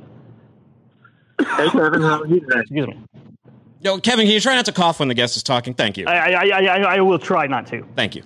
Hey, 1.38 1.68
Kevin, 1.70 2.00
how 2.02 2.22
are 2.22 2.26
you 2.26 2.40
today? 2.40 2.60
excuse 2.60 2.86
me 2.86 2.98
Yo, 3.80 3.98
Kevin, 3.98 4.26
can 4.26 4.32
you 4.34 4.40
try 4.40 4.54
not 4.54 4.64
to 4.66 4.72
cough 4.72 5.00
when 5.00 5.08
the 5.08 5.14
guest 5.14 5.36
is 5.36 5.42
talking? 5.42 5.74
Thank 5.74 5.96
you. 5.96 6.06
I, 6.06 6.32
I, 6.32 6.44
I, 6.46 6.66
I, 6.66 6.96
I 6.96 7.00
will 7.00 7.18
try 7.18 7.46
not 7.48 7.66
to 7.68 7.84
Thank 7.96 8.14
you. 8.14 8.22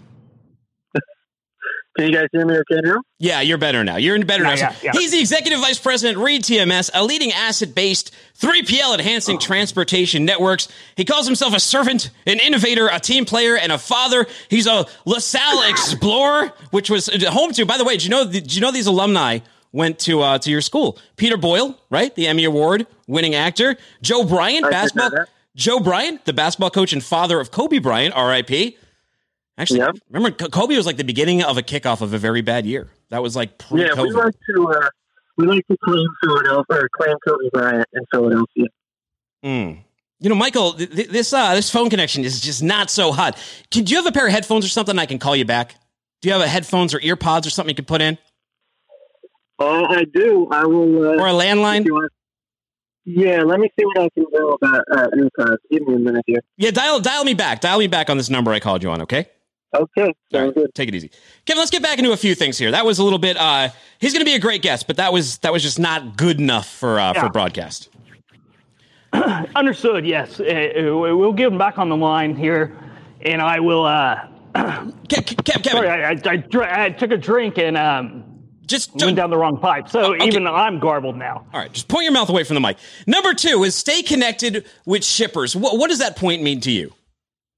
Can 1.96 2.06
you 2.06 2.12
guys 2.12 2.26
hear 2.30 2.44
me 2.44 2.54
okay 2.59 2.80
now? 2.82 3.00
Yeah, 3.18 3.40
you're 3.40 3.56
better 3.59 3.82
now. 3.82 3.96
You're 3.96 4.16
in 4.16 4.26
better 4.26 4.44
Yeah, 4.44 4.54
now. 4.54 4.56
yeah, 4.61 4.74
yeah. 4.82 4.90
He's 4.92 5.12
the 5.12 5.18
executive 5.20 5.61
vice 5.61 5.78
president, 5.78 6.18
Reed 6.18 6.42
TMS, 6.42 6.90
a 6.92 7.02
leading 7.02 7.32
asset-based 7.32 8.14
3PL 8.38 8.94
enhancing 8.94 9.38
transportation 9.38 10.24
networks. 10.26 10.68
He 10.96 11.04
calls 11.06 11.24
himself 11.26 11.54
a 11.54 11.61
servant, 11.61 12.11
an 12.26 12.38
innovator, 12.40 12.88
a 12.92 13.00
team 13.00 13.24
player, 13.24 13.56
and 13.56 13.72
a 13.72 13.78
father. 13.78 14.26
He's 14.50 14.66
a 14.66 14.85
LaSalle 15.06 15.70
explorer, 15.70 16.52
which 16.70 16.90
was 16.90 17.09
home 17.28 17.52
to. 17.52 17.64
By 17.64 17.78
the 17.78 17.85
way, 17.85 17.94
did 17.94 18.04
you 18.04 18.11
know? 18.11 18.30
Did 18.30 18.54
you 18.54 18.61
know 18.61 18.70
these 18.72 18.87
alumni 18.87 19.38
went 19.72 19.98
to 20.00 20.20
uh, 20.20 20.38
to 20.40 20.50
your 20.50 20.61
school? 20.61 20.98
Peter 21.16 21.38
Boyle, 21.38 21.78
right, 21.88 22.14
the 22.14 22.26
Emmy 22.26 22.44
Award 22.44 22.87
winning 23.06 23.35
actor. 23.35 23.76
Joe 24.02 24.22
Bryant, 24.24 24.66
I 24.66 24.70
basketball. 24.70 25.11
Joe 25.54 25.80
Bryant, 25.80 26.26
the 26.26 26.35
basketball 26.35 26.68
coach 26.68 26.92
and 26.92 27.02
father 27.02 27.40
of 27.40 27.50
Kobe 27.50 27.78
Bryant, 27.78 28.14
R.I.P. 28.14 28.76
Actually, 29.59 29.81
Yep. 29.81 29.97
remember 30.11 30.49
Kobe 30.49 30.77
was 30.77 30.85
like 30.87 30.97
the 30.99 31.05
beginning 31.05 31.42
of 31.42 31.57
a 31.57 31.62
kickoff 31.62 32.01
of 32.03 32.12
a 32.12 32.19
very 32.19 32.42
bad 32.42 32.66
year. 32.66 32.88
That 33.09 33.23
was 33.23 33.35
like 33.35 33.51
Yeah, 33.71 33.88
pre-COVID. 33.95 34.03
we 34.09 34.12
like 34.12 34.35
to 34.55 34.69
uh, 34.69 34.88
we 35.38 35.47
like 35.47 35.66
to 35.69 35.77
claim 35.83 36.07
Philadelphia 36.23 36.77
or 36.83 36.88
claim 36.97 37.16
Kobe 37.27 37.49
Bryant 37.53 37.87
in 37.95 38.03
Philadelphia. 38.12 38.66
Mm. 39.45 39.79
You 40.21 40.29
know, 40.31 40.35
Michael, 40.35 40.73
th- 40.75 40.90
th- 40.90 41.09
this 41.09 41.33
uh, 41.33 41.55
this 41.55 41.71
phone 41.71 41.88
connection 41.90 42.25
is 42.25 42.40
just 42.40 42.62
not 42.62 42.90
so 42.90 43.12
hot. 43.12 43.38
Can, 43.71 43.85
do 43.85 43.92
you 43.92 43.97
have 43.99 44.07
a 44.07 44.12
pair 44.12 44.27
of 44.27 44.33
headphones 44.33 44.64
or 44.64 44.69
something 44.69 44.99
I 44.99 45.07
can 45.07 45.19
call 45.19 45.35
you 45.37 45.45
back? 45.45 45.75
Do 46.21 46.29
you 46.29 46.33
have 46.33 46.42
a 46.42 46.49
headphones 46.49 46.92
or 46.95 47.01
ear 47.03 47.16
pods 47.16 47.47
or 47.47 47.51
something 47.51 47.71
you 47.71 47.77
can 47.77 47.85
put 47.85 48.01
in, 48.01 48.16
Oh, 49.59 49.85
I 49.87 50.05
do. 50.05 50.49
I 50.51 50.64
will. 50.66 51.03
Uh, 51.03 51.23
or 51.23 51.29
a 51.29 51.33
landline? 51.33 51.81
if 51.81 51.87
you 51.87 51.95
want- 51.95 52.12
Yeah, 53.05 53.42
let 53.42 53.59
me 53.61 53.71
see 53.79 53.85
what 53.87 53.99
I 53.99 54.09
can 54.11 54.25
do 54.33 54.49
about 54.61 54.85
uh, 54.90 55.07
earpods. 55.16 55.57
Give 55.71 55.87
me 55.87 55.95
a 55.95 55.99
minute 55.99 56.25
here. 56.27 56.40
Yeah, 56.57 56.71
dial 56.73 57.01
dial 57.01 57.25
me 57.25 57.35
back. 57.35 57.61
Dial 57.61 57.79
me 57.79 57.87
back 57.87 58.11
on 58.11 58.16
this 58.19 58.29
number 58.31 58.53
I 58.53 58.61
called 58.61 58.83
you 58.83 58.90
on. 58.90 59.03
Okay. 59.03 59.29
Okay, 59.74 60.14
right, 60.33 60.55
take 60.74 60.88
it 60.88 60.94
easy, 60.94 61.11
Kevin. 61.44 61.59
Let's 61.59 61.70
get 61.70 61.83
back 61.83 61.98
into 61.98 62.12
a 62.12 62.16
few 62.16 62.35
things 62.35 62.57
here. 62.57 62.70
That 62.70 62.87
was 62.87 62.98
a 62.98 63.05
little 63.05 63.18
bit. 63.18 63.37
Uh, 63.37 63.68
he's 63.98 64.12
going 64.12 64.24
to 64.24 64.31
be 64.31 64.35
a 64.35 64.38
great 64.38 64.62
guest, 64.62 64.87
but 64.87 64.96
that 64.96 65.12
was 65.12 65.38
that 65.38 65.52
was 65.52 65.62
just 65.62 65.79
not 65.79 66.16
good 66.16 66.40
enough 66.40 66.68
for 66.68 66.98
uh, 66.98 67.12
for 67.14 67.29
broadcast. 67.29 67.88
Understood. 69.55 70.07
Yes, 70.07 70.40
Uh, 70.40 70.72
we'll 70.92 71.33
give 71.33 71.52
him 71.52 71.59
back 71.59 71.79
on 71.79 71.88
the 71.88 71.96
line 71.96 72.37
here, 72.37 72.76
and 73.22 73.42
I 73.42 73.61
will. 73.61 73.85
Uh, 73.85 74.29
Ke- 74.55 74.59
Ke- 75.09 75.37
Kev- 75.44 75.62
Kevin, 75.62 75.72
sorry, 75.72 75.88
I, 75.88 76.11
I, 76.12 76.20
I, 76.24 76.37
dr- 76.37 76.70
I 76.70 76.90
took 76.90 77.11
a 77.11 77.18
drink 77.18 77.59
and 77.59 77.76
um, 77.76 78.24
just 78.66 78.94
went 78.94 79.14
down 79.16 79.29
the 79.29 79.37
wrong 79.37 79.59
pipe, 79.59 79.88
so 79.88 80.14
okay. 80.14 80.26
even 80.26 80.46
I'm 80.46 80.79
garbled 80.81 81.16
now. 81.16 81.46
All 81.52 81.61
right, 81.61 81.70
just 81.70 81.88
point 81.88 82.05
your 82.05 82.12
mouth 82.12 82.31
away 82.31 82.42
from 82.44 82.55
the 82.55 82.61
mic. 82.61 82.79
Number 83.07 83.35
two 83.35 83.64
is 83.64 83.74
stay 83.74 84.02
connected 84.02 84.64
with 84.87 85.05
shippers. 85.05 85.55
What, 85.55 85.76
what 85.79 85.90
does 85.90 85.98
that 85.98 86.16
point 86.16 86.42
mean 86.42 86.61
to 86.62 86.70
you? 86.70 86.94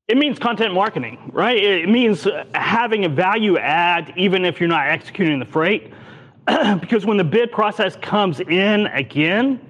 It 0.09 0.16
means 0.16 0.38
content 0.38 0.73
marketing, 0.73 1.18
right? 1.35 1.62
It 1.62 1.88
means 1.88 2.27
uh, 2.27 2.44
having 2.55 3.05
a 3.05 3.09
value 3.11 3.59
add, 3.59 4.12
even 4.16 4.44
if 4.47 4.59
you're 4.59 4.68
not 4.68 4.87
executing 4.88 5.38
the 5.38 5.44
freight. 5.44 5.92
because 6.81 7.05
when 7.05 7.18
the 7.18 7.25
bid 7.25 7.53
process 7.53 7.94
comes 7.97 8.40
in 8.40 8.87
again, 8.87 9.61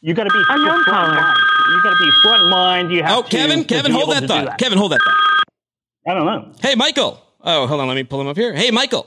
you 0.00 0.14
got 0.14 0.24
to 0.24 0.30
be 0.30 0.44
front 0.46 0.62
mind. 0.88 1.36
You 1.70 1.82
got 1.84 1.90
to 1.90 2.04
be 2.04 2.10
front 2.24 2.48
mind. 2.50 2.90
You 2.92 3.02
have 3.04 3.18
Oh, 3.18 3.22
to, 3.22 3.28
Kevin, 3.28 3.60
to 3.60 3.64
Kevin, 3.66 3.92
be 3.92 3.98
hold 3.98 4.10
able 4.10 4.20
that 4.20 4.26
thought. 4.26 4.58
do 4.58 4.64
Kevin, 4.64 4.78
hold 4.78 4.90
that 4.92 5.00
thought. 5.04 5.44
I 6.08 6.14
don't 6.14 6.26
know. 6.26 6.52
Hey, 6.60 6.74
Michael. 6.74 7.22
Oh, 7.42 7.68
hold 7.68 7.80
on. 7.80 7.86
Let 7.86 7.94
me 7.94 8.02
pull 8.02 8.20
him 8.20 8.26
up 8.26 8.36
here. 8.36 8.52
Hey, 8.52 8.72
Michael. 8.72 9.06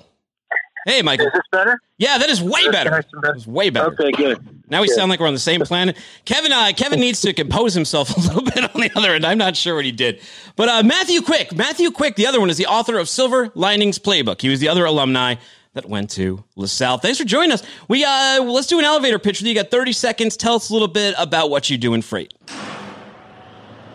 Hey, 0.86 1.02
Michael. 1.02 1.28
Is 1.28 1.34
this 1.34 1.42
better? 1.52 1.80
Yeah, 1.98 2.18
that 2.18 2.30
is 2.30 2.42
way 2.42 2.70
better. 2.70 2.92
Nice 2.92 3.06
better. 3.06 3.34
That's 3.34 3.48
way 3.48 3.70
better. 3.70 3.92
Okay, 3.94 4.12
good. 4.12 4.63
Now 4.74 4.82
we 4.82 4.88
sound 4.88 5.12
like 5.12 5.20
we're 5.20 5.28
on 5.28 5.36
the 5.36 5.40
same 5.40 5.62
planet. 5.66 5.98
Kevin, 6.26 6.52
uh, 6.52 6.72
Kevin 6.76 7.00
needs 7.00 7.22
to 7.22 7.32
compose 7.32 7.76
himself 7.76 8.10
a 8.18 8.20
little 8.20 8.42
bit 8.42 8.76
on 8.76 8.82
the 8.82 8.90
other 8.96 9.14
end. 9.14 9.24
I'm 9.24 9.38
not 9.38 9.56
sure 9.56 9.76
what 9.76 9.86
he 9.86 9.92
did, 9.92 10.20
but 10.56 10.68
uh, 10.68 10.82
Matthew 10.82 11.22
Quick, 11.22 11.56
Matthew 11.56 11.92
Quick, 11.92 12.16
the 12.16 12.26
other 12.26 12.40
one 12.40 12.50
is 12.50 12.58
the 12.58 12.66
author 12.66 12.98
of 12.98 13.08
Silver 13.08 13.52
Linings 13.54 14.00
Playbook. 14.00 14.42
He 14.42 14.50
was 14.50 14.60
the 14.60 14.70
other 14.70 14.84
alumni 14.86 15.36
that 15.76 15.88
went 15.88 16.10
to 16.12 16.44
LaSalle. 16.56 16.98
Thanks 16.98 17.20
for 17.20 17.24
joining 17.24 17.52
us. 17.52 17.62
We 17.88 18.04
uh, 18.04 18.42
let's 18.44 18.66
do 18.66 18.80
an 18.80 18.86
elevator 18.86 19.20
pitch 19.20 19.42
with 19.42 19.46
you. 19.46 19.50
You 19.50 19.62
got 19.62 19.70
30 19.70 19.92
seconds. 19.94 20.38
Tell 20.38 20.56
us 20.56 20.72
a 20.72 20.74
little 20.74 20.88
bit 20.88 21.14
about 21.20 21.52
what 21.52 21.70
you 21.70 21.78
do 21.78 21.94
in 21.94 22.02
freight. 22.02 22.34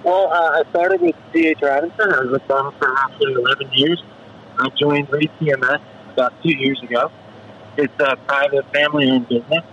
Well, 0.05 0.33
uh, 0.33 0.63
I 0.65 0.71
started 0.71 1.01
with 1.01 1.17
C.H. 1.33 1.59
Robinson. 1.61 2.13
I 2.13 2.21
was 2.21 2.31
with 2.31 2.47
them 2.47 2.73
for 2.79 2.93
roughly 2.93 3.33
11 3.33 3.71
years. 3.73 4.01
I 4.61 4.69
joined 4.79 5.11
Reed 5.11 5.31
TMS 5.41 5.83
about 6.13 6.41
two 6.41 6.57
years 6.57 6.81
ago. 6.85 7.11
It's 7.77 7.93
a 7.99 8.15
private 8.15 8.73
family-owned 8.73 9.29
business 9.29 9.65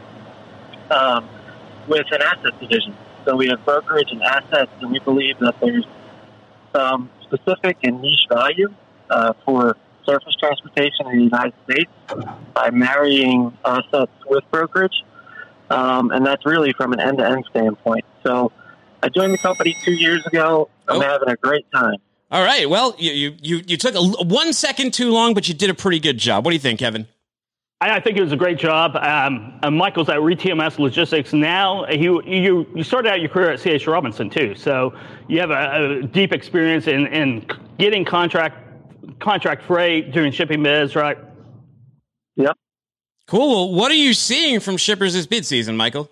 um, 0.91 1.27
with 1.87 2.05
an 2.11 2.21
asset 2.21 2.59
division. 2.59 2.95
So 3.25 3.35
we 3.35 3.47
have 3.47 3.63
brokerage 3.65 4.09
and 4.11 4.21
assets, 4.21 4.71
and 4.81 4.91
we 4.91 4.99
believe 4.99 5.39
that 5.39 5.55
there's 5.61 5.85
some 6.75 7.09
specific 7.23 7.77
and 7.83 8.01
niche 8.01 8.27
value 8.31 8.73
uh, 9.09 9.33
for 9.45 9.77
surface 10.05 10.35
transportation 10.39 11.07
in 11.07 11.17
the 11.17 11.23
United 11.23 11.53
States 11.69 11.91
by 12.53 12.69
marrying 12.69 13.57
assets 13.65 14.11
with 14.27 14.43
brokerage. 14.51 14.93
Um, 15.69 16.11
and 16.11 16.23
that's 16.25 16.45
really 16.45 16.73
from 16.73 16.93
an 16.93 16.99
end 16.99 17.17
to 17.17 17.25
end 17.27 17.43
standpoint. 17.49 18.05
So 18.23 18.51
I 19.01 19.09
joined 19.09 19.33
the 19.33 19.39
company 19.39 19.75
two 19.83 19.93
years 19.93 20.23
ago. 20.27 20.69
I'm 20.87 20.97
Oh. 20.97 21.01
having 21.01 21.29
a 21.29 21.35
great 21.35 21.65
time. 21.73 21.97
All 22.31 22.43
right. 22.43 22.69
Well, 22.69 22.95
you 22.99 23.11
you 23.11 23.35
you, 23.41 23.61
you 23.67 23.77
took 23.77 23.95
a, 23.95 24.01
one 24.23 24.53
second 24.53 24.93
too 24.93 25.11
long, 25.11 25.33
but 25.33 25.47
you 25.47 25.53
did 25.55 25.69
a 25.71 25.73
pretty 25.73 25.99
good 25.99 26.17
job. 26.19 26.45
What 26.45 26.51
do 26.51 26.55
you 26.55 26.59
think, 26.59 26.79
Kevin? 26.79 27.07
I, 27.85 27.97
I 27.97 27.99
think 27.99 28.17
it 28.17 28.21
was 28.21 28.31
a 28.31 28.37
great 28.37 28.57
job. 28.57 28.95
Um, 28.95 29.59
uh, 29.61 29.69
Michael's 29.69 30.09
at 30.09 30.21
Reed 30.21 30.39
TMS 30.39 30.79
Logistics 30.79 31.33
now. 31.33 31.85
He, 31.85 32.03
you 32.03 32.65
you 32.73 32.83
started 32.83 33.11
out 33.11 33.19
your 33.19 33.29
career 33.29 33.51
at 33.51 33.59
CH 33.59 33.85
Robinson 33.87 34.29
too, 34.29 34.55
so 34.55 34.93
you 35.27 35.39
have 35.39 35.51
a, 35.51 35.99
a 36.01 36.07
deep 36.07 36.33
experience 36.33 36.87
in, 36.87 37.07
in 37.07 37.45
getting 37.77 38.03
contract 38.03 38.57
contract 39.19 39.63
freight, 39.63 40.11
doing 40.11 40.31
shipping 40.31 40.63
bids, 40.63 40.95
right? 40.95 41.17
Yep. 42.35 42.55
Cool. 43.27 43.69
Well, 43.69 43.75
what 43.75 43.91
are 43.91 43.95
you 43.95 44.13
seeing 44.13 44.59
from 44.59 44.77
shippers 44.77 45.13
this 45.13 45.27
bid 45.27 45.45
season, 45.45 45.77
Michael? 45.77 46.09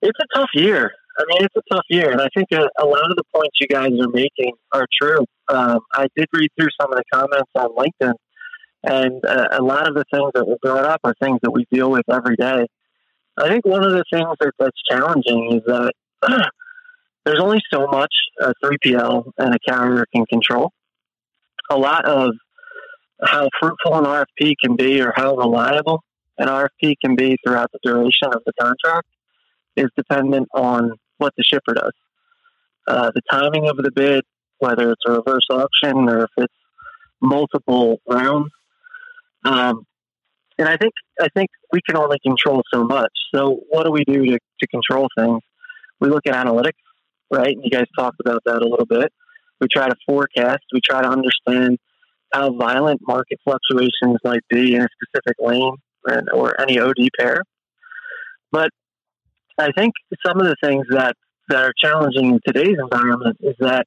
It's 0.00 0.18
a 0.20 0.38
tough 0.38 0.50
year. 0.54 0.92
I 1.18 1.24
mean, 1.26 1.44
it's 1.44 1.56
a 1.56 1.74
tough 1.74 1.84
year, 1.90 2.12
and 2.12 2.20
I 2.20 2.28
think 2.32 2.46
a, 2.52 2.68
a 2.80 2.86
lot 2.86 3.10
of 3.10 3.16
the 3.16 3.24
points 3.34 3.56
you 3.60 3.66
guys 3.66 3.90
are 4.00 4.08
making 4.08 4.52
are 4.72 4.86
true. 5.00 5.26
Um, 5.48 5.80
I 5.92 6.06
did 6.14 6.26
read 6.32 6.48
through 6.56 6.68
some 6.80 6.92
of 6.92 6.96
the 6.96 7.04
comments 7.12 7.50
on 7.56 7.70
LinkedIn, 7.74 8.12
and 8.84 9.24
uh, 9.24 9.48
a 9.52 9.62
lot 9.62 9.88
of 9.88 9.94
the 9.94 10.04
things 10.12 10.30
that 10.34 10.46
were 10.46 10.58
brought 10.62 10.84
up 10.84 11.00
are 11.04 11.14
things 11.20 11.38
that 11.42 11.50
we 11.50 11.66
deal 11.70 11.90
with 11.90 12.04
every 12.10 12.36
day. 12.36 12.66
I 13.36 13.48
think 13.48 13.64
one 13.64 13.84
of 13.84 13.92
the 13.92 14.04
things 14.12 14.26
that, 14.40 14.52
that's 14.58 14.82
challenging 14.90 15.56
is 15.56 15.62
that 15.66 15.92
there's 17.24 17.40
only 17.40 17.60
so 17.72 17.86
much 17.86 18.12
a 18.40 18.52
3PL 18.64 19.32
and 19.38 19.54
a 19.54 19.58
carrier 19.68 20.06
can 20.14 20.26
control. 20.26 20.72
A 21.70 21.76
lot 21.76 22.04
of 22.04 22.32
how 23.22 23.48
fruitful 23.60 23.94
an 23.94 24.04
RFP 24.04 24.54
can 24.62 24.76
be 24.76 25.00
or 25.00 25.12
how 25.14 25.36
reliable 25.36 26.02
an 26.38 26.48
RFP 26.48 26.94
can 27.04 27.16
be 27.16 27.36
throughout 27.44 27.70
the 27.72 27.80
duration 27.82 28.28
of 28.32 28.42
the 28.46 28.52
contract 28.60 29.08
is 29.76 29.86
dependent 29.96 30.48
on 30.54 30.92
what 31.18 31.34
the 31.36 31.42
shipper 31.42 31.74
does. 31.74 31.92
Uh, 32.86 33.10
the 33.14 33.22
timing 33.30 33.68
of 33.68 33.76
the 33.76 33.90
bid, 33.90 34.24
whether 34.58 34.92
it's 34.92 35.02
a 35.06 35.12
reverse 35.12 35.46
auction 35.50 36.08
or 36.08 36.24
if 36.24 36.30
it's 36.36 36.54
multiple 37.20 38.00
rounds. 38.08 38.50
Um, 39.44 39.84
and 40.58 40.68
I 40.68 40.76
think 40.76 40.92
I 41.20 41.28
think 41.34 41.50
we 41.72 41.80
can 41.86 41.96
only 41.96 42.18
control 42.24 42.62
so 42.72 42.84
much. 42.84 43.12
So 43.34 43.60
what 43.70 43.84
do 43.84 43.92
we 43.92 44.04
do 44.04 44.24
to, 44.24 44.38
to 44.38 44.66
control 44.68 45.08
things? 45.16 45.40
We 46.00 46.08
look 46.08 46.26
at 46.26 46.34
analytics, 46.34 46.72
right? 47.30 47.56
You 47.60 47.70
guys 47.70 47.86
talked 47.96 48.20
about 48.20 48.42
that 48.46 48.62
a 48.62 48.68
little 48.68 48.86
bit. 48.86 49.12
We 49.60 49.68
try 49.68 49.88
to 49.88 49.94
forecast. 50.06 50.62
We 50.72 50.80
try 50.80 51.02
to 51.02 51.08
understand 51.08 51.78
how 52.32 52.52
violent 52.56 53.00
market 53.06 53.38
fluctuations 53.44 54.18
might 54.24 54.42
be 54.48 54.74
in 54.74 54.82
a 54.82 54.88
specific 55.02 55.36
lane 55.40 55.74
and, 56.04 56.28
or 56.32 56.60
any 56.60 56.78
OD 56.78 57.08
pair. 57.18 57.42
But 58.52 58.70
I 59.58 59.70
think 59.72 59.94
some 60.24 60.40
of 60.40 60.46
the 60.46 60.56
things 60.62 60.86
that, 60.90 61.14
that 61.48 61.64
are 61.64 61.72
challenging 61.82 62.26
in 62.26 62.40
today's 62.46 62.76
environment 62.78 63.38
is 63.40 63.54
that 63.60 63.86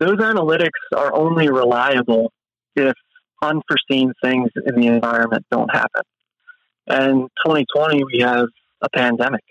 those 0.00 0.16
analytics 0.16 0.70
are 0.96 1.14
only 1.14 1.48
reliable 1.48 2.32
if 2.74 2.94
unforeseen 3.42 4.12
things 4.22 4.50
in 4.66 4.80
the 4.80 4.86
environment 4.86 5.44
don't 5.50 5.70
happen. 5.74 6.02
And 6.86 7.28
2020, 7.44 8.04
we 8.04 8.20
have 8.20 8.46
a 8.80 8.88
pandemic. 8.90 9.42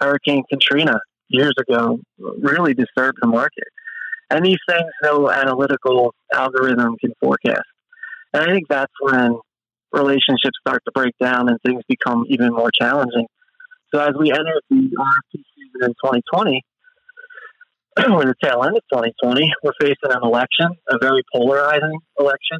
Hurricane 0.00 0.44
Katrina 0.50 1.00
years 1.28 1.54
ago 1.58 1.98
really 2.18 2.74
disturbed 2.74 3.18
the 3.20 3.28
market. 3.28 3.64
And 4.30 4.44
these 4.44 4.58
things 4.68 4.86
no 5.02 5.30
analytical 5.30 6.14
algorithm 6.32 6.96
can 7.00 7.12
forecast. 7.20 7.66
And 8.32 8.42
I 8.42 8.46
think 8.52 8.68
that's 8.68 8.92
when 9.00 9.38
relationships 9.92 10.58
start 10.60 10.82
to 10.84 10.92
break 10.92 11.14
down 11.20 11.48
and 11.48 11.58
things 11.64 11.82
become 11.88 12.24
even 12.28 12.52
more 12.52 12.70
challenging. 12.70 13.26
So 13.92 14.00
as 14.00 14.12
we 14.18 14.30
enter 14.30 14.60
the 14.68 14.76
RFP 14.76 15.32
season 15.32 15.82
in 15.82 15.88
2020, 15.88 16.62
or 18.12 18.24
the 18.26 18.34
tail 18.42 18.62
end 18.64 18.76
of 18.76 18.82
2020, 18.92 19.50
we're 19.62 19.72
facing 19.80 19.96
an 20.10 20.22
election, 20.22 20.68
a 20.88 20.98
very 21.00 21.22
polarizing 21.34 21.98
election. 22.18 22.58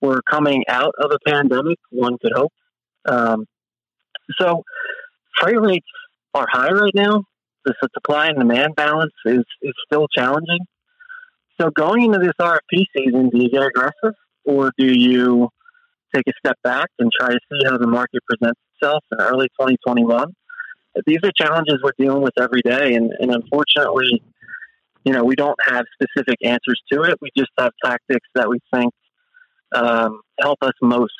We're 0.00 0.22
coming 0.22 0.64
out 0.68 0.94
of 0.98 1.10
a 1.10 1.18
pandemic, 1.28 1.78
one 1.90 2.18
could 2.18 2.32
hope. 2.34 2.52
Um, 3.08 3.46
so 4.40 4.62
freight 5.40 5.60
rates 5.60 5.86
are 6.34 6.46
high 6.50 6.72
right 6.72 6.94
now. 6.94 7.24
The 7.64 7.74
supply 7.94 8.28
and 8.28 8.38
demand 8.38 8.76
balance 8.76 9.12
is, 9.24 9.44
is 9.62 9.74
still 9.86 10.06
challenging. 10.16 10.60
So 11.60 11.70
going 11.70 12.04
into 12.04 12.18
this 12.18 12.34
RFP 12.40 12.84
season, 12.96 13.30
do 13.30 13.38
you 13.42 13.50
get 13.50 13.62
aggressive 13.62 14.14
or 14.44 14.70
do 14.78 14.86
you 14.86 15.48
take 16.14 16.24
a 16.28 16.32
step 16.38 16.56
back 16.62 16.88
and 16.98 17.10
try 17.18 17.30
to 17.30 17.40
see 17.50 17.66
how 17.66 17.76
the 17.78 17.86
market 17.86 18.22
presents 18.28 18.60
itself 18.74 19.04
in 19.12 19.20
early 19.20 19.48
2021? 19.60 20.32
These 21.06 21.18
are 21.24 21.32
challenges 21.36 21.80
we're 21.82 21.92
dealing 21.98 22.22
with 22.22 22.32
every 22.40 22.62
day, 22.62 22.94
and, 22.94 23.12
and 23.20 23.30
unfortunately, 23.30 24.22
you 25.04 25.12
know, 25.12 25.22
we 25.22 25.36
don't 25.36 25.58
have 25.66 25.84
specific 25.94 26.38
answers 26.42 26.80
to 26.92 27.02
it. 27.02 27.18
We 27.20 27.30
just 27.36 27.50
have 27.58 27.72
tactics 27.84 28.26
that 28.34 28.48
we 28.48 28.58
think 28.72 28.92
um, 29.72 30.20
help 30.40 30.58
us 30.62 30.72
most 30.82 31.12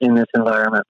in 0.00 0.14
this 0.14 0.26
environment. 0.34 0.86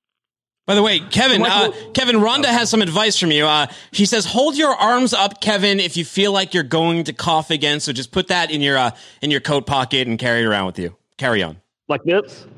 By 0.66 0.74
the 0.74 0.82
way, 0.82 0.98
Kevin, 0.98 1.44
uh, 1.44 1.70
Kevin, 1.94 2.16
Rhonda 2.16 2.46
has 2.46 2.68
some 2.68 2.82
advice 2.82 3.20
from 3.20 3.30
you. 3.30 3.46
Uh, 3.46 3.68
she 3.92 4.04
says, 4.04 4.26
"Hold 4.26 4.56
your 4.56 4.74
arms 4.74 5.14
up, 5.14 5.40
Kevin, 5.40 5.78
if 5.78 5.96
you 5.96 6.04
feel 6.04 6.32
like 6.32 6.54
you're 6.54 6.64
going 6.64 7.04
to 7.04 7.12
cough 7.12 7.50
again. 7.50 7.78
So 7.78 7.92
just 7.92 8.10
put 8.10 8.28
that 8.28 8.50
in 8.50 8.60
your 8.60 8.76
uh, 8.76 8.90
in 9.22 9.30
your 9.30 9.40
coat 9.40 9.64
pocket 9.64 10.08
and 10.08 10.18
carry 10.18 10.40
it 10.40 10.44
around 10.44 10.66
with 10.66 10.78
you. 10.80 10.96
Carry 11.18 11.40
on." 11.44 11.60
Like 11.88 12.02
this, 12.02 12.48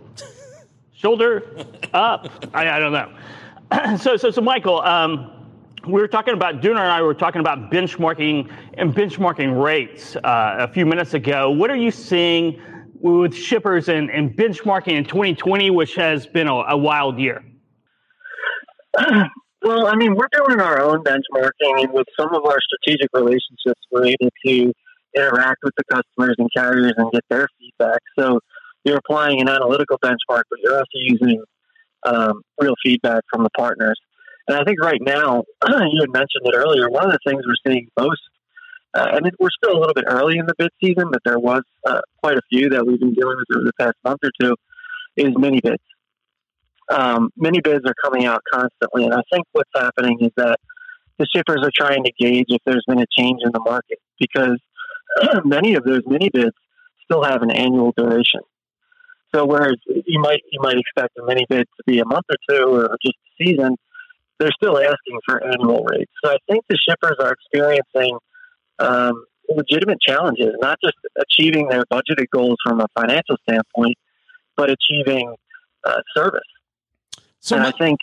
shoulder 0.94 1.44
up. 1.92 2.30
I, 2.54 2.70
I 2.70 2.78
don't 2.78 2.92
know. 2.92 3.96
so, 3.98 4.16
so, 4.16 4.30
so, 4.30 4.40
Michael, 4.40 4.80
um, 4.80 5.30
we 5.86 6.00
were 6.00 6.08
talking 6.08 6.32
about 6.32 6.62
Dooner 6.62 6.80
and 6.80 6.90
I 6.90 7.02
were 7.02 7.12
talking 7.12 7.40
about 7.40 7.70
benchmarking 7.70 8.50
and 8.74 8.94
benchmarking 8.94 9.62
rates 9.62 10.16
uh, 10.16 10.56
a 10.58 10.68
few 10.68 10.86
minutes 10.86 11.12
ago. 11.12 11.50
What 11.50 11.70
are 11.70 11.76
you 11.76 11.90
seeing 11.90 12.58
with 13.00 13.34
shippers 13.34 13.88
and, 13.88 14.10
and 14.10 14.36
benchmarking 14.36 14.92
in 14.92 15.04
2020, 15.04 15.70
which 15.70 15.94
has 15.94 16.26
been 16.26 16.48
a, 16.48 16.54
a 16.54 16.76
wild 16.76 17.18
year? 17.18 17.44
Well, 19.60 19.88
I 19.88 19.96
mean, 19.96 20.14
we're 20.14 20.28
doing 20.30 20.60
our 20.60 20.80
own 20.80 21.02
benchmarking, 21.02 21.82
and 21.82 21.92
with 21.92 22.06
some 22.18 22.32
of 22.32 22.44
our 22.44 22.58
strategic 22.60 23.08
relationships, 23.12 23.80
we're 23.90 24.06
able 24.06 24.30
to 24.46 24.72
interact 25.16 25.58
with 25.64 25.74
the 25.76 25.84
customers 25.90 26.36
and 26.38 26.48
carriers 26.56 26.94
and 26.96 27.10
get 27.10 27.24
their 27.28 27.48
feedback. 27.58 28.00
So 28.16 28.38
you're 28.84 28.98
applying 28.98 29.40
an 29.40 29.48
analytical 29.48 29.98
benchmark, 29.98 30.42
but 30.48 30.60
you're 30.62 30.74
also 30.74 30.86
using 30.94 31.42
um, 32.04 32.42
real 32.60 32.74
feedback 32.84 33.24
from 33.32 33.42
the 33.42 33.50
partners. 33.50 33.98
And 34.46 34.56
I 34.56 34.64
think 34.64 34.80
right 34.80 35.00
now, 35.00 35.42
you 35.68 36.00
had 36.00 36.12
mentioned 36.12 36.44
it 36.44 36.54
earlier, 36.54 36.88
one 36.88 37.04
of 37.04 37.10
the 37.10 37.18
things 37.26 37.42
we're 37.44 37.72
seeing 37.72 37.88
most, 37.98 38.20
uh, 38.94 39.08
and 39.12 39.26
it, 39.26 39.34
we're 39.38 39.48
still 39.62 39.76
a 39.76 39.80
little 39.80 39.94
bit 39.94 40.04
early 40.06 40.38
in 40.38 40.46
the 40.46 40.54
bid 40.56 40.70
season, 40.82 41.10
but 41.10 41.20
there 41.24 41.38
was 41.38 41.62
uh, 41.86 42.00
quite 42.22 42.36
a 42.36 42.42
few 42.48 42.70
that 42.70 42.86
we've 42.86 43.00
been 43.00 43.14
dealing 43.14 43.36
with 43.36 43.56
over 43.56 43.64
the 43.64 43.72
past 43.78 43.96
month 44.04 44.20
or 44.22 44.30
two, 44.40 44.54
is 45.16 45.32
mini 45.36 45.60
bids 45.60 45.82
um, 46.88 47.30
mini 47.36 47.60
bids 47.60 47.84
are 47.86 47.94
coming 48.02 48.26
out 48.26 48.42
constantly, 48.50 49.04
and 49.04 49.14
I 49.14 49.22
think 49.32 49.46
what's 49.52 49.70
happening 49.74 50.18
is 50.20 50.30
that 50.36 50.58
the 51.18 51.26
shippers 51.34 51.60
are 51.62 51.72
trying 51.74 52.04
to 52.04 52.12
gauge 52.18 52.46
if 52.48 52.62
there's 52.64 52.84
been 52.86 53.00
a 53.00 53.06
change 53.16 53.40
in 53.44 53.50
the 53.52 53.60
market 53.60 53.98
because 54.18 54.58
many 55.44 55.74
of 55.74 55.84
those 55.84 56.02
mini 56.06 56.30
bids 56.32 56.56
still 57.04 57.22
have 57.24 57.42
an 57.42 57.50
annual 57.50 57.92
duration. 57.96 58.40
So 59.34 59.44
whereas 59.44 59.76
you 59.86 60.20
might 60.20 60.40
you 60.50 60.60
might 60.62 60.78
expect 60.78 61.18
a 61.18 61.24
mini 61.24 61.44
bid 61.48 61.66
to 61.76 61.82
be 61.86 61.98
a 61.98 62.06
month 62.06 62.24
or 62.30 62.36
two 62.48 62.66
or 62.66 62.96
just 63.04 63.16
a 63.16 63.44
season, 63.44 63.76
they're 64.38 64.52
still 64.52 64.78
asking 64.78 65.20
for 65.26 65.44
annual 65.44 65.84
rates. 65.84 66.12
So 66.24 66.30
I 66.30 66.38
think 66.48 66.64
the 66.68 66.78
shippers 66.78 67.16
are 67.20 67.32
experiencing 67.32 68.16
um, 68.78 69.24
legitimate 69.48 70.00
challenges, 70.00 70.54
not 70.60 70.78
just 70.82 70.96
achieving 71.18 71.68
their 71.68 71.84
budgeted 71.92 72.28
goals 72.30 72.56
from 72.64 72.80
a 72.80 72.86
financial 72.98 73.36
standpoint, 73.48 73.96
but 74.56 74.70
achieving 74.70 75.34
uh, 75.84 76.00
service. 76.14 76.40
So 77.40 77.56
and 77.56 77.62
my- 77.62 77.68
I 77.68 77.72
think, 77.72 77.98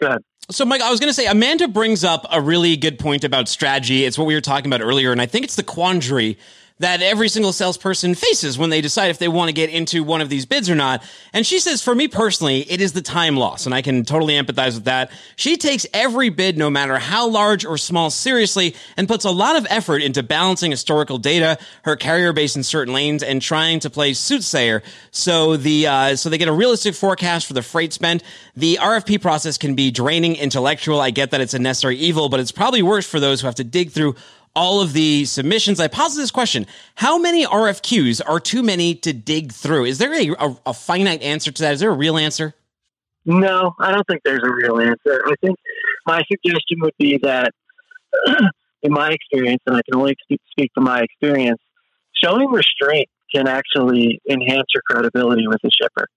go 0.00 0.06
ahead. 0.06 0.22
So, 0.50 0.64
Mike, 0.64 0.80
I 0.80 0.90
was 0.90 0.98
going 0.98 1.10
to 1.10 1.14
say, 1.14 1.26
Amanda 1.26 1.68
brings 1.68 2.04
up 2.04 2.24
a 2.32 2.40
really 2.40 2.74
good 2.78 2.98
point 2.98 3.22
about 3.22 3.48
strategy. 3.48 4.06
It's 4.06 4.16
what 4.16 4.24
we 4.26 4.34
were 4.34 4.40
talking 4.40 4.72
about 4.72 4.80
earlier, 4.80 5.12
and 5.12 5.20
I 5.20 5.26
think 5.26 5.44
it's 5.44 5.56
the 5.56 5.62
quandary 5.62 6.38
that 6.78 7.02
every 7.02 7.28
single 7.28 7.52
salesperson 7.52 8.14
faces 8.14 8.58
when 8.58 8.70
they 8.70 8.80
decide 8.80 9.10
if 9.10 9.18
they 9.18 9.28
want 9.28 9.48
to 9.48 9.52
get 9.52 9.70
into 9.70 10.04
one 10.04 10.20
of 10.20 10.28
these 10.28 10.46
bids 10.46 10.70
or 10.70 10.74
not. 10.74 11.02
And 11.32 11.46
she 11.46 11.58
says, 11.58 11.82
for 11.82 11.94
me 11.94 12.08
personally, 12.08 12.60
it 12.70 12.80
is 12.80 12.92
the 12.92 13.02
time 13.02 13.36
loss. 13.36 13.66
And 13.66 13.74
I 13.74 13.82
can 13.82 14.04
totally 14.04 14.34
empathize 14.34 14.74
with 14.74 14.84
that. 14.84 15.10
She 15.36 15.56
takes 15.56 15.86
every 15.92 16.28
bid, 16.28 16.56
no 16.56 16.70
matter 16.70 16.98
how 16.98 17.28
large 17.28 17.64
or 17.64 17.78
small, 17.78 18.10
seriously 18.10 18.74
and 18.96 19.08
puts 19.08 19.24
a 19.24 19.30
lot 19.30 19.56
of 19.56 19.66
effort 19.70 20.02
into 20.02 20.22
balancing 20.22 20.70
historical 20.70 21.18
data, 21.18 21.58
her 21.82 21.96
carrier 21.96 22.32
base 22.32 22.56
in 22.56 22.62
certain 22.62 22.94
lanes, 22.94 23.22
and 23.22 23.42
trying 23.42 23.80
to 23.80 23.90
play 23.90 24.14
soothsayer. 24.14 24.82
So 25.10 25.56
the, 25.56 25.86
uh, 25.86 26.16
so 26.16 26.28
they 26.28 26.38
get 26.38 26.48
a 26.48 26.52
realistic 26.52 26.94
forecast 26.94 27.46
for 27.46 27.54
the 27.54 27.62
freight 27.62 27.92
spend. 27.92 28.22
The 28.56 28.78
RFP 28.80 29.20
process 29.20 29.58
can 29.58 29.74
be 29.74 29.90
draining, 29.90 30.36
intellectual. 30.36 31.00
I 31.00 31.10
get 31.10 31.30
that 31.30 31.40
it's 31.40 31.54
a 31.54 31.58
necessary 31.58 31.96
evil, 31.96 32.28
but 32.28 32.40
it's 32.40 32.52
probably 32.52 32.82
worse 32.82 33.06
for 33.06 33.20
those 33.20 33.40
who 33.40 33.46
have 33.46 33.56
to 33.56 33.64
dig 33.64 33.90
through 33.90 34.14
all 34.58 34.80
of 34.80 34.92
the 34.92 35.24
submissions. 35.24 35.78
I 35.78 35.86
posit 35.86 36.18
this 36.18 36.32
question. 36.32 36.66
How 36.96 37.16
many 37.16 37.46
RFQs 37.46 38.20
are 38.26 38.40
too 38.40 38.64
many 38.64 38.96
to 38.96 39.12
dig 39.12 39.52
through? 39.52 39.84
Is 39.84 39.98
there 39.98 40.12
a, 40.12 40.34
a, 40.36 40.56
a 40.66 40.74
finite 40.74 41.22
answer 41.22 41.52
to 41.52 41.62
that? 41.62 41.74
Is 41.74 41.80
there 41.80 41.90
a 41.90 41.96
real 41.96 42.18
answer? 42.18 42.54
No, 43.24 43.76
I 43.78 43.92
don't 43.92 44.04
think 44.08 44.22
there's 44.24 44.42
a 44.42 44.50
real 44.50 44.80
answer. 44.80 45.22
I 45.26 45.34
think 45.40 45.56
my 46.06 46.22
suggestion 46.28 46.78
would 46.80 46.94
be 46.98 47.18
that, 47.22 47.52
in 48.82 48.92
my 48.92 49.10
experience, 49.10 49.62
and 49.64 49.76
I 49.76 49.80
can 49.88 50.00
only 50.00 50.16
speak 50.50 50.72
from 50.74 50.84
my 50.84 51.02
experience, 51.02 51.60
showing 52.24 52.50
restraint 52.50 53.08
can 53.32 53.46
actually 53.46 54.20
enhance 54.28 54.66
your 54.74 54.82
credibility 54.90 55.46
with 55.46 55.58
the 55.62 55.70
shipper. 55.70 56.08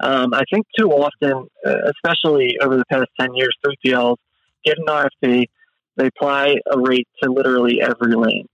Um, 0.00 0.34
I 0.34 0.42
think 0.52 0.66
too 0.78 0.90
often, 0.90 1.46
uh, 1.64 1.92
especially 1.94 2.58
over 2.60 2.76
the 2.76 2.84
past 2.90 3.06
10 3.18 3.34
years, 3.34 3.56
3PLs 3.64 4.16
get 4.64 4.76
an 4.76 4.86
RFP, 4.86 5.46
they 6.00 6.06
apply 6.06 6.54
a 6.72 6.80
rate 6.80 7.08
to 7.22 7.30
literally 7.30 7.80
every 7.82 8.14
lane. 8.14 8.46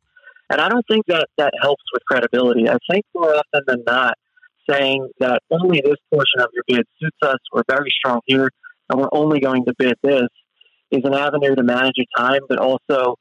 And 0.50 0.60
I 0.60 0.68
don't 0.68 0.84
think 0.88 1.06
that 1.06 1.26
that 1.38 1.52
helps 1.60 1.82
with 1.92 2.04
credibility. 2.04 2.68
I 2.68 2.76
think 2.90 3.04
more 3.14 3.34
often 3.34 3.62
than 3.66 3.82
not, 3.86 4.14
saying 4.68 5.08
that 5.20 5.40
only 5.50 5.80
this 5.80 5.96
portion 6.12 6.40
of 6.40 6.48
your 6.52 6.64
bid 6.66 6.84
suits 7.00 7.16
us, 7.22 7.38
we're 7.52 7.62
very 7.68 7.88
strong 7.90 8.20
here, 8.26 8.50
and 8.88 9.00
we're 9.00 9.08
only 9.12 9.38
going 9.40 9.64
to 9.64 9.74
bid 9.78 9.94
this, 10.02 10.28
is 10.90 11.02
an 11.04 11.14
avenue 11.14 11.54
to 11.54 11.62
manage 11.62 11.94
your 11.96 12.06
time, 12.16 12.40
but 12.48 12.58
also 12.58 13.16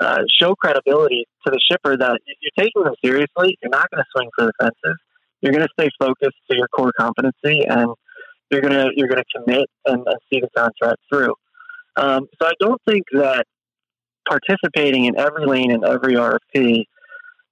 uh, 0.00 0.18
show 0.40 0.54
credibility 0.54 1.26
to 1.46 1.52
the 1.52 1.60
shipper 1.70 1.96
that 1.96 2.20
you're 2.26 2.64
taking 2.66 2.82
them 2.82 2.94
seriously. 3.04 3.56
You're 3.62 3.70
not 3.70 3.88
going 3.90 4.02
to 4.02 4.08
swing 4.16 4.30
for 4.36 4.46
the 4.46 4.52
fences. 4.60 4.98
You're 5.40 5.52
going 5.52 5.66
to 5.66 5.72
stay 5.78 5.90
focused 5.98 6.36
to 6.50 6.56
your 6.56 6.68
core 6.68 6.92
competency, 6.98 7.64
and 7.68 7.88
you're 8.50 8.60
going 8.60 8.72
to 8.72 8.90
you're 8.94 9.08
going 9.08 9.22
to 9.22 9.40
commit 9.40 9.66
and, 9.86 10.02
and 10.06 10.16
see 10.32 10.40
the 10.40 10.48
contract 10.56 10.98
through. 11.08 11.34
Um, 11.96 12.26
so 12.40 12.48
I 12.48 12.52
don't 12.60 12.80
think 12.88 13.04
that 13.12 13.44
participating 14.28 15.04
in 15.06 15.18
every 15.18 15.46
lane 15.46 15.70
in 15.70 15.84
every 15.84 16.14
RFP 16.14 16.84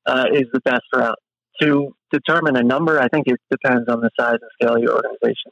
uh, 0.06 0.26
is 0.32 0.44
the 0.52 0.60
best 0.60 0.84
route. 0.94 1.18
To 1.62 1.92
determine 2.12 2.56
a 2.56 2.62
number, 2.62 3.00
I 3.00 3.08
think 3.08 3.26
it 3.26 3.40
depends 3.50 3.88
on 3.88 4.00
the 4.00 4.10
size 4.18 4.38
and 4.40 4.50
scale 4.60 4.76
of 4.76 4.82
your 4.82 4.94
organization. 4.94 5.50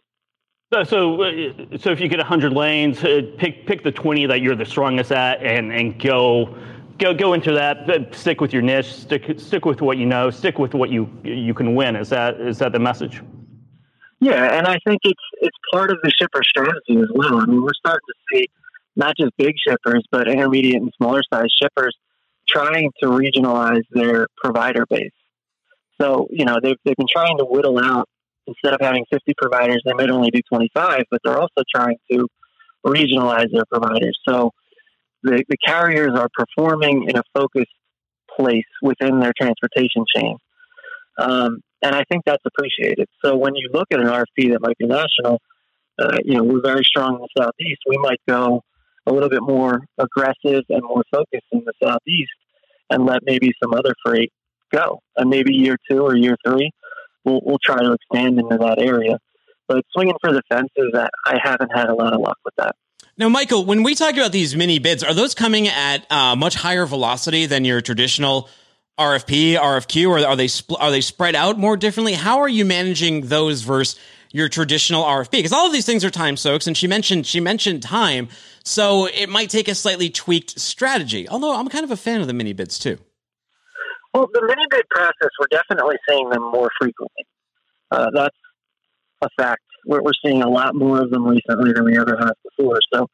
So, 0.73 0.85
so, 0.85 1.23
uh, 1.23 1.31
if 1.71 2.01
you 2.01 2.09
get 2.09 2.19
100 2.19 2.53
lanes, 2.53 3.03
uh, 3.05 3.23
pick 3.39 3.67
pick 3.67 3.85
the 3.85 3.93
20 3.93 4.27
that 4.27 4.41
you're 4.41 4.57
the 4.57 4.65
strongest 4.65 5.13
at, 5.13 5.43
and 5.43 5.73
and 5.73 6.01
go 6.01 6.57
go 6.99 7.15
go 7.15 7.35
into 7.35 7.53
that. 7.53 8.15
Stick 8.15 8.41
with 8.41 8.53
your 8.53 8.63
niche. 8.63 8.93
Stick 8.93 9.39
stick 9.39 9.65
with 9.65 9.81
what 9.81 9.97
you 9.97 10.07
know. 10.07 10.31
Stick 10.31 10.59
with 10.59 10.75
what 10.75 10.91
you 10.91 11.09
you 11.23 11.55
can 11.55 11.75
win. 11.75 11.95
Is 11.95 12.09
that 12.09 12.41
is 12.41 12.59
that 12.59 12.73
the 12.73 12.81
message? 12.81 13.23
Yeah, 14.21 14.59
and 14.59 14.67
I 14.67 14.79
think 14.87 15.01
it's 15.05 15.23
it's 15.41 15.57
part 15.73 15.91
of 15.91 15.99
the 16.03 16.11
shipper 16.19 16.43
strategy 16.43 16.97
as 16.97 17.09
well. 17.15 17.41
I 17.41 17.47
mean, 17.47 17.63
we're 17.63 17.75
starting 17.75 18.07
to 18.09 18.15
see 18.33 18.49
not 18.97 19.15
just 19.19 19.37
big 19.37 19.55
shippers, 19.67 20.05
but 20.11 20.29
intermediate 20.29 20.81
and 20.81 20.93
smaller 20.97 21.23
size 21.33 21.49
shippers 21.61 21.95
trying 22.49 22.91
to 23.03 23.09
regionalize 23.09 23.83
their 23.91 24.27
provider 24.37 24.87
base. 24.89 25.11
So, 26.01 26.29
you 26.31 26.45
know, 26.45 26.59
they've, 26.63 26.77
they've 26.85 26.97
been 26.97 27.07
trying 27.11 27.39
to 27.39 27.45
whittle 27.45 27.79
out, 27.79 28.09
instead 28.47 28.75
of 28.75 28.81
having 28.81 29.05
50 29.11 29.35
providers, 29.37 29.83
they 29.85 29.93
might 29.93 30.11
only 30.11 30.31
do 30.31 30.41
25, 30.49 31.05
but 31.11 31.21
they're 31.25 31.39
also 31.39 31.63
trying 31.75 31.97
to 32.11 32.27
regionalize 32.85 33.51
their 33.53 33.65
providers. 33.71 34.19
So 34.29 34.53
the, 35.23 35.45
the 35.49 35.57
carriers 35.65 36.13
are 36.17 36.29
performing 36.35 37.09
in 37.09 37.17
a 37.17 37.23
focused 37.35 37.73
place 38.37 38.65
within 38.83 39.19
their 39.21 39.33
transportation 39.37 40.05
chain. 40.15 40.37
Um, 41.19 41.61
and 41.83 41.95
I 41.95 42.05
think 42.11 42.23
that's 42.25 42.43
appreciated. 42.47 43.09
So 43.25 43.37
when 43.37 43.55
you 43.57 43.71
look 43.73 43.89
at 43.93 44.01
an 44.01 44.07
RFP 44.07 44.53
that 44.53 44.61
might 44.61 44.79
be 44.79 44.87
national, 44.87 45.41
uh, 45.99 46.19
you 46.25 46.37
know, 46.37 46.45
we're 46.45 46.63
very 46.63 46.85
strong 46.85 47.15
in 47.15 47.21
the 47.21 47.29
Southeast. 47.39 47.81
We 47.89 47.97
might 47.99 48.21
go 48.29 48.63
a 49.07 49.13
little 49.13 49.29
bit 49.29 49.43
more 49.43 49.85
aggressive 49.99 50.65
and 50.69 50.83
more 50.83 51.03
focused 51.11 51.47
in 51.53 51.65
the 51.65 51.73
southeast 51.83 52.33
and 52.91 53.07
let 53.07 53.21
maybe 53.25 53.53
some 53.63 53.75
other 53.75 53.95
freight 54.05 54.33
go. 54.73 55.01
And 55.17 55.31
maybe 55.31 55.55
year 55.55 55.77
two 55.91 56.01
or 56.01 56.17
year 56.17 56.37
three, 56.47 56.71
we'll, 57.25 57.41
we'll 57.45 57.59
try 57.65 57.83
to 57.83 57.93
expand 57.93 58.39
into 58.39 58.59
that 58.59 58.79
area. 58.79 59.19
But 59.69 59.85
swinging 59.91 60.15
for 60.21 60.33
the 60.33 60.43
fences, 60.49 60.93
that 60.93 61.11
I 61.25 61.39
haven't 61.43 61.71
had 61.75 61.89
a 61.89 61.95
lot 61.95 62.15
of 62.15 62.21
luck 62.21 62.39
with 62.45 62.55
that. 62.57 62.77
Now, 63.19 63.29
Michael, 63.29 63.65
when 63.65 63.83
we 63.83 63.95
talk 63.95 64.15
about 64.15 64.31
these 64.31 64.55
mini 64.55 64.79
bids, 64.79 65.03
are 65.03 65.15
those 65.15 65.35
coming 65.35 65.69
at 65.69 66.11
uh, 66.11 66.37
much 66.37 66.55
higher 66.55 66.87
velocity 66.87 67.47
than 67.47 67.65
your 67.65 67.81
traditional 67.81 68.49
RFP, 68.99 69.59
RFQ, 69.59 70.09
or 70.09 70.27
are 70.27 70.37
they 70.37 70.47
spl- 70.47 70.81
are 70.81 70.91
they 70.91 71.01
spread 71.01 71.35
out 71.35 71.59
more 71.59 71.77
differently? 71.77 72.13
How 72.13 72.41
are 72.41 72.49
you 72.49 72.65
managing 72.65 73.23
those 73.23 73.63
versus 73.63 73.99
your 74.33 74.49
traditional 74.49 75.05
RFP? 75.05 75.31
Because 75.31 75.53
all 75.53 75.67
of 75.67 75.73
these 75.73 75.87
things 75.87 76.05
are 76.05 76.11
time 76.11 76.37
soaks, 76.37 76.67
and 76.67 76.77
she 76.77 76.87
mentioned 76.87 77.27
she 77.27 77.41
mentioned 77.41 77.83
time. 77.83 78.29
So 78.65 79.07
it 79.07 79.29
might 79.29 79.51
take 79.51 79.69
a 79.69 79.75
slightly 79.75 80.11
tweaked 80.11 80.59
strategy. 80.59 81.29
Although 81.29 81.55
I'm 81.55 81.69
kind 81.69 81.85
of 81.85 81.91
a 81.91 81.97
fan 81.97 82.21
of 82.21 82.27
the 82.27 82.33
mini 82.33 82.53
bids 82.53 82.79
too. 82.79 82.99
Well, 84.17 84.29
the 84.33 84.43
mini 84.43 84.65
bid 84.71 84.89
process, 84.89 85.29
we're 85.39 85.47
definitely 85.51 85.97
seeing 86.09 86.31
them 86.31 86.43
more 86.43 86.71
frequently. 86.81 87.27
Uh, 87.91 88.11
that's 88.15 88.37
a 89.23 89.29
fact. 89.39 89.63
We're, 89.87 90.03
we're 90.03 90.13
seeing 90.25 90.43
a 90.43 90.49
lot 90.49 90.75
more 90.75 91.03
of 91.03 91.11
them 91.11 91.27
recently 91.27 91.73
than 91.75 91.85
we 91.85 91.99
ever 91.99 92.17
have 92.19 92.33
before. 92.43 92.79
So, 92.95 93.09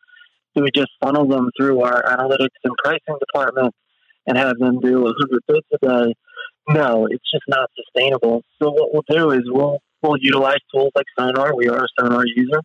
do 0.55 0.63
we 0.63 0.71
just 0.75 0.91
funnel 1.03 1.27
them 1.27 1.51
through 1.59 1.81
our 1.81 2.03
analytics 2.05 2.55
and 2.63 2.75
pricing 2.85 3.19
department 3.19 3.75
and 4.27 4.39
have 4.39 4.59
them 4.59 4.79
do 4.81 5.03
100 5.03 5.43
bids 5.49 5.67
a 5.73 5.79
day? 5.87 6.15
No, 6.69 7.09
it's 7.11 7.31
just 7.33 7.45
not 7.49 7.69
sustainable. 7.77 8.43
So, 8.63 8.71
what 8.71 8.93
we'll 8.93 9.05
do 9.09 9.33
is 9.33 9.41
we'll 9.47 9.81
we'll 10.03 10.19
utilize 10.19 10.59
tools 10.75 10.93
like 10.95 11.07
Sonar. 11.19 11.55
We 11.55 11.69
are 11.69 11.85
a 11.85 11.89
Sonar 11.99 12.25
user 12.27 12.61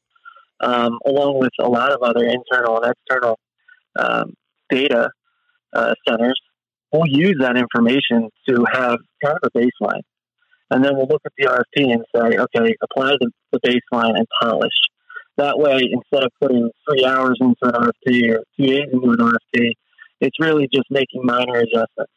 um, 0.61 0.99
along 1.05 1.39
with 1.39 1.51
a 1.59 1.67
lot 1.67 1.91
of 1.91 2.01
other 2.01 2.25
internal 2.25 2.81
and 2.81 2.93
external 2.93 3.39
um, 3.99 4.33
data 4.69 5.09
uh, 5.73 5.93
centers, 6.07 6.39
we'll 6.91 7.07
use 7.07 7.38
that 7.39 7.57
information 7.57 8.29
to 8.47 8.65
have 8.71 8.99
kind 9.23 9.38
of 9.41 9.51
a 9.53 9.57
baseline. 9.57 10.01
And 10.69 10.83
then 10.83 10.95
we'll 10.95 11.07
look 11.07 11.21
at 11.25 11.31
the 11.38 11.45
RFP 11.45 11.93
and 11.93 12.03
say, 12.13 12.38
okay, 12.38 12.75
apply 12.81 13.13
the, 13.19 13.31
the 13.51 13.59
baseline 13.59 14.17
and 14.17 14.27
polish. 14.41 14.73
That 15.38 15.57
way, 15.57 15.88
instead 15.91 16.25
of 16.25 16.31
putting 16.41 16.69
three 16.89 17.05
hours 17.05 17.38
into 17.39 17.55
an 17.61 17.71
RFP 17.71 18.35
or 18.35 18.43
two 18.57 18.67
days 18.67 18.88
into 18.91 19.11
an 19.11 19.17
RFP, 19.17 19.71
it's 20.19 20.39
really 20.39 20.67
just 20.73 20.88
making 20.89 21.21
minor 21.23 21.57
adjustments. 21.57 22.11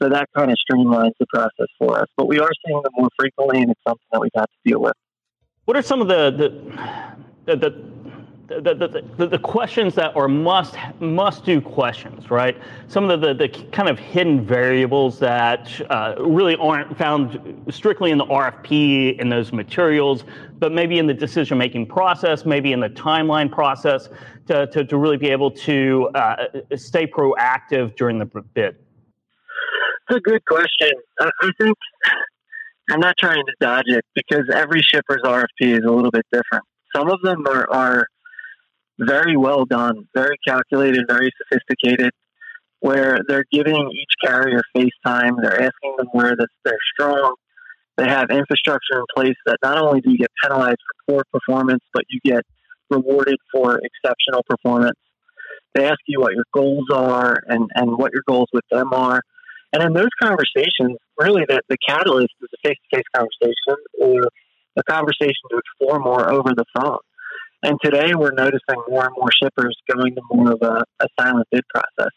So 0.00 0.08
that 0.10 0.28
kind 0.36 0.50
of 0.50 0.56
streamlines 0.70 1.12
the 1.18 1.26
process 1.26 1.68
for 1.78 2.00
us. 2.00 2.06
But 2.16 2.26
we 2.28 2.38
are 2.38 2.50
seeing 2.66 2.82
them 2.82 2.92
more 2.96 3.08
frequently, 3.18 3.62
and 3.62 3.70
it's 3.70 3.80
something 3.86 4.06
that 4.12 4.20
we've 4.20 4.30
had 4.34 4.44
to 4.44 4.70
deal 4.70 4.80
with. 4.80 4.94
What 5.64 5.76
are 5.76 5.82
some 5.82 6.00
of 6.00 6.08
the, 6.08 6.30
the 7.46 7.56
the, 7.56 7.56
the, 8.48 8.74
the, 8.74 9.02
the, 9.16 9.26
the, 9.26 9.38
questions 9.38 9.94
that 9.94 10.16
are 10.16 10.28
must 10.28 10.76
must 11.00 11.44
do 11.44 11.60
questions, 11.60 12.30
right? 12.30 12.56
Some 12.88 13.10
of 13.10 13.20
the, 13.20 13.34
the, 13.34 13.48
kind 13.48 13.88
of 13.88 13.98
hidden 13.98 14.44
variables 14.44 15.18
that 15.18 15.68
uh, 15.90 16.14
really 16.20 16.56
aren't 16.56 16.96
found 16.96 17.64
strictly 17.70 18.10
in 18.10 18.18
the 18.18 18.26
RFP 18.26 19.18
in 19.20 19.28
those 19.28 19.52
materials, 19.52 20.24
but 20.58 20.72
maybe 20.72 20.98
in 20.98 21.06
the 21.06 21.14
decision 21.14 21.58
making 21.58 21.86
process, 21.86 22.44
maybe 22.44 22.72
in 22.72 22.80
the 22.80 22.90
timeline 22.90 23.50
process, 23.50 24.08
to, 24.46 24.66
to, 24.68 24.84
to 24.84 24.96
really 24.96 25.16
be 25.16 25.28
able 25.28 25.50
to 25.50 26.08
uh, 26.14 26.46
stay 26.76 27.06
proactive 27.06 27.96
during 27.96 28.18
the 28.18 28.26
bid. 28.26 28.76
It's 30.08 30.18
a 30.18 30.20
good 30.20 30.44
question. 30.44 30.92
I, 31.20 31.30
I 31.42 31.50
think 31.60 31.76
I'm 32.90 33.00
not 33.00 33.16
trying 33.18 33.44
to 33.46 33.52
dodge 33.60 33.86
it 33.86 34.04
because 34.14 34.44
every 34.52 34.80
shipper's 34.82 35.22
RFP 35.24 35.78
is 35.78 35.84
a 35.84 35.90
little 35.90 36.10
bit 36.10 36.26
different. 36.32 36.64
Some 36.94 37.10
of 37.10 37.20
them 37.22 37.44
are, 37.48 37.68
are 37.70 38.06
very 38.98 39.36
well 39.36 39.64
done, 39.64 40.06
very 40.14 40.36
calculated, 40.46 41.04
very 41.08 41.30
sophisticated, 41.42 42.12
where 42.80 43.18
they're 43.26 43.44
giving 43.52 43.90
each 43.92 44.12
carrier 44.24 44.62
face 44.74 44.92
time. 45.04 45.36
They're 45.42 45.60
asking 45.60 45.96
them 45.98 46.06
where 46.12 46.36
they're 46.36 46.78
strong. 46.94 47.34
They 47.96 48.06
have 48.08 48.30
infrastructure 48.30 48.98
in 48.98 49.04
place 49.14 49.36
that 49.46 49.56
not 49.62 49.78
only 49.78 50.00
do 50.00 50.10
you 50.10 50.18
get 50.18 50.30
penalized 50.42 50.78
for 51.06 51.14
poor 51.14 51.22
performance, 51.32 51.82
but 51.92 52.04
you 52.08 52.20
get 52.22 52.42
rewarded 52.90 53.36
for 53.52 53.80
exceptional 53.82 54.44
performance. 54.48 54.98
They 55.74 55.86
ask 55.86 55.98
you 56.06 56.20
what 56.20 56.34
your 56.34 56.44
goals 56.54 56.86
are 56.92 57.36
and, 57.48 57.68
and 57.74 57.98
what 57.98 58.12
your 58.12 58.22
goals 58.26 58.48
with 58.52 58.64
them 58.70 58.92
are. 58.92 59.22
And 59.76 59.84
in 59.84 59.92
those 59.92 60.08
conversations, 60.18 60.96
really 61.18 61.44
the, 61.46 61.60
the 61.68 61.76
catalyst 61.86 62.32
is 62.40 62.48
a 62.54 62.66
face 62.66 62.78
to 62.90 62.96
face 62.96 63.04
conversation 63.14 63.84
or 64.00 64.22
a 64.74 64.82
conversation 64.84 65.34
to 65.50 65.58
explore 65.58 65.98
more 65.98 66.32
over 66.32 66.54
the 66.56 66.64
phone. 66.74 66.96
And 67.62 67.78
today 67.84 68.14
we're 68.14 68.32
noticing 68.32 68.82
more 68.88 69.04
and 69.04 69.14
more 69.18 69.28
shippers 69.30 69.76
going 69.92 70.14
to 70.14 70.22
more 70.30 70.52
of 70.52 70.62
a, 70.62 70.82
a 71.00 71.08
silent 71.20 71.46
bid 71.50 71.60
process. 71.68 72.12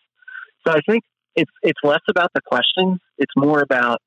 So 0.66 0.74
I 0.74 0.80
think 0.90 1.04
it's 1.36 1.52
it's 1.62 1.80
less 1.84 2.00
about 2.10 2.32
the 2.34 2.40
questions. 2.40 3.00
It's 3.18 3.34
more 3.36 3.60
about 3.60 4.02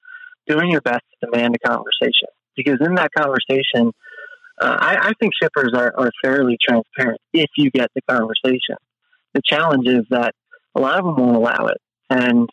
doing 0.46 0.70
your 0.70 0.80
best 0.80 1.02
to 1.20 1.26
demand 1.26 1.54
a 1.54 1.68
conversation 1.68 2.28
because 2.56 2.78
in 2.80 2.94
that 2.94 3.10
conversation, 3.14 3.92
uh, 4.62 4.78
I, 4.80 4.96
I 5.08 5.12
think 5.20 5.32
shippers 5.42 5.72
are, 5.74 5.92
are 5.98 6.10
fairly 6.24 6.56
transparent 6.58 7.20
if 7.34 7.50
you 7.58 7.70
get 7.70 7.90
the 7.94 8.00
conversation. 8.08 8.76
The 9.34 9.42
challenge 9.44 9.86
is 9.88 10.06
that 10.08 10.34
a 10.74 10.80
lot 10.80 10.98
of 10.98 11.04
them 11.04 11.16
won't 11.16 11.36
allow 11.36 11.66
it, 11.66 11.78
and 12.08 12.48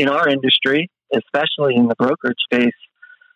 in 0.00 0.08
our 0.08 0.28
industry, 0.28 0.88
especially 1.12 1.76
in 1.76 1.86
the 1.86 1.94
brokerage 1.96 2.38
space, 2.50 2.80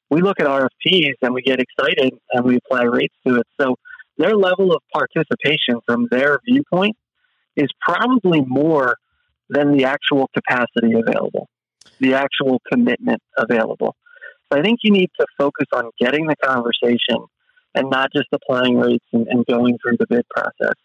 we 0.08 0.22
look 0.22 0.40
at 0.40 0.46
RFPs 0.46 1.16
and 1.20 1.34
we 1.34 1.42
get 1.42 1.58
excited 1.60 2.14
and 2.32 2.44
we 2.44 2.56
apply 2.56 2.84
rates 2.84 3.14
to 3.26 3.36
it. 3.36 3.46
So 3.60 3.76
their 4.16 4.34
level 4.34 4.72
of 4.72 4.80
participation 4.92 5.80
from 5.86 6.08
their 6.10 6.38
viewpoint 6.48 6.96
is 7.54 7.68
probably 7.80 8.40
more 8.46 8.96
than 9.50 9.76
the 9.76 9.84
actual 9.84 10.30
capacity 10.32 10.94
available, 10.94 11.48
the 12.00 12.14
actual 12.14 12.62
commitment 12.72 13.20
available. 13.36 13.94
So 14.50 14.58
I 14.58 14.62
think 14.62 14.80
you 14.82 14.90
need 14.90 15.10
to 15.20 15.26
focus 15.36 15.66
on 15.74 15.90
getting 16.00 16.26
the 16.26 16.36
conversation 16.36 17.26
and 17.74 17.90
not 17.90 18.08
just 18.16 18.28
applying 18.32 18.78
rates 18.78 19.04
and, 19.12 19.26
and 19.28 19.44
going 19.44 19.76
through 19.82 19.98
the 19.98 20.06
bid 20.08 20.24
process. 20.34 20.76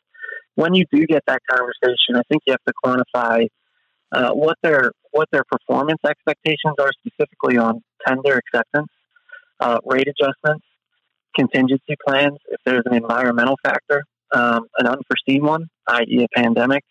When 0.56 0.74
you 0.74 0.84
do 0.92 1.06
get 1.06 1.24
that 1.28 1.42
conversation, 1.50 2.16
I 2.16 2.22
think 2.30 2.42
you 2.46 2.54
have 2.54 2.64
to 2.68 2.74
quantify 2.84 3.48
uh, 4.12 4.32
what 4.32 4.58
their 4.64 4.92
what 5.12 5.28
their 5.32 5.44
performance 5.52 6.00
expectations 6.08 6.76
are 6.80 6.92
specifically 7.06 7.58
on 7.58 7.82
tender 8.08 8.38
acceptance, 8.38 8.90
uh, 9.60 9.80
rate 9.86 10.08
adjustments, 10.08 10.66
contingency 11.36 11.96
plans. 12.06 12.38
If 12.50 12.60
there's 12.66 12.84
an 12.86 12.96
environmental 12.96 13.56
factor, 13.64 14.04
um, 14.32 14.62
an 14.78 14.88
unforeseen 14.88 15.46
one, 15.46 15.68
i.e., 15.88 16.26
a 16.26 16.40
pandemic. 16.40 16.84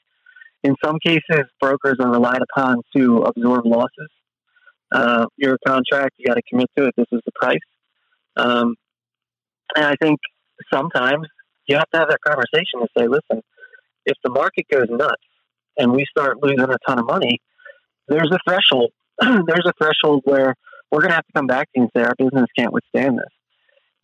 In 0.64 0.74
some 0.84 0.98
cases, 1.04 1.46
brokers 1.60 1.96
are 2.00 2.10
relied 2.10 2.42
upon 2.42 2.82
to 2.96 3.22
absorb 3.22 3.64
losses. 3.64 4.08
Uh, 4.90 5.26
contract; 5.66 6.14
you 6.18 6.26
got 6.26 6.34
to 6.34 6.42
commit 6.48 6.68
to 6.76 6.86
it. 6.86 6.94
This 6.96 7.06
is 7.12 7.20
the 7.24 7.32
price. 7.34 7.58
Um, 8.36 8.74
and 9.76 9.84
I 9.84 9.94
think 10.00 10.18
sometimes 10.72 11.26
you 11.66 11.76
have 11.76 11.88
to 11.90 11.98
have 11.98 12.08
that 12.08 12.20
conversation 12.26 12.80
and 12.80 12.88
say, 12.96 13.06
listen, 13.06 13.42
if 14.06 14.16
the 14.24 14.30
market 14.30 14.66
goes 14.72 14.86
nuts 14.88 15.22
and 15.78 15.92
we 15.92 16.04
start 16.10 16.42
losing 16.42 16.60
a 16.60 16.76
ton 16.86 16.98
of 16.98 17.06
money, 17.06 17.40
there's 18.08 18.30
a 18.30 18.38
threshold. 18.46 18.92
there's 19.20 19.66
a 19.66 19.72
threshold 19.80 20.22
where 20.24 20.54
we're 20.90 21.00
going 21.00 21.10
to 21.10 21.16
have 21.16 21.26
to 21.26 21.32
come 21.34 21.46
back 21.46 21.66
to 21.72 21.80
you 21.80 21.82
and 21.82 21.90
say 21.96 22.02
our 22.02 22.14
business 22.16 22.46
can't 22.56 22.72
withstand 22.72 23.18
this. 23.18 23.28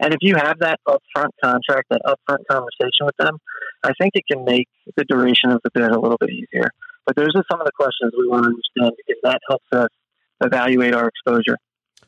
And 0.00 0.12
if 0.12 0.18
you 0.22 0.34
have 0.36 0.58
that 0.58 0.80
upfront 0.88 1.30
contract, 1.42 1.88
that 1.90 2.02
upfront 2.04 2.44
conversation 2.50 3.06
with 3.06 3.16
them, 3.18 3.38
I 3.82 3.92
think 4.00 4.12
it 4.14 4.24
can 4.30 4.44
make 4.44 4.68
the 4.96 5.04
duration 5.04 5.50
of 5.50 5.60
the 5.64 5.70
bid 5.72 5.90
a 5.90 6.00
little 6.00 6.18
bit 6.18 6.30
easier. 6.30 6.70
But 7.06 7.16
those 7.16 7.32
are 7.34 7.44
some 7.50 7.60
of 7.60 7.66
the 7.66 7.72
questions 7.78 8.12
we 8.16 8.28
want 8.28 8.44
to 8.44 8.48
understand 8.48 8.96
because 9.06 9.20
that 9.22 9.40
helps 9.48 9.66
us 9.72 9.88
evaluate 10.42 10.94
our 10.94 11.08
exposure. 11.08 11.58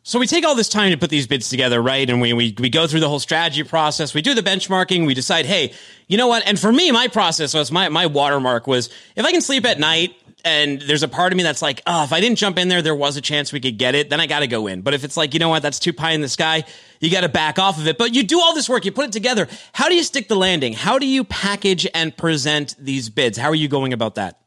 So 0.09 0.21
we 0.21 0.29
take 0.29 0.47
all 0.47 0.55
this 0.55 0.69
time 0.69 0.93
to 0.93 0.97
put 0.97 1.11
these 1.11 1.27
bids 1.27 1.49
together, 1.49 1.83
right? 1.83 2.09
And 2.09 2.21
we, 2.21 2.33
we, 2.33 2.55
we 2.61 2.71
go 2.71 2.87
through 2.87 3.01
the 3.01 3.09
whole 3.09 3.19
strategy 3.19 3.65
process. 3.65 4.15
We 4.15 4.23
do 4.23 4.35
the 4.35 4.41
benchmarking. 4.41 5.05
We 5.05 5.15
decide, 5.15 5.47
hey, 5.47 5.73
you 6.07 6.17
know 6.17 6.29
what? 6.29 6.47
And 6.47 6.57
for 6.57 6.71
me, 6.73 6.93
my 6.93 7.09
process 7.09 7.55
was 7.55 7.73
my, 7.73 7.89
my 7.89 8.07
watermark 8.07 8.69
was 8.69 8.89
if 9.17 9.25
I 9.25 9.33
can 9.33 9.41
sleep 9.41 9.65
at 9.65 9.81
night 9.81 10.15
and 10.45 10.81
there's 10.81 11.03
a 11.03 11.09
part 11.09 11.33
of 11.33 11.37
me 11.37 11.43
that's 11.43 11.61
like, 11.61 11.83
oh, 11.89 12.05
if 12.05 12.13
I 12.13 12.21
didn't 12.21 12.39
jump 12.39 12.57
in 12.57 12.69
there, 12.69 12.83
there 12.83 12.95
was 12.95 13.17
a 13.17 13.21
chance 13.21 13.53
we 13.53 13.59
could 13.59 13.79
get 13.79 13.97
it. 13.97 14.09
Then 14.09 14.21
I 14.21 14.29
got 14.29 14.41
to 14.41 14.47
go 14.47 14.69
in. 14.69 14.83
But 14.83 14.95
if 14.95 15.03
it's 15.03 15.17
like, 15.17 15.35
you 15.35 15.41
know 15.41 15.49
what? 15.49 15.63
That's 15.63 15.81
too 15.81 15.93
pie 15.93 16.13
in 16.13 16.21
the 16.21 16.29
sky. 16.29 16.63
You 17.01 17.11
got 17.11 17.23
to 17.23 17.29
back 17.29 17.59
off 17.59 17.77
of 17.77 17.89
it. 17.89 17.99
But 17.99 18.15
you 18.15 18.23
do 18.23 18.41
all 18.41 18.55
this 18.55 18.69
work. 18.69 18.85
You 18.85 18.93
put 18.93 19.07
it 19.07 19.13
together. 19.13 19.49
How 19.73 19.89
do 19.89 19.97
you 19.97 20.05
stick 20.05 20.29
the 20.29 20.37
landing? 20.37 20.73
How 20.73 21.01
do 21.01 21.07
you 21.09 21.25
package 21.25 21.85
and 21.95 22.17
present 22.17 22.77
these 22.79 23.11
bids? 23.11 23.39
How 23.39 23.49
are 23.49 23.57
you 23.57 23.67
going 23.67 23.93
about 23.93 24.15
that? 24.15 24.39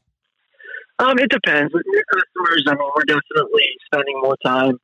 Um, 0.99 1.20
it 1.20 1.30
depends. 1.30 1.74
With 1.74 1.84
new 1.86 2.03
customers, 2.14 2.64
I 2.66 2.76
mean, 2.76 2.89
we're 2.95 3.03
definitely 3.03 3.68
spending 3.91 4.22
more 4.22 4.38
time 4.45 4.80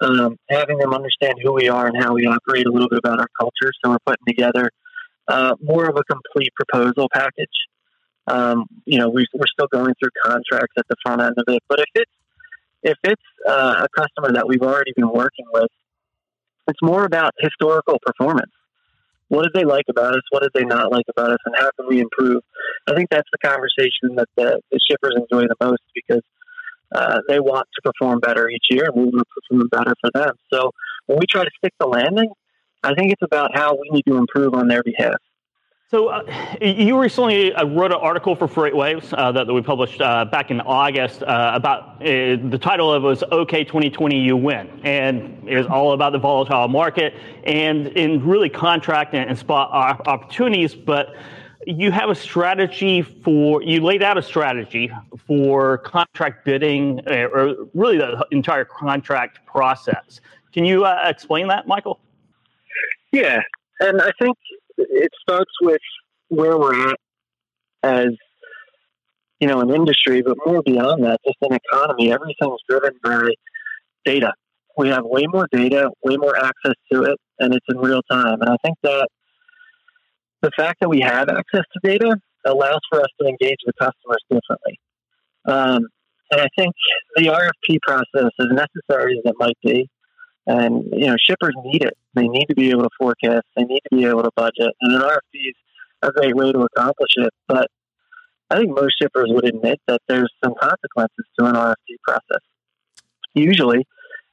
um, 0.00 0.36
having 0.48 0.78
them 0.78 0.92
understand 0.92 1.34
who 1.42 1.52
we 1.52 1.68
are 1.68 1.86
and 1.86 2.02
how 2.02 2.14
we 2.14 2.26
operate, 2.26 2.66
a 2.66 2.72
little 2.72 2.88
bit 2.88 2.98
about 2.98 3.20
our 3.20 3.28
culture. 3.38 3.72
So 3.82 3.90
we're 3.90 3.98
putting 4.06 4.26
together 4.26 4.70
uh, 5.26 5.54
more 5.62 5.88
of 5.88 5.96
a 5.96 6.04
complete 6.04 6.52
proposal 6.54 7.08
package. 7.12 7.48
Um, 8.26 8.66
you 8.84 8.98
know, 8.98 9.08
we, 9.08 9.22
are 9.22 9.46
still 9.46 9.68
going 9.72 9.94
through 10.00 10.10
contracts 10.22 10.74
at 10.78 10.84
the 10.88 10.96
front 11.04 11.22
end 11.22 11.34
of 11.38 11.44
it, 11.48 11.62
but 11.68 11.80
if 11.80 11.88
it's 11.94 12.12
if 12.82 12.96
it's 13.02 13.22
uh, 13.48 13.86
a 13.86 13.88
customer 14.00 14.32
that 14.34 14.46
we've 14.46 14.62
already 14.62 14.92
been 14.94 15.10
working 15.10 15.46
with, 15.52 15.70
it's 16.68 16.78
more 16.80 17.04
about 17.04 17.32
historical 17.40 17.98
performance. 18.04 18.52
What 19.28 19.42
did 19.42 19.52
they 19.52 19.64
like 19.64 19.86
about 19.90 20.14
us? 20.14 20.22
What 20.30 20.42
did 20.42 20.52
they 20.54 20.64
not 20.64 20.92
like 20.92 21.06
about 21.10 21.32
us? 21.32 21.38
And 21.44 21.54
how 21.58 21.70
can 21.76 21.88
we 21.88 22.00
improve? 22.00 22.42
I 22.88 22.94
think 22.94 23.10
that's 23.10 23.28
the 23.32 23.38
conversation 23.46 24.16
that 24.16 24.28
the, 24.36 24.60
the 24.70 24.78
shippers 24.88 25.16
enjoy 25.16 25.48
the 25.48 25.56
most 25.60 25.82
because 25.94 26.22
uh, 26.94 27.20
they 27.28 27.40
want 27.40 27.66
to 27.74 27.82
perform 27.82 28.20
better 28.20 28.48
each 28.48 28.66
year, 28.70 28.86
and 28.86 28.94
we 28.94 29.02
want 29.04 29.18
to 29.18 29.40
perform 29.40 29.68
better 29.68 29.94
for 30.00 30.10
them. 30.14 30.34
So 30.52 30.70
when 31.06 31.18
we 31.18 31.26
try 31.26 31.44
to 31.44 31.50
stick 31.58 31.74
the 31.78 31.86
landing, 31.86 32.30
I 32.82 32.94
think 32.94 33.12
it's 33.12 33.22
about 33.22 33.56
how 33.56 33.74
we 33.74 33.90
need 33.90 34.04
to 34.06 34.16
improve 34.16 34.54
on 34.54 34.68
their 34.68 34.82
behalf. 34.82 35.16
So, 35.90 36.08
uh, 36.08 36.22
you 36.60 37.00
recently 37.00 37.54
uh, 37.54 37.64
wrote 37.64 37.92
an 37.92 37.98
article 37.98 38.36
for 38.36 38.46
FreightWaves 38.46 39.14
uh, 39.16 39.32
that, 39.32 39.46
that, 39.46 39.52
we 39.54 39.62
published 39.62 40.02
uh, 40.02 40.26
back 40.26 40.50
in 40.50 40.60
August 40.60 41.22
uh, 41.22 41.52
about 41.54 41.98
the 42.00 42.58
title 42.60 42.92
of 42.92 43.04
it 43.04 43.06
was 43.06 43.24
"OK 43.32 43.64
2020, 43.64 44.18
You 44.18 44.36
Win," 44.36 44.68
and 44.84 45.48
it 45.48 45.56
was 45.56 45.66
all 45.66 45.92
about 45.92 46.12
the 46.12 46.18
volatile 46.18 46.68
market 46.68 47.14
and 47.44 47.86
in 47.86 48.22
really 48.22 48.50
contract 48.50 49.14
and, 49.14 49.30
and 49.30 49.38
spot 49.38 49.70
opportunities. 50.06 50.74
But 50.74 51.14
you 51.66 51.90
have 51.90 52.08
a 52.08 52.14
strategy 52.14 53.02
for 53.02 53.62
you 53.62 53.82
laid 53.82 54.02
out 54.02 54.16
a 54.16 54.22
strategy 54.22 54.90
for 55.26 55.78
contract 55.78 56.44
bidding, 56.44 57.00
uh, 57.06 57.28
or 57.32 57.56
really 57.74 57.98
the 57.98 58.24
entire 58.30 58.64
contract 58.64 59.44
process. 59.46 60.20
Can 60.52 60.64
you 60.64 60.84
uh, 60.84 61.04
explain 61.06 61.48
that, 61.48 61.66
Michael? 61.66 62.00
Yeah, 63.12 63.40
and 63.80 64.00
I 64.00 64.10
think 64.20 64.36
it 64.76 65.10
starts 65.20 65.50
with 65.60 65.80
where 66.28 66.56
we're 66.56 66.90
at 66.90 66.96
as 67.82 68.10
you 69.40 69.48
know 69.48 69.60
an 69.60 69.74
industry, 69.74 70.22
but 70.22 70.36
more 70.46 70.62
beyond 70.62 71.04
that, 71.04 71.20
just 71.26 71.38
an 71.42 71.54
economy. 71.54 72.12
Everything's 72.12 72.60
driven 72.68 72.92
by 73.02 73.30
data. 74.04 74.32
We 74.76 74.88
have 74.88 75.04
way 75.04 75.26
more 75.26 75.48
data, 75.50 75.90
way 76.04 76.16
more 76.16 76.36
access 76.36 76.74
to 76.92 77.02
it, 77.02 77.18
and 77.40 77.52
it's 77.52 77.66
in 77.68 77.78
real 77.78 78.02
time. 78.10 78.40
And 78.40 78.48
I 78.48 78.56
think 78.64 78.76
that 78.84 79.08
the 80.42 80.50
fact 80.56 80.80
that 80.80 80.88
we 80.88 81.00
have 81.00 81.28
access 81.28 81.64
to 81.72 81.80
data 81.82 82.16
allows 82.44 82.80
for 82.90 83.00
us 83.00 83.08
to 83.20 83.26
engage 83.26 83.58
with 83.66 83.74
customers 83.78 84.22
differently. 84.30 84.78
Um, 85.46 85.88
and 86.30 86.40
I 86.40 86.48
think 86.56 86.74
the 87.16 87.26
RFP 87.26 87.78
process, 87.82 88.30
as 88.38 88.46
necessary 88.50 89.18
as 89.18 89.30
it 89.30 89.34
might 89.38 89.58
be, 89.62 89.88
and 90.46 90.84
you 90.92 91.06
know, 91.06 91.16
shippers 91.20 91.54
need 91.64 91.82
it. 91.82 91.96
They 92.14 92.28
need 92.28 92.46
to 92.46 92.54
be 92.54 92.70
able 92.70 92.82
to 92.82 92.90
forecast. 92.98 93.46
They 93.56 93.64
need 93.64 93.80
to 93.90 93.96
be 93.96 94.04
able 94.04 94.22
to 94.22 94.30
budget. 94.34 94.74
And 94.80 94.94
an 94.94 95.02
RFP 95.02 95.34
is 95.34 95.54
a 96.02 96.10
great 96.10 96.34
way 96.34 96.52
to 96.52 96.60
accomplish 96.60 97.10
it. 97.16 97.32
But 97.46 97.68
I 98.50 98.56
think 98.56 98.70
most 98.74 98.94
shippers 99.00 99.28
would 99.30 99.44
admit 99.44 99.80
that 99.86 100.00
there's 100.08 100.32
some 100.42 100.54
consequences 100.60 101.24
to 101.38 101.46
an 101.46 101.54
RFP 101.54 101.96
process. 102.02 102.42
Usually, 103.34 103.86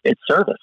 it's 0.04 0.22
service, 0.28 0.56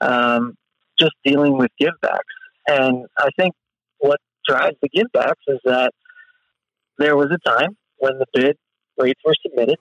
um, 0.00 0.54
just 0.98 1.12
dealing 1.24 1.56
with 1.56 1.70
givebacks. 1.80 2.18
And 2.66 3.06
I 3.18 3.28
think 3.38 3.54
what 3.98 4.18
drives 4.48 4.76
the 4.82 4.88
givebacks 4.88 5.42
is 5.48 5.58
that 5.64 5.92
there 6.98 7.16
was 7.16 7.28
a 7.30 7.48
time 7.48 7.76
when 7.98 8.18
the 8.18 8.26
bid 8.32 8.56
rates 8.98 9.20
were 9.24 9.34
submitted, 9.46 9.78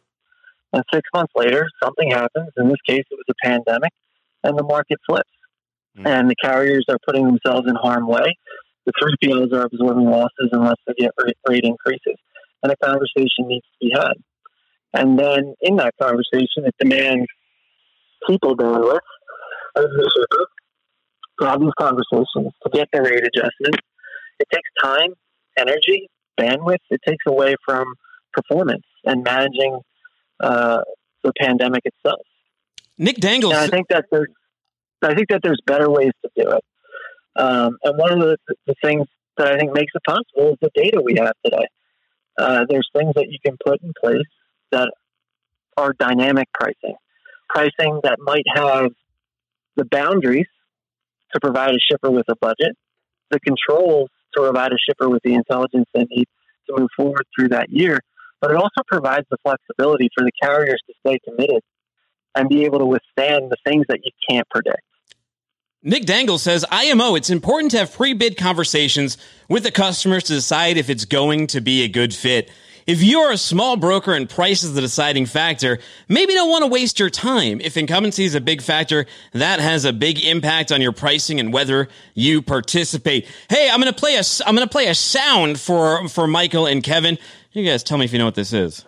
and 0.74 0.84
six 0.93 1.07
months 1.13 1.32
later, 1.36 1.68
something 1.82 2.11
happens. 2.11 2.49
In 2.57 2.68
this 2.68 2.82
case, 2.88 3.03
it 3.09 3.18
was 3.18 3.26
a 3.30 3.47
pandemic 3.47 3.91
and 4.45 4.57
the 4.57 4.63
market 4.63 4.99
flips. 5.05 5.30
Mm-hmm. 5.97 6.07
And 6.07 6.30
the 6.30 6.36
carriers 6.36 6.86
are 6.89 6.97
putting 7.05 7.26
themselves 7.26 7.68
in 7.68 7.76
harm 7.76 8.07
way. 8.07 8.38
The 8.86 8.93
3PLs 9.01 9.53
are 9.53 9.66
absorbing 9.66 10.05
losses 10.05 10.49
unless 10.51 10.76
they 10.86 10.93
get 10.97 11.11
rate, 11.47 11.63
increases. 11.63 12.18
And 12.61 12.72
a 12.72 12.76
conversation 12.84 13.47
needs 13.47 13.66
to 13.66 13.88
be 13.88 13.91
had. 13.93 14.13
And 14.93 15.18
then 15.20 15.55
in 15.61 15.78
that 15.78 15.93
conversation, 15.99 16.66
it 16.66 16.76
demands 16.80 17.26
people 18.28 18.55
bandwidth 18.55 18.99
to 19.76 21.45
have 21.45 21.59
these 21.59 21.74
conversations, 21.78 22.53
to 22.63 22.70
get 22.72 22.88
the 22.93 23.01
rate 23.01 23.24
adjustment. 23.24 23.76
It 24.39 24.47
takes 24.51 24.69
time, 24.81 25.13
energy, 25.57 26.09
bandwidth. 26.39 26.79
It 26.89 27.01
takes 27.07 27.23
away 27.27 27.55
from 27.65 27.86
performance 28.33 28.83
and 29.05 29.23
managing 29.23 29.79
uh, 30.39 30.81
the 31.23 31.31
pandemic 31.39 31.83
itself. 31.86 32.21
Nick 32.97 33.17
Dangles. 33.17 33.53
And 33.53 33.61
I 33.61 33.67
think 33.67 33.88
that 33.89 34.05
there's, 34.11 34.29
I 35.01 35.13
think 35.13 35.29
that 35.29 35.41
there's 35.43 35.61
better 35.65 35.89
ways 35.89 36.11
to 36.23 36.29
do 36.36 36.49
it. 36.51 36.63
Um, 37.36 37.77
and 37.83 37.97
one 37.97 38.13
of 38.13 38.19
the, 38.19 38.38
the, 38.65 38.75
things 38.81 39.07
that 39.38 39.47
I 39.47 39.57
think 39.57 39.73
makes 39.73 39.91
it 39.93 40.01
possible 40.07 40.53
is 40.53 40.57
the 40.61 40.69
data 40.73 41.01
we 41.03 41.15
have 41.19 41.33
today. 41.43 41.67
Uh, 42.38 42.65
there's 42.69 42.89
things 42.95 43.13
that 43.15 43.27
you 43.29 43.38
can 43.45 43.57
put 43.63 43.81
in 43.81 43.91
place 44.01 44.25
that 44.71 44.89
are 45.75 45.93
dynamic 45.99 46.47
pricing, 46.53 46.95
pricing 47.49 47.99
that 48.03 48.19
might 48.19 48.45
have 48.53 48.91
the 49.75 49.83
boundaries 49.83 50.47
to 51.33 51.39
provide 51.41 51.71
a 51.71 51.79
shipper 51.79 52.09
with 52.09 52.25
a 52.29 52.36
budget, 52.38 52.77
the 53.31 53.39
controls 53.41 54.09
to 54.36 54.41
provide 54.41 54.71
a 54.71 54.77
shipper 54.77 55.09
with 55.09 55.21
the 55.23 55.33
intelligence 55.33 55.86
they 55.93 56.05
need 56.09 56.27
to 56.67 56.79
move 56.79 56.89
forward 56.95 57.25
through 57.36 57.49
that 57.49 57.69
year, 57.69 57.99
but 58.41 58.51
it 58.51 58.57
also 58.57 58.81
provides 58.88 59.25
the 59.29 59.38
flexibility 59.43 60.09
for 60.15 60.23
the 60.23 60.31
carriers 60.41 60.81
to 60.88 60.93
stay 61.05 61.19
committed 61.27 61.61
and 62.36 62.49
be 62.49 62.65
able 62.65 62.79
to 62.79 62.86
withstand 62.86 63.49
the 63.49 63.57
things 63.65 63.86
that 63.88 63.99
you 64.03 64.11
can't 64.29 64.47
predict. 64.49 64.81
Nick 65.88 66.05
Dangle 66.05 66.39
says, 66.39 66.65
IMO, 66.71 67.13
it's 67.13 67.29
important 67.29 67.71
to 67.71 67.77
have 67.77 67.93
pre 67.93 68.13
bid 68.13 68.38
conversations 68.38 69.17
with 69.47 69.63
the 69.63 69.71
customers 69.71 70.23
to 70.23 70.33
decide 70.33 70.77
if 70.77 70.89
it's 70.89 71.05
going 71.05 71.45
to 71.47 71.61
be 71.61 71.83
a 71.83 71.88
good 71.88 72.13
fit. 72.13 72.49
If 72.88 73.01
you're 73.01 73.31
a 73.31 73.38
small 73.38 73.77
broker 73.77 74.13
and 74.13 74.29
price 74.29 74.63
is 74.63 74.75
the 74.75 74.81
deciding 74.81 75.25
factor, 75.25 75.79
maybe 76.07 76.33
don't 76.33 76.51
want 76.51 76.61
to 76.61 76.67
waste 76.67 76.99
your 76.99 77.09
time. 77.09 77.59
If 77.59 77.77
incumbency 77.77 78.25
is 78.25 78.36
a 78.36 78.41
big 78.41 78.61
factor, 78.61 79.07
that 79.31 79.59
has 79.59 79.86
a 79.86 79.93
big 79.93 80.23
impact 80.23 80.71
on 80.71 80.81
your 80.81 80.91
pricing 80.91 81.39
and 81.39 81.51
whether 81.51 81.89
you 82.13 82.43
participate. 82.43 83.27
Hey, 83.49 83.71
I'm 83.71 83.81
going 83.81 83.91
to 83.91 83.99
play 83.99 84.17
a, 84.17 84.23
I'm 84.45 84.53
going 84.53 84.67
to 84.67 84.71
play 84.71 84.86
a 84.86 84.93
sound 84.93 85.59
for, 85.59 86.07
for 86.09 86.27
Michael 86.27 86.67
and 86.67 86.83
Kevin. 86.83 87.17
You 87.53 87.65
guys 87.65 87.81
tell 87.81 87.97
me 87.97 88.05
if 88.05 88.13
you 88.13 88.19
know 88.19 88.25
what 88.25 88.36
this 88.36 88.53
is. 88.53 88.86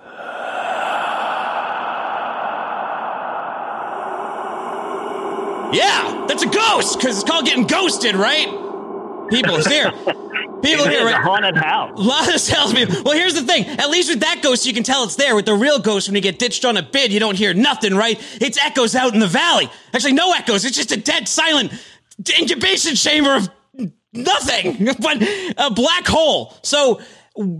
Yeah, 5.74 6.26
that's 6.28 6.44
a 6.44 6.50
ghost 6.50 7.00
because 7.00 7.20
it's 7.20 7.28
called 7.28 7.46
getting 7.46 7.66
ghosted, 7.66 8.16
right? 8.16 8.48
People, 9.30 9.56
it's 9.56 9.68
here. 9.68 9.92
People 10.62 10.86
It 10.86 11.04
right? 11.04 11.14
a 11.14 11.18
haunted 11.18 11.58
house. 11.58 11.98
A 11.98 12.02
lot 12.02 12.34
of 12.34 12.40
salespeople. 12.40 13.04
Well, 13.04 13.14
here's 13.14 13.36
the 13.36 13.44
thing. 13.44 13.66
At 13.66 13.90
least 13.90 14.10
with 14.10 14.22
that 14.22 14.42
ghost, 14.42 14.66
you 14.66 14.74
can 14.74 14.84
tell 14.84 15.04
it's 15.04 15.16
there. 15.16 15.36
With 15.36 15.46
the 15.46 15.54
real 15.54 15.80
ghost, 15.80 16.08
when 16.08 16.16
you 16.16 16.22
get 16.22 16.40
ditched 16.40 16.66
on 16.66 16.78
a 16.78 16.84
bid, 16.84 17.12
you 17.14 17.20
don't 17.20 17.38
hear 17.38 17.54
nothing, 17.54 17.96
right? 17.96 18.20
It's 18.42 18.58
echoes 18.58 18.96
out 18.96 19.14
in 19.14 19.20
the 19.20 19.28
valley. 19.28 19.70
Actually, 19.94 20.14
no 20.14 20.34
echoes. 20.34 20.66
It's 20.66 20.76
just 20.78 20.92
a 20.92 20.98
dead, 20.98 21.28
silent 21.28 21.72
incubation 22.40 22.96
chamber 22.96 23.36
of 23.36 23.50
nothing 24.14 24.86
but 25.00 25.22
a 25.58 25.72
black 25.72 26.08
hole. 26.08 26.54
So 26.64 27.02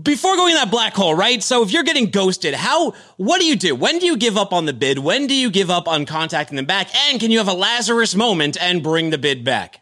before 0.02 0.36
going 0.36 0.50
in 0.50 0.56
that 0.56 0.70
black 0.70 0.94
hole, 0.94 1.14
right? 1.14 1.42
So 1.42 1.62
if 1.62 1.70
you're 1.70 1.84
getting 1.84 2.10
ghosted, 2.10 2.54
how, 2.54 2.94
what 3.16 3.40
do 3.40 3.46
you 3.46 3.54
do? 3.54 3.76
When 3.76 3.98
do 3.98 4.06
you 4.06 4.16
give 4.16 4.36
up 4.36 4.52
on 4.52 4.66
the 4.66 4.72
bid? 4.72 4.98
When 4.98 5.26
do 5.26 5.34
you 5.34 5.50
give 5.50 5.70
up 5.70 5.86
on 5.86 6.04
contacting 6.04 6.56
them 6.56 6.66
back? 6.66 6.88
And 7.08 7.20
can 7.20 7.30
you 7.30 7.38
have 7.38 7.48
a 7.48 7.52
Lazarus 7.54 8.14
moment 8.16 8.56
and 8.60 8.82
bring 8.82 9.10
the 9.10 9.18
bid 9.18 9.44
back? 9.44 9.80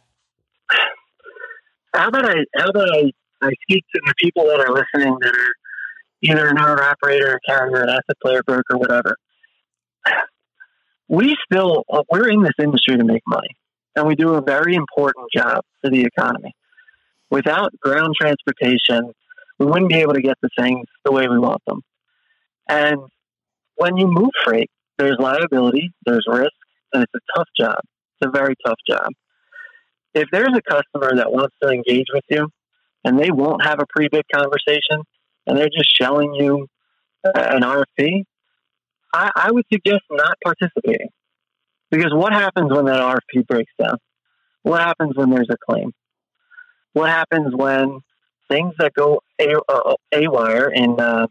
How 1.97 2.09
about 2.09 2.27
I? 2.27 2.45
How 2.55 2.69
about 2.69 2.91
I? 2.93 3.11
I 3.43 3.51
speak 3.63 3.85
to 3.95 4.01
the 4.05 4.15
people 4.23 4.45
that 4.47 4.61
are 4.61 4.69
listening 4.69 5.17
that 5.21 5.35
are 5.35 5.53
either 6.23 6.47
an 6.49 6.59
owner 6.59 6.83
operator, 6.83 7.35
a 7.35 7.51
carrier, 7.51 7.83
an 7.83 7.89
asset 7.89 8.17
player, 8.23 8.43
broker, 8.43 8.77
whatever. 8.77 9.17
We 11.09 11.37
still 11.51 11.85
uh, 11.91 12.03
we're 12.11 12.29
in 12.29 12.43
this 12.43 12.53
industry 12.61 12.99
to 12.99 13.05
make 13.05 13.23
money, 13.27 13.57
and 13.95 14.07
we 14.07 14.15
do 14.15 14.35
a 14.35 14.43
very 14.43 14.75
important 14.75 15.27
job 15.35 15.63
for 15.81 15.91
the 15.91 16.03
economy. 16.03 16.53
Without 17.31 17.73
ground 17.81 18.15
transportation, 18.21 19.13
we 19.59 19.67
wouldn't 19.67 19.89
be 19.89 19.97
able 19.97 20.15
to 20.15 20.23
get 20.23 20.37
the 20.43 20.51
things 20.59 20.87
the 21.05 21.13
way 21.13 21.29
we 21.29 21.39
want 21.39 21.63
them. 21.67 21.81
And 22.69 22.99
when 23.77 23.97
you 23.97 24.07
move 24.07 24.31
freight, 24.45 24.71
there's 24.99 25.17
liability, 25.19 25.93
there's 26.05 26.27
risk, 26.29 26.53
and 26.93 27.03
it's 27.05 27.13
a 27.15 27.39
tough 27.39 27.49
job. 27.59 27.79
It's 28.21 28.29
a 28.29 28.31
very 28.31 28.55
tough 28.67 28.79
job 28.87 29.09
if 30.17 30.29
there's 30.33 30.55
a 30.57 30.63
customer 30.63 31.15
that 31.17 31.31
wants 31.31 31.55
to 31.63 31.69
engage 31.69 32.07
with 32.13 32.25
you 32.31 32.49
and 33.05 33.19
they 33.19 33.31
won't 33.31 33.63
have 33.63 33.79
a 33.81 33.87
pre-bid 33.87 34.25
conversation 34.35 35.03
and 35.47 35.59
they're 35.59 35.69
just 35.69 35.95
shelling 35.95 36.35
you 36.35 36.67
uh, 37.25 37.31
an 37.35 37.63
RFP, 37.63 38.25
I, 39.13 39.31
I 39.37 39.51
would 39.51 39.67
suggest 39.71 40.03
not 40.11 40.37
participating. 40.43 41.09
Because 41.91 42.13
what 42.13 42.33
happens 42.33 42.73
when 42.73 42.87
that 42.87 43.01
RFP 43.01 43.47
breaks 43.47 43.73
down? 43.81 43.99
What 44.63 44.81
happens 44.81 45.13
when 45.17 45.31
there's 45.31 45.51
a 45.51 45.57
claim? 45.71 45.93
What 46.95 47.11
happens 47.11 47.55
when 47.55 48.01
things 48.51 48.73
that 48.79 48.95
go 48.95 49.21
a, 49.39 49.55
uh, 49.69 49.95
wire 50.13 50.71
in 50.71 50.99
uh, 50.99 51.27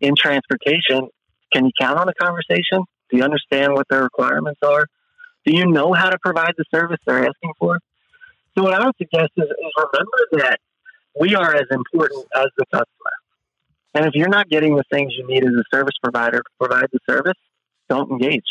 in 0.00 0.14
transportation? 0.16 1.08
Can 1.52 1.66
you 1.66 1.72
count 1.78 1.98
on 1.98 2.08
a 2.08 2.14
conversation? 2.14 2.84
Do 3.10 3.16
you 3.16 3.24
understand 3.24 3.74
what 3.74 3.86
their 3.90 4.02
requirements 4.02 4.60
are? 4.62 4.86
Do 5.44 5.56
you 5.56 5.66
know 5.66 5.92
how 5.92 6.10
to 6.10 6.18
provide 6.24 6.52
the 6.56 6.64
service 6.72 6.98
they're 7.06 7.26
asking 7.26 7.52
for? 7.58 7.78
So 8.58 8.64
what 8.64 8.74
I 8.74 8.84
would 8.84 8.96
suggest 8.98 9.30
is, 9.36 9.44
is 9.44 9.72
remember 9.76 10.44
that 10.44 10.58
we 11.20 11.36
are 11.36 11.54
as 11.54 11.66
important 11.70 12.26
as 12.34 12.46
the 12.56 12.64
customer. 12.72 13.12
And 13.94 14.04
if 14.04 14.14
you're 14.14 14.28
not 14.28 14.48
getting 14.48 14.74
the 14.74 14.82
things 14.90 15.14
you 15.16 15.28
need 15.28 15.44
as 15.44 15.52
a 15.52 15.62
service 15.72 15.94
provider 16.02 16.38
to 16.38 16.50
provide 16.58 16.86
the 16.90 16.98
service, 17.08 17.38
don't 17.88 18.10
engage. 18.10 18.42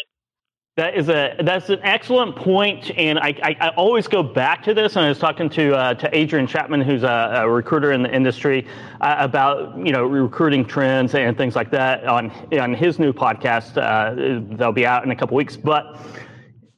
That 0.77 0.95
is 0.95 1.09
a 1.09 1.35
that's 1.43 1.69
an 1.69 1.79
excellent 1.81 2.35
point, 2.35 2.91
and 2.95 3.17
I, 3.17 3.33
I, 3.41 3.57
I 3.59 3.69
always 3.69 4.07
go 4.07 4.21
back 4.21 4.63
to 4.63 4.75
this. 4.75 4.95
And 4.95 5.03
I 5.03 5.09
was 5.09 5.17
talking 5.17 5.49
to 5.49 5.75
uh, 5.75 5.93
to 5.95 6.15
Adrian 6.15 6.45
Chapman, 6.45 6.81
who's 6.81 7.01
a, 7.03 7.31
a 7.41 7.49
recruiter 7.49 7.91
in 7.91 8.03
the 8.03 8.13
industry, 8.13 8.65
uh, 9.01 9.15
about 9.17 9.75
you 9.77 9.91
know 9.91 10.05
recruiting 10.05 10.63
trends 10.63 11.15
and 11.15 11.35
things 11.35 11.55
like 11.55 11.71
that 11.71 12.05
on 12.05 12.29
on 12.59 12.75
his 12.75 12.99
new 12.99 13.11
podcast. 13.11 13.77
Uh, 13.77 14.45
they'll 14.55 14.71
be 14.71 14.85
out 14.85 15.03
in 15.03 15.09
a 15.09 15.15
couple 15.15 15.35
weeks, 15.35 15.57
but 15.57 15.97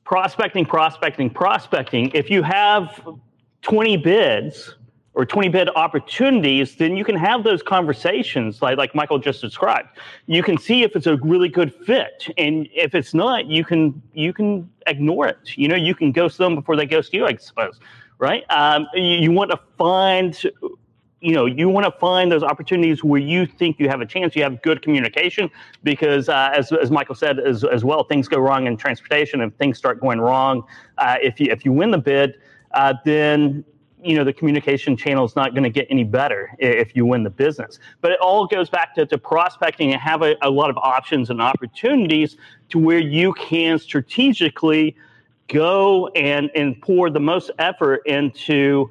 prospecting, 0.09 0.65
prospecting, 0.65 1.29
prospecting. 1.29 2.09
If 2.15 2.31
you 2.31 2.41
have 2.41 2.99
20 3.61 3.97
bids 3.97 4.73
or 5.13 5.23
20 5.23 5.49
bid 5.49 5.69
opportunities, 5.75 6.77
then 6.77 6.97
you 6.97 7.05
can 7.05 7.15
have 7.15 7.43
those 7.43 7.61
conversations 7.61 8.59
like, 8.59 8.75
like 8.75 8.95
Michael 8.95 9.19
just 9.19 9.39
described. 9.39 9.89
You 10.25 10.41
can 10.41 10.57
see 10.57 10.81
if 10.81 10.95
it's 10.95 11.05
a 11.05 11.17
really 11.17 11.47
good 11.47 11.71
fit. 11.85 12.25
And 12.39 12.67
if 12.73 12.95
it's 12.95 13.13
not, 13.13 13.45
you 13.45 13.63
can 13.63 14.01
you 14.11 14.33
can 14.33 14.67
ignore 14.87 15.27
it. 15.27 15.55
You 15.55 15.67
know, 15.67 15.75
you 15.75 15.93
can 15.93 16.11
ghost 16.11 16.39
them 16.39 16.55
before 16.55 16.75
they 16.75 16.87
ghost 16.87 17.13
you, 17.13 17.27
I 17.27 17.35
suppose. 17.35 17.79
Right? 18.17 18.45
Um, 18.49 18.87
you, 18.95 19.03
you 19.03 19.31
want 19.31 19.51
to 19.51 19.59
find 19.77 20.35
you 21.21 21.33
know 21.33 21.45
you 21.45 21.69
want 21.69 21.85
to 21.85 21.91
find 21.99 22.31
those 22.31 22.43
opportunities 22.43 23.03
where 23.03 23.21
you 23.21 23.45
think 23.45 23.79
you 23.79 23.89
have 23.89 24.01
a 24.01 24.05
chance 24.05 24.35
you 24.35 24.43
have 24.43 24.61
good 24.61 24.81
communication 24.81 25.49
because 25.83 26.29
uh, 26.29 26.51
as, 26.55 26.71
as 26.71 26.91
michael 26.91 27.15
said 27.15 27.39
as, 27.39 27.63
as 27.63 27.83
well 27.83 28.03
things 28.03 28.27
go 28.27 28.39
wrong 28.39 28.67
in 28.67 28.77
transportation 28.77 29.41
and 29.41 29.57
things 29.57 29.77
start 29.77 29.99
going 29.99 30.19
wrong 30.19 30.63
uh, 30.97 31.17
if 31.21 31.39
you 31.39 31.51
if 31.51 31.65
you 31.65 31.71
win 31.71 31.91
the 31.91 31.97
bid 31.97 32.35
uh, 32.73 32.93
then 33.03 33.63
you 34.03 34.15
know 34.15 34.23
the 34.23 34.33
communication 34.33 34.95
channel 34.95 35.25
is 35.25 35.35
not 35.35 35.53
going 35.53 35.63
to 35.63 35.69
get 35.69 35.87
any 35.89 36.03
better 36.03 36.51
if 36.59 36.95
you 36.95 37.05
win 37.05 37.23
the 37.23 37.29
business. 37.29 37.79
But 38.01 38.11
it 38.11 38.19
all 38.21 38.47
goes 38.47 38.69
back 38.69 38.95
to, 38.95 39.05
to 39.05 39.17
prospecting 39.17 39.91
and 39.91 40.01
have 40.01 40.21
a, 40.21 40.35
a 40.41 40.49
lot 40.49 40.69
of 40.69 40.77
options 40.77 41.29
and 41.29 41.41
opportunities 41.41 42.37
to 42.69 42.79
where 42.79 42.99
you 42.99 43.33
can 43.33 43.77
strategically 43.77 44.95
go 45.47 46.07
and 46.09 46.49
and 46.55 46.79
pour 46.81 47.09
the 47.09 47.19
most 47.19 47.51
effort 47.59 48.01
into 48.05 48.89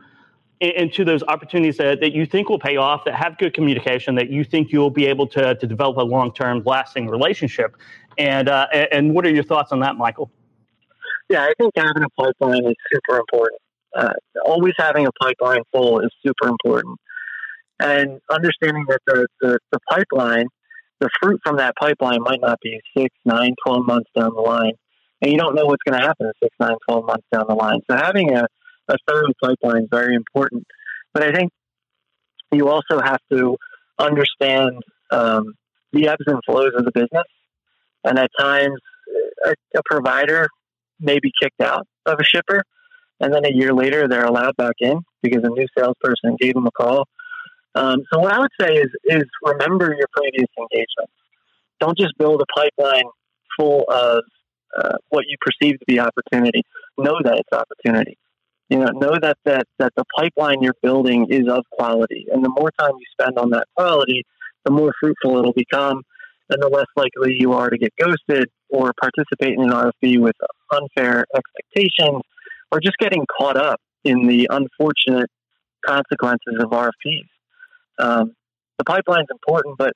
into 0.61 1.05
those 1.05 1.23
opportunities 1.25 1.77
that, 1.77 2.01
that 2.01 2.13
you 2.13 2.27
think 2.27 2.49
will 2.49 2.59
pay 2.59 2.77
off, 2.77 3.05
that 3.05 3.15
have 3.15 3.39
good 3.39 3.55
communication, 3.55 4.15
that 4.17 4.31
you 4.31 4.45
think 4.45 4.73
you'll 4.73 4.91
be 4.91 5.07
able 5.07 5.27
to, 5.29 5.55
to 5.55 5.67
develop 5.67 5.97
a 5.97 6.03
long 6.03 6.33
term, 6.33 6.63
lasting 6.65 7.09
relationship. 7.09 7.77
And, 8.17 8.49
uh, 8.49 8.67
and 8.73 9.15
what 9.15 9.25
are 9.25 9.31
your 9.31 9.45
thoughts 9.45 9.71
on 9.71 9.81
that, 9.81 9.97
Michael? 9.97 10.31
Yeah, 11.29 11.43
I 11.43 11.53
think 11.59 11.73
having 11.77 12.03
a 12.03 12.23
pipeline 12.23 12.65
is 12.65 12.75
super 12.93 13.19
important. 13.19 13.61
Uh, 13.97 14.13
always 14.45 14.75
having 14.77 15.07
a 15.07 15.13
pipeline 15.21 15.63
full 15.73 16.01
is 16.01 16.11
super 16.27 16.49
important. 16.49 16.99
And 17.81 18.21
understanding 18.29 18.85
that 18.89 19.01
the, 19.07 19.27
the, 19.41 19.59
the 19.71 19.79
pipeline, 19.89 20.47
the 21.01 21.09
fruit 21.23 21.41
from 21.45 21.59
that 21.59 21.75
pipeline 21.77 22.21
might 22.23 22.41
not 22.41 22.59
be 22.61 22.81
six, 22.97 23.15
nine, 23.25 23.55
12 23.65 23.87
months 23.87 24.11
down 24.19 24.35
the 24.35 24.41
line. 24.41 24.73
And 25.23 25.31
you 25.31 25.39
don't 25.39 25.55
know 25.55 25.67
what's 25.67 25.83
going 25.89 26.01
to 26.01 26.07
happen 26.07 26.33
six, 26.43 26.55
nine, 26.59 26.77
12 26.89 27.07
months 27.07 27.27
down 27.33 27.45
the 27.49 27.55
line. 27.55 27.81
So 27.89 27.97
having 27.97 28.35
a, 28.35 28.47
a 28.89 28.97
thorough 29.07 29.33
pipeline 29.43 29.83
is 29.83 29.89
very 29.91 30.15
important. 30.15 30.67
But 31.13 31.23
I 31.23 31.33
think 31.33 31.53
you 32.53 32.69
also 32.69 33.01
have 33.03 33.21
to 33.33 33.57
understand 33.99 34.83
um, 35.11 35.55
the 35.93 36.09
ebbs 36.09 36.25
and 36.27 36.41
flows 36.47 36.73
of 36.75 36.85
the 36.85 36.93
business. 36.93 37.25
And 38.05 38.19
at 38.19 38.31
times, 38.39 38.79
a, 39.45 39.51
a, 39.77 39.83
provider 39.85 40.49
may 41.01 41.19
be 41.21 41.33
kicked 41.41 41.61
out 41.61 41.87
of 42.07 42.19
a 42.21 42.25
shipper, 42.25 42.63
and 43.21 43.33
then 43.33 43.45
a 43.45 43.53
year 43.53 43.73
later, 43.73 44.07
they're 44.07 44.25
allowed 44.25 44.57
back 44.57 44.75
in 44.79 45.01
because 45.23 45.43
a 45.43 45.49
new 45.49 45.67
salesperson 45.77 46.37
gave 46.41 46.55
them 46.55 46.67
a 46.67 46.71
call. 46.71 47.05
Um, 47.75 48.03
so 48.13 48.21
what 48.21 48.33
I 48.33 48.39
would 48.39 48.51
say 48.61 48.75
is 48.75 48.89
is 49.05 49.25
remember 49.43 49.95
your 49.97 50.07
previous 50.17 50.49
engagements. 50.59 51.13
Don't 51.81 51.99
just 51.99 52.17
build 52.19 52.41
a 52.41 52.61
pipeline 52.61 53.05
full 53.59 53.85
of 53.89 54.23
uh, 54.77 54.97
what 55.09 55.25
you 55.29 55.37
perceive 55.41 55.79
to 55.79 55.85
be 55.87 55.99
opportunity. 55.99 56.63
Know 56.97 57.17
that 57.25 57.39
it's 57.39 57.53
opportunity 57.53 58.17
you 58.69 58.79
know, 58.79 58.87
know 58.95 59.15
that, 59.21 59.39
that, 59.45 59.67
that 59.79 59.93
the 59.97 60.05
pipeline 60.17 60.63
you're 60.63 60.75
building 60.83 61.27
is 61.31 61.49
of 61.49 61.65
quality. 61.73 62.27
And 62.33 62.45
the 62.45 62.51
more 62.51 62.71
time 62.79 62.93
you 62.99 63.07
spend 63.19 63.39
on 63.39 63.51
that 63.51 63.67
quality, 63.77 64.25
the 64.65 64.71
more 64.71 64.93
fruitful 65.01 65.39
it'll 65.39 65.53
become, 65.53 66.03
and 66.51 66.63
the 66.63 66.69
less 66.69 66.87
likely 66.97 67.37
you 67.39 67.53
are 67.53 67.71
to 67.71 67.79
get 67.79 67.93
ghosted 67.99 68.49
or 68.69 68.93
participate 69.01 69.55
in 69.55 69.63
an 69.63 69.71
RFP 69.71 70.21
with 70.21 70.37
unfair 70.71 71.25
expectations 71.35 72.23
or 72.71 72.81
just 72.81 72.97
getting 72.99 73.25
caught 73.39 73.57
up 73.57 73.81
in 74.05 74.27
the 74.27 74.49
unfortunate 74.51 75.31
consequences 75.85 76.57
of 76.61 76.71
RFPs. 76.71 77.29
Um, 77.99 78.35
the 78.77 78.85
pipeline's 78.85 79.29
important, 79.31 79.77
but 79.79 79.93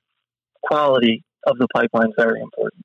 quality 0.63 1.23
of 1.45 1.57
the 1.57 1.67
pipeline 1.73 2.07
is 2.07 2.15
very 2.17 2.41
important. 2.41 2.83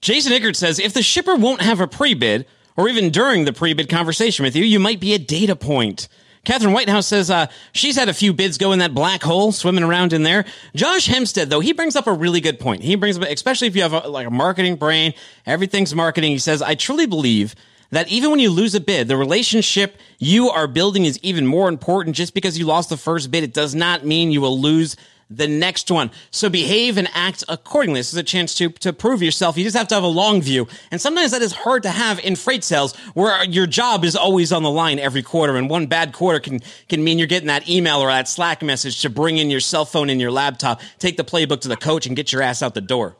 Jason 0.00 0.32
Ickert 0.32 0.56
says 0.56 0.78
if 0.78 0.92
the 0.92 1.02
shipper 1.02 1.36
won't 1.36 1.62
have 1.62 1.80
a 1.80 1.86
pre 1.86 2.14
bid, 2.14 2.46
or 2.76 2.88
even 2.88 3.10
during 3.10 3.44
the 3.44 3.52
pre 3.52 3.74
bid 3.74 3.88
conversation 3.88 4.44
with 4.44 4.56
you, 4.56 4.64
you 4.64 4.78
might 4.78 5.00
be 5.00 5.14
a 5.14 5.18
data 5.18 5.56
point. 5.56 6.08
Catherine 6.44 6.72
Whitehouse 6.72 7.06
says 7.06 7.30
uh, 7.30 7.46
she's 7.72 7.96
had 7.96 8.08
a 8.08 8.14
few 8.14 8.32
bids 8.32 8.58
go 8.58 8.72
in 8.72 8.80
that 8.80 8.94
black 8.94 9.22
hole, 9.22 9.52
swimming 9.52 9.84
around 9.84 10.12
in 10.12 10.24
there. 10.24 10.44
Josh 10.74 11.06
Hempstead, 11.06 11.50
though, 11.50 11.60
he 11.60 11.72
brings 11.72 11.94
up 11.94 12.08
a 12.08 12.12
really 12.12 12.40
good 12.40 12.58
point. 12.58 12.82
He 12.82 12.96
brings 12.96 13.16
up, 13.16 13.24
especially 13.24 13.68
if 13.68 13.76
you 13.76 13.82
have 13.82 13.92
a, 13.92 14.08
like 14.08 14.26
a 14.26 14.30
marketing 14.30 14.74
brain, 14.74 15.14
everything's 15.46 15.94
marketing. 15.94 16.32
He 16.32 16.38
says, 16.38 16.60
I 16.60 16.74
truly 16.74 17.06
believe 17.06 17.54
that 17.92 18.08
even 18.08 18.30
when 18.30 18.40
you 18.40 18.50
lose 18.50 18.74
a 18.74 18.80
bid, 18.80 19.06
the 19.06 19.16
relationship 19.16 19.96
you 20.18 20.48
are 20.48 20.66
building 20.66 21.04
is 21.04 21.16
even 21.22 21.46
more 21.46 21.68
important. 21.68 22.16
Just 22.16 22.34
because 22.34 22.58
you 22.58 22.66
lost 22.66 22.88
the 22.88 22.96
first 22.96 23.30
bid, 23.30 23.44
it 23.44 23.54
does 23.54 23.74
not 23.74 24.04
mean 24.04 24.32
you 24.32 24.40
will 24.40 24.58
lose 24.58 24.96
the 25.36 25.48
next 25.48 25.90
one. 25.90 26.10
So 26.30 26.48
behave 26.48 26.98
and 26.98 27.08
act 27.14 27.44
accordingly. 27.48 28.00
This 28.00 28.12
is 28.12 28.18
a 28.18 28.22
chance 28.22 28.54
to, 28.56 28.68
to 28.70 28.92
prove 28.92 29.22
yourself. 29.22 29.56
You 29.56 29.64
just 29.64 29.76
have 29.76 29.88
to 29.88 29.94
have 29.94 30.04
a 30.04 30.08
long 30.08 30.42
view. 30.42 30.68
And 30.90 31.00
sometimes 31.00 31.30
that 31.32 31.42
is 31.42 31.52
hard 31.52 31.82
to 31.84 31.90
have 31.90 32.18
in 32.20 32.36
freight 32.36 32.64
sales 32.64 32.96
where 33.14 33.44
your 33.44 33.66
job 33.66 34.04
is 34.04 34.16
always 34.16 34.52
on 34.52 34.62
the 34.62 34.70
line 34.70 34.98
every 34.98 35.22
quarter. 35.22 35.56
And 35.56 35.70
one 35.70 35.86
bad 35.86 36.12
quarter 36.12 36.40
can, 36.40 36.60
can 36.88 37.02
mean 37.02 37.18
you're 37.18 37.26
getting 37.26 37.48
that 37.48 37.68
email 37.68 37.98
or 37.98 38.08
that 38.08 38.28
Slack 38.28 38.62
message 38.62 39.00
to 39.02 39.10
bring 39.10 39.38
in 39.38 39.50
your 39.50 39.60
cell 39.60 39.84
phone 39.84 40.10
and 40.10 40.20
your 40.20 40.30
laptop, 40.30 40.80
take 40.98 41.16
the 41.16 41.24
playbook 41.24 41.60
to 41.62 41.68
the 41.68 41.76
coach 41.76 42.06
and 42.06 42.16
get 42.16 42.32
your 42.32 42.42
ass 42.42 42.62
out 42.62 42.74
the 42.74 42.80
door. 42.80 43.16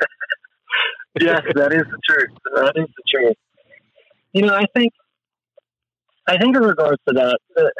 yes, 1.20 1.40
that 1.54 1.72
is 1.72 1.84
the 1.90 1.98
truth. 2.08 2.30
That 2.54 2.72
is 2.76 2.86
the 2.86 3.02
truth. 3.08 3.36
You 4.32 4.42
know, 4.42 4.54
I 4.54 4.64
think, 4.74 4.92
I 6.28 6.36
think 6.38 6.56
in 6.56 6.62
regards 6.62 7.00
to 7.08 7.14
that, 7.14 7.38
that 7.54 7.72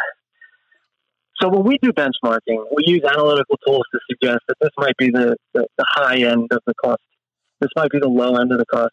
so 1.40 1.48
when 1.48 1.64
we 1.64 1.78
do 1.82 1.92
benchmarking, 1.92 2.64
we 2.74 2.84
use 2.86 3.02
analytical 3.04 3.56
tools 3.66 3.84
to 3.92 4.00
suggest 4.10 4.40
that 4.48 4.56
this 4.60 4.70
might 4.78 4.96
be 4.96 5.10
the, 5.10 5.36
the, 5.54 5.66
the, 5.76 5.84
high 5.86 6.16
end 6.16 6.48
of 6.50 6.60
the 6.66 6.74
cost. 6.82 7.02
This 7.60 7.70
might 7.76 7.90
be 7.90 7.98
the 7.98 8.08
low 8.08 8.36
end 8.36 8.52
of 8.52 8.58
the 8.58 8.66
cost. 8.66 8.92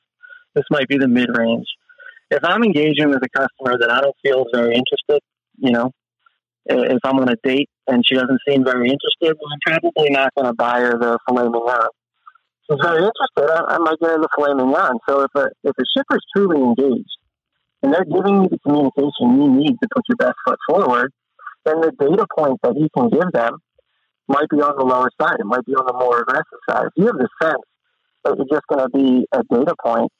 This 0.55 0.65
might 0.69 0.87
be 0.87 0.97
the 0.97 1.07
mid 1.07 1.29
range. 1.37 1.67
If 2.29 2.43
I'm 2.43 2.63
engaging 2.63 3.09
with 3.09 3.21
a 3.23 3.29
customer 3.29 3.77
that 3.79 3.89
I 3.89 4.01
don't 4.01 4.15
feel 4.23 4.45
very 4.53 4.75
interested, 4.75 5.21
you 5.57 5.71
know, 5.71 5.91
if 6.65 6.99
I'm 7.03 7.19
on 7.19 7.29
a 7.29 7.35
date 7.43 7.69
and 7.87 8.03
she 8.07 8.15
doesn't 8.15 8.39
seem 8.47 8.63
very 8.63 8.89
interested, 8.89 9.37
well, 9.39 9.51
I'm 9.51 9.79
probably 9.81 10.09
not 10.09 10.33
going 10.35 10.47
to 10.47 10.53
buy 10.53 10.81
her 10.81 10.97
the 10.97 11.19
filet 11.27 11.49
mignon. 11.49 11.87
She's 12.69 12.79
very 12.81 13.03
interested, 13.03 13.53
I, 13.53 13.75
I 13.75 13.77
might 13.79 13.99
get 13.99 14.11
her 14.11 14.19
the 14.19 14.29
filet 14.35 14.53
mignon. 14.53 14.97
So 15.07 15.21
if 15.21 15.31
a, 15.35 15.49
if 15.63 15.75
a 15.77 15.83
shipper's 15.95 16.25
truly 16.35 16.61
engaged 16.61 17.17
and 17.83 17.93
they're 17.93 18.05
giving 18.05 18.43
you 18.43 18.49
the 18.49 18.59
communication 18.59 19.41
you 19.41 19.51
need 19.51 19.75
to 19.81 19.87
put 19.93 20.03
your 20.07 20.17
best 20.17 20.35
foot 20.45 20.59
forward, 20.67 21.11
then 21.65 21.81
the 21.81 21.91
data 21.99 22.25
point 22.37 22.59
that 22.63 22.75
you 22.77 22.89
can 22.95 23.09
give 23.09 23.31
them 23.31 23.57
might 24.27 24.49
be 24.49 24.57
on 24.57 24.77
the 24.77 24.85
lower 24.85 25.09
side. 25.21 25.37
It 25.39 25.45
might 25.45 25.65
be 25.65 25.73
on 25.73 25.85
the 25.85 25.93
more 25.93 26.21
aggressive 26.21 26.59
side. 26.69 26.85
If 26.87 26.93
you 26.95 27.05
have 27.07 27.17
the 27.17 27.29
sense 27.41 27.61
that 28.23 28.37
you're 28.37 28.47
just 28.51 28.67
going 28.67 28.83
to 28.83 28.89
be 28.89 29.25
a 29.31 29.43
data 29.51 29.75
point, 29.83 30.11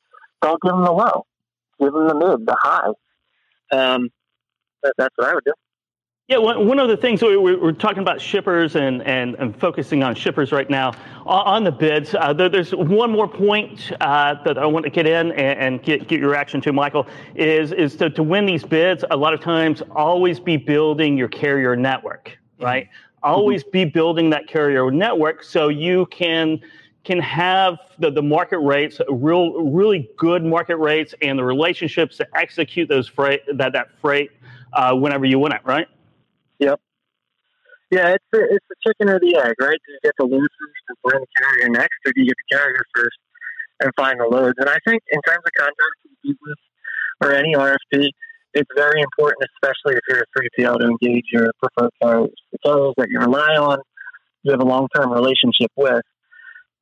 don't 0.41 0.62
give 0.62 0.72
them 0.72 0.84
the 0.84 0.91
low. 0.91 1.24
Give 1.80 1.94
them 1.94 2.08
the 2.08 2.16
mid, 2.16 2.46
the 2.46 2.58
high. 2.62 2.88
Um, 3.72 4.10
that, 4.84 4.94
that's 4.98 5.14
what 5.16 5.30
I 5.30 5.34
would 5.36 5.44
do. 5.46 5.54
Yeah, 6.30 6.38
one 6.38 6.80
of 6.80 6.88
the 6.88 6.95
things 6.95 7.21
we, 7.21 7.36
we're 7.36 7.74
talking 7.74 7.99
about 7.99 8.21
shippers 8.21 8.78
and, 8.78 9.01
and, 9.01 9.36
and 9.36 9.53
focusing 9.59 10.03
on 10.03 10.15
shippers 10.15 10.53
right 10.53 10.69
now 10.69 10.93
on 11.26 11.65
the 11.65 11.71
bids. 11.71 12.15
Uh, 12.15 12.32
there's 12.32 12.74
one 12.74 13.11
more 13.11 13.28
point 13.28 13.91
uh, 13.99 14.41
that 14.45 14.57
I 14.57 14.65
want 14.65 14.86
to 14.86 14.89
get 14.89 15.05
in 15.05 15.34
and, 15.34 15.59
and, 15.59 15.84
get, 15.84 16.07
get 16.07 16.21
your 16.21 16.30
reaction 16.30 16.61
to, 16.61 16.71
Michael, 16.71 17.07
is, 17.36 17.74
is 17.74 17.97
to, 17.97 18.09
to 18.11 18.24
win 18.24 18.45
these 18.45 18.63
bids, 18.63 19.03
a 19.11 19.17
lot 19.17 19.34
of 19.34 19.41
times 19.41 19.82
always 19.93 20.39
be 20.39 20.55
building 20.55 21.17
your 21.17 21.28
carrier 21.28 21.76
network, 21.76 22.30
mm-hmm. 22.30 22.63
right? 22.63 22.86
Mm-hmm. 22.86 23.30
Always 23.30 23.65
be 23.65 23.84
building 23.84 24.30
that 24.30 24.47
carrier 24.47 24.89
network 24.91 25.43
so 25.43 25.67
you 25.67 26.05
can 26.05 26.61
can 27.03 27.19
have 27.19 27.80
the, 27.99 28.09
the 28.09 28.21
market 28.21 28.59
rates, 28.59 29.01
real 29.09 29.61
really 29.61 30.09
good 30.15 30.41
market 30.41 30.78
rates, 30.78 31.13
and 31.21 31.38
the 31.38 31.43
relationships 31.43 32.15
to 32.15 32.28
execute 32.34 32.88
those 32.88 33.09
freight 33.09 33.41
that 33.57 33.74
that 33.74 33.89
freight 33.99 34.32
uh, 34.71 34.95
whenever 34.95 35.26
you 35.26 35.38
win 35.38 35.51
it, 35.51 35.59
right? 35.65 35.88
Yeah, 37.91 38.15
it's 38.15 38.25
the, 38.31 38.41
it's 38.49 38.65
the 38.69 38.75
chicken 38.86 39.09
or 39.09 39.19
the 39.19 39.36
egg, 39.38 39.53
right? 39.59 39.77
Do 39.86 39.93
you 39.93 39.99
get 40.03 40.13
the 40.17 40.25
load 40.25 40.41
first 40.41 40.84
and 40.89 40.97
find 41.03 41.21
the 41.21 41.27
carrier 41.38 41.69
next, 41.69 41.97
or 42.05 42.11
do 42.13 42.21
you 42.21 42.27
get 42.27 42.38
the 42.49 42.55
carrier 42.55 42.84
first 42.95 43.17
and 43.81 43.91
find 43.95 44.19
the 44.19 44.25
loads? 44.25 44.55
And 44.57 44.69
I 44.69 44.77
think 44.88 45.03
in 45.11 45.21
terms 45.21 45.43
of 45.45 45.51
contracts 45.57 46.03
business 46.23 46.59
or 47.21 47.34
any 47.34 47.53
RFP, 47.53 48.09
it's 48.53 48.69
very 48.75 49.01
important, 49.01 49.49
especially 49.53 49.97
if 49.97 50.01
you're 50.07 50.23
a 50.23 50.39
3PL, 50.39 50.79
to 50.79 50.88
engage 50.88 51.25
your 51.31 51.51
preferred 51.61 51.91
carriers, 52.01 52.34
the 52.51 52.57
carriers 52.65 52.93
that 52.97 53.07
you 53.09 53.19
rely 53.19 53.55
on, 53.57 53.79
you 54.43 54.51
have 54.51 54.61
a 54.61 54.65
long-term 54.65 55.11
relationship 55.11 55.71
with, 55.75 56.01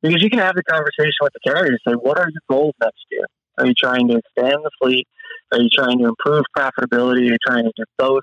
because 0.02 0.22
you 0.22 0.30
can 0.30 0.40
have 0.40 0.54
the 0.54 0.64
conversation 0.64 1.20
with 1.20 1.32
the 1.32 1.40
carrier 1.50 1.70
and 1.72 1.78
say, 1.86 1.94
what 1.94 2.18
are 2.18 2.28
your 2.28 2.42
goals 2.50 2.74
next 2.80 3.04
year? 3.10 3.24
Are 3.58 3.66
you 3.66 3.74
trying 3.74 4.08
to 4.08 4.16
expand 4.18 4.64
the 4.64 4.70
fleet? 4.82 5.06
Are 5.52 5.60
you 5.60 5.68
trying 5.72 5.98
to 5.98 6.06
improve 6.06 6.44
profitability? 6.56 7.20
Are 7.20 7.32
you 7.32 7.36
trying 7.46 7.64
to 7.64 7.72
do 7.76 7.84
both? 7.98 8.22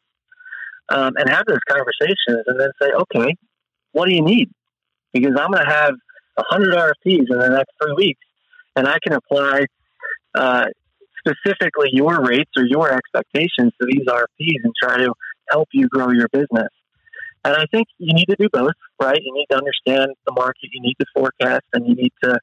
Um, 0.92 1.14
and 1.18 1.30
have 1.30 1.46
those 1.48 1.60
conversations 1.68 2.44
and 2.48 2.60
then 2.60 2.70
say, 2.82 2.90
okay, 2.92 3.36
what 3.92 4.08
do 4.08 4.14
you 4.14 4.22
need? 4.22 4.50
Because 5.14 5.34
I'm 5.40 5.52
going 5.52 5.66
to 5.66 5.72
have 5.72 5.94
100 6.36 6.76
RFPs 6.76 7.26
in 7.30 7.40
the 7.40 7.50
next 7.50 7.72
three 7.82 7.94
weeks, 7.94 8.22
and 8.76 8.88
I 8.88 8.98
can 9.04 9.14
apply 9.14 9.66
uh, 10.36 10.66
specifically 11.20 11.90
your 11.92 12.24
rates 12.24 12.52
or 12.58 12.66
your 12.66 12.92
expectations 12.92 13.74
to 13.80 13.88
these 13.88 14.06
RFPs 14.08 14.64
and 14.64 14.74
try 14.82 14.98
to 14.98 15.14
help 15.50 15.70
you 15.74 15.88
grow 15.88 16.12
your 16.12 16.28
business. 16.32 16.70
And 17.44 17.56
I 17.56 17.66
think 17.72 17.88
you 17.98 18.14
need 18.14 18.26
to 18.26 18.36
do 18.38 18.50
both, 18.52 18.74
right? 19.02 19.18
You 19.22 19.34
need 19.34 19.48
to 19.52 19.58
understand 19.58 20.12
the 20.26 20.34
market, 20.34 20.70
you 20.74 20.82
need 20.82 20.96
to 21.00 21.06
forecast, 21.16 21.64
and 21.74 21.88
you 21.88 21.96
need 21.96 22.12
to 22.24 22.38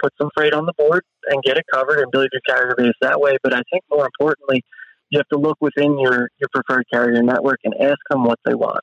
put 0.00 0.12
some 0.20 0.30
freight 0.34 0.52
on 0.52 0.64
the 0.64 0.72
board 0.78 1.02
and 1.28 1.42
get 1.42 1.56
it 1.56 1.64
covered 1.72 1.98
and 1.98 2.10
build 2.10 2.28
your 2.32 2.40
carrier 2.48 2.74
base 2.76 2.94
that 3.00 3.20
way. 3.20 3.36
But 3.42 3.52
I 3.52 3.62
think 3.70 3.84
more 3.90 4.06
importantly, 4.06 4.64
you 5.10 5.18
have 5.18 5.28
to 5.28 5.38
look 5.38 5.58
within 5.60 5.98
your, 5.98 6.28
your 6.38 6.48
preferred 6.52 6.84
carrier 6.92 7.22
network 7.22 7.60
and 7.64 7.74
ask 7.80 7.98
them 8.10 8.24
what 8.24 8.38
they 8.44 8.54
want 8.54 8.80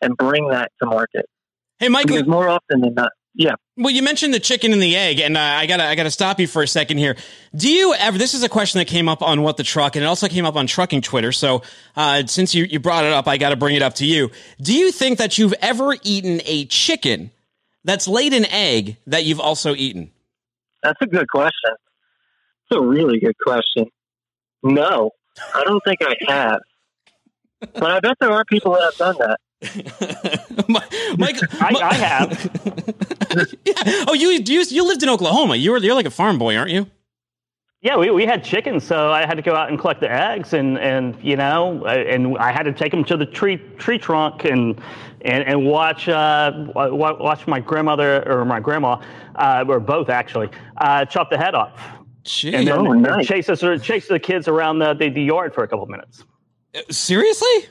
and 0.00 0.16
bring 0.16 0.48
that 0.48 0.72
to 0.80 0.86
market. 0.88 1.26
Hey, 1.78 1.88
Michael. 1.88 2.16
Because 2.16 2.28
more 2.28 2.48
often 2.48 2.80
than 2.80 2.94
not, 2.94 3.10
yeah. 3.34 3.54
Well, 3.76 3.90
you 3.90 4.02
mentioned 4.02 4.34
the 4.34 4.40
chicken 4.40 4.72
and 4.72 4.82
the 4.82 4.96
egg, 4.96 5.20
and 5.20 5.36
uh, 5.36 5.40
I 5.40 5.66
gotta 5.66 5.84
I 5.84 5.94
gotta 5.94 6.10
stop 6.10 6.40
you 6.40 6.46
for 6.46 6.62
a 6.62 6.68
second 6.68 6.98
here. 6.98 7.16
Do 7.54 7.72
you 7.72 7.94
ever? 7.94 8.18
This 8.18 8.34
is 8.34 8.42
a 8.42 8.48
question 8.48 8.80
that 8.80 8.86
came 8.86 9.08
up 9.08 9.22
on 9.22 9.42
what 9.42 9.56
the 9.56 9.62
truck, 9.62 9.94
and 9.94 10.04
it 10.04 10.06
also 10.06 10.28
came 10.28 10.44
up 10.44 10.56
on 10.56 10.66
trucking 10.66 11.02
Twitter. 11.02 11.30
So 11.30 11.62
uh, 11.96 12.26
since 12.26 12.54
you 12.54 12.64
you 12.64 12.80
brought 12.80 13.04
it 13.04 13.12
up, 13.12 13.28
I 13.28 13.38
got 13.38 13.50
to 13.50 13.56
bring 13.56 13.76
it 13.76 13.82
up 13.82 13.94
to 13.94 14.06
you. 14.06 14.30
Do 14.60 14.74
you 14.74 14.90
think 14.90 15.18
that 15.18 15.38
you've 15.38 15.54
ever 15.62 15.94
eaten 16.02 16.40
a 16.44 16.66
chicken 16.66 17.30
that's 17.84 18.08
laid 18.08 18.34
an 18.34 18.46
egg 18.46 18.96
that 19.06 19.24
you've 19.24 19.40
also 19.40 19.74
eaten? 19.76 20.10
That's 20.82 21.00
a 21.00 21.06
good 21.06 21.28
question. 21.28 21.76
It's 22.68 22.78
a 22.78 22.82
really 22.82 23.20
good 23.20 23.36
question. 23.46 23.86
No, 24.62 25.12
I 25.54 25.64
don't 25.64 25.82
think 25.84 26.00
I 26.02 26.16
have, 26.28 26.60
but 27.74 27.90
I 27.90 28.00
bet 28.00 28.16
there 28.20 28.32
are 28.32 28.44
people 28.44 28.72
that 28.72 28.82
have 28.82 28.96
done 28.96 29.16
that. 29.18 29.40
Mike, 31.18 31.38
I, 31.60 31.74
I 31.82 31.94
have. 31.94 33.56
yeah. 33.64 34.04
Oh, 34.08 34.14
you, 34.14 34.30
you 34.30 34.64
you 34.68 34.86
lived 34.86 35.02
in 35.02 35.08
Oklahoma. 35.08 35.56
You 35.56 35.72
were 35.72 35.78
you're 35.78 35.94
like 35.94 36.06
a 36.06 36.10
farm 36.10 36.38
boy, 36.38 36.56
aren't 36.56 36.70
you? 36.70 36.86
Yeah, 37.82 37.96
we, 37.96 38.10
we 38.10 38.26
had 38.26 38.44
chickens, 38.44 38.84
so 38.84 39.10
I 39.10 39.24
had 39.24 39.36
to 39.36 39.42
go 39.42 39.54
out 39.54 39.70
and 39.70 39.78
collect 39.78 40.00
the 40.00 40.10
eggs, 40.10 40.52
and, 40.52 40.78
and 40.78 41.16
you 41.22 41.34
know, 41.36 41.86
and 41.86 42.36
I 42.36 42.52
had 42.52 42.64
to 42.64 42.72
take 42.74 42.90
them 42.90 43.04
to 43.04 43.16
the 43.16 43.24
tree 43.24 43.56
tree 43.78 43.98
trunk 43.98 44.44
and 44.44 44.78
and, 45.22 45.44
and 45.44 45.64
watch 45.66 46.06
uh, 46.08 46.52
watch 46.74 47.46
my 47.46 47.58
grandmother 47.58 48.22
or 48.30 48.44
my 48.44 48.60
grandma, 48.60 49.00
uh, 49.36 49.64
or 49.66 49.80
both 49.80 50.10
actually, 50.10 50.50
uh, 50.76 51.06
chop 51.06 51.30
the 51.30 51.38
head 51.38 51.54
off. 51.54 51.72
Jeez. 52.24 52.54
And 52.54 52.68
then 52.68 52.78
Oh, 52.78 52.92
nice. 52.92 53.26
chase 53.26 53.48
us 53.48 53.60
chase 53.82 54.08
the 54.08 54.18
kids 54.18 54.46
around 54.48 54.78
the, 54.78 54.94
the, 54.94 55.08
the 55.10 55.22
yard 55.22 55.54
for 55.54 55.64
a 55.64 55.68
couple 55.68 55.86
minutes. 55.86 56.24
Seriously? 56.90 57.66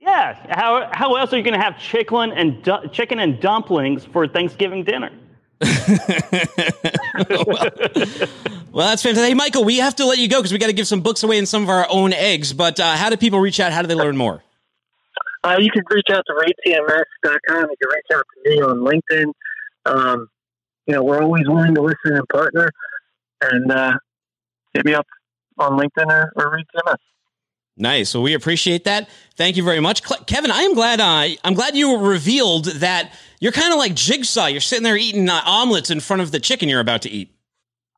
Yeah, 0.00 0.34
how 0.50 0.88
how 0.92 1.14
else 1.16 1.32
are 1.32 1.36
you 1.36 1.42
going 1.42 1.58
to 1.58 1.64
have 1.64 1.78
chicken 1.78 2.32
and 2.32 2.62
du- 2.62 2.88
chicken 2.92 3.18
and 3.18 3.40
dumplings 3.40 4.04
for 4.04 4.26
Thanksgiving 4.28 4.84
dinner? 4.84 5.10
well, 7.28 7.68
well, 8.72 8.86
that's 8.86 9.02
fantastic. 9.02 9.28
Hey, 9.28 9.34
Michael, 9.34 9.64
we 9.64 9.78
have 9.78 9.96
to 9.96 10.04
let 10.06 10.18
you 10.18 10.28
go 10.28 10.38
because 10.38 10.52
we 10.52 10.58
got 10.58 10.68
to 10.68 10.72
give 10.72 10.86
some 10.86 11.00
books 11.00 11.22
away 11.22 11.38
and 11.38 11.48
some 11.48 11.62
of 11.62 11.68
our 11.68 11.86
own 11.90 12.12
eggs. 12.12 12.52
But 12.52 12.78
uh, 12.80 12.96
how 12.96 13.10
do 13.10 13.16
people 13.16 13.40
reach 13.40 13.60
out? 13.60 13.72
How 13.72 13.82
do 13.82 13.88
they 13.88 13.94
learn 13.94 14.16
more? 14.16 14.42
Uh, 15.44 15.56
you 15.58 15.70
can 15.70 15.82
reach 15.90 16.06
out 16.10 16.24
to 16.26 16.32
reedtms.com. 16.32 17.68
You 17.70 17.76
can 17.80 17.88
reach 17.90 18.06
out 18.14 18.24
to 18.44 18.50
me 18.50 18.60
on 18.60 18.78
LinkedIn. 18.78 19.32
Um, 19.86 20.28
you 20.86 20.94
know, 20.94 21.02
we're 21.02 21.22
always 21.22 21.46
willing 21.48 21.74
to 21.74 21.80
listen 21.82 22.14
and 22.16 22.28
partner. 22.28 22.70
And 23.40 23.70
uh, 23.70 23.98
hit 24.74 24.84
me 24.84 24.94
up 24.94 25.06
on 25.58 25.78
LinkedIn 25.78 26.08
or, 26.08 26.32
or 26.36 26.54
Reed 26.54 26.66
TMS. 26.74 26.96
Nice. 27.76 28.12
Well, 28.12 28.24
we 28.24 28.34
appreciate 28.34 28.84
that. 28.84 29.08
Thank 29.36 29.56
you 29.56 29.62
very 29.62 29.78
much, 29.80 30.02
Cle- 30.02 30.24
Kevin. 30.26 30.50
I 30.50 30.62
am 30.62 30.74
glad. 30.74 31.00
Uh, 31.00 31.36
I'm 31.44 31.54
glad 31.54 31.76
you 31.76 31.96
revealed 31.98 32.64
that 32.66 33.12
you're 33.38 33.52
kind 33.52 33.72
of 33.72 33.78
like 33.78 33.94
Jigsaw. 33.94 34.46
You're 34.46 34.60
sitting 34.60 34.82
there 34.82 34.96
eating 34.96 35.28
uh, 35.28 35.40
omelets 35.44 35.90
in 35.90 36.00
front 36.00 36.22
of 36.22 36.32
the 36.32 36.40
chicken 36.40 36.68
you're 36.68 36.80
about 36.80 37.02
to 37.02 37.10
eat. 37.10 37.32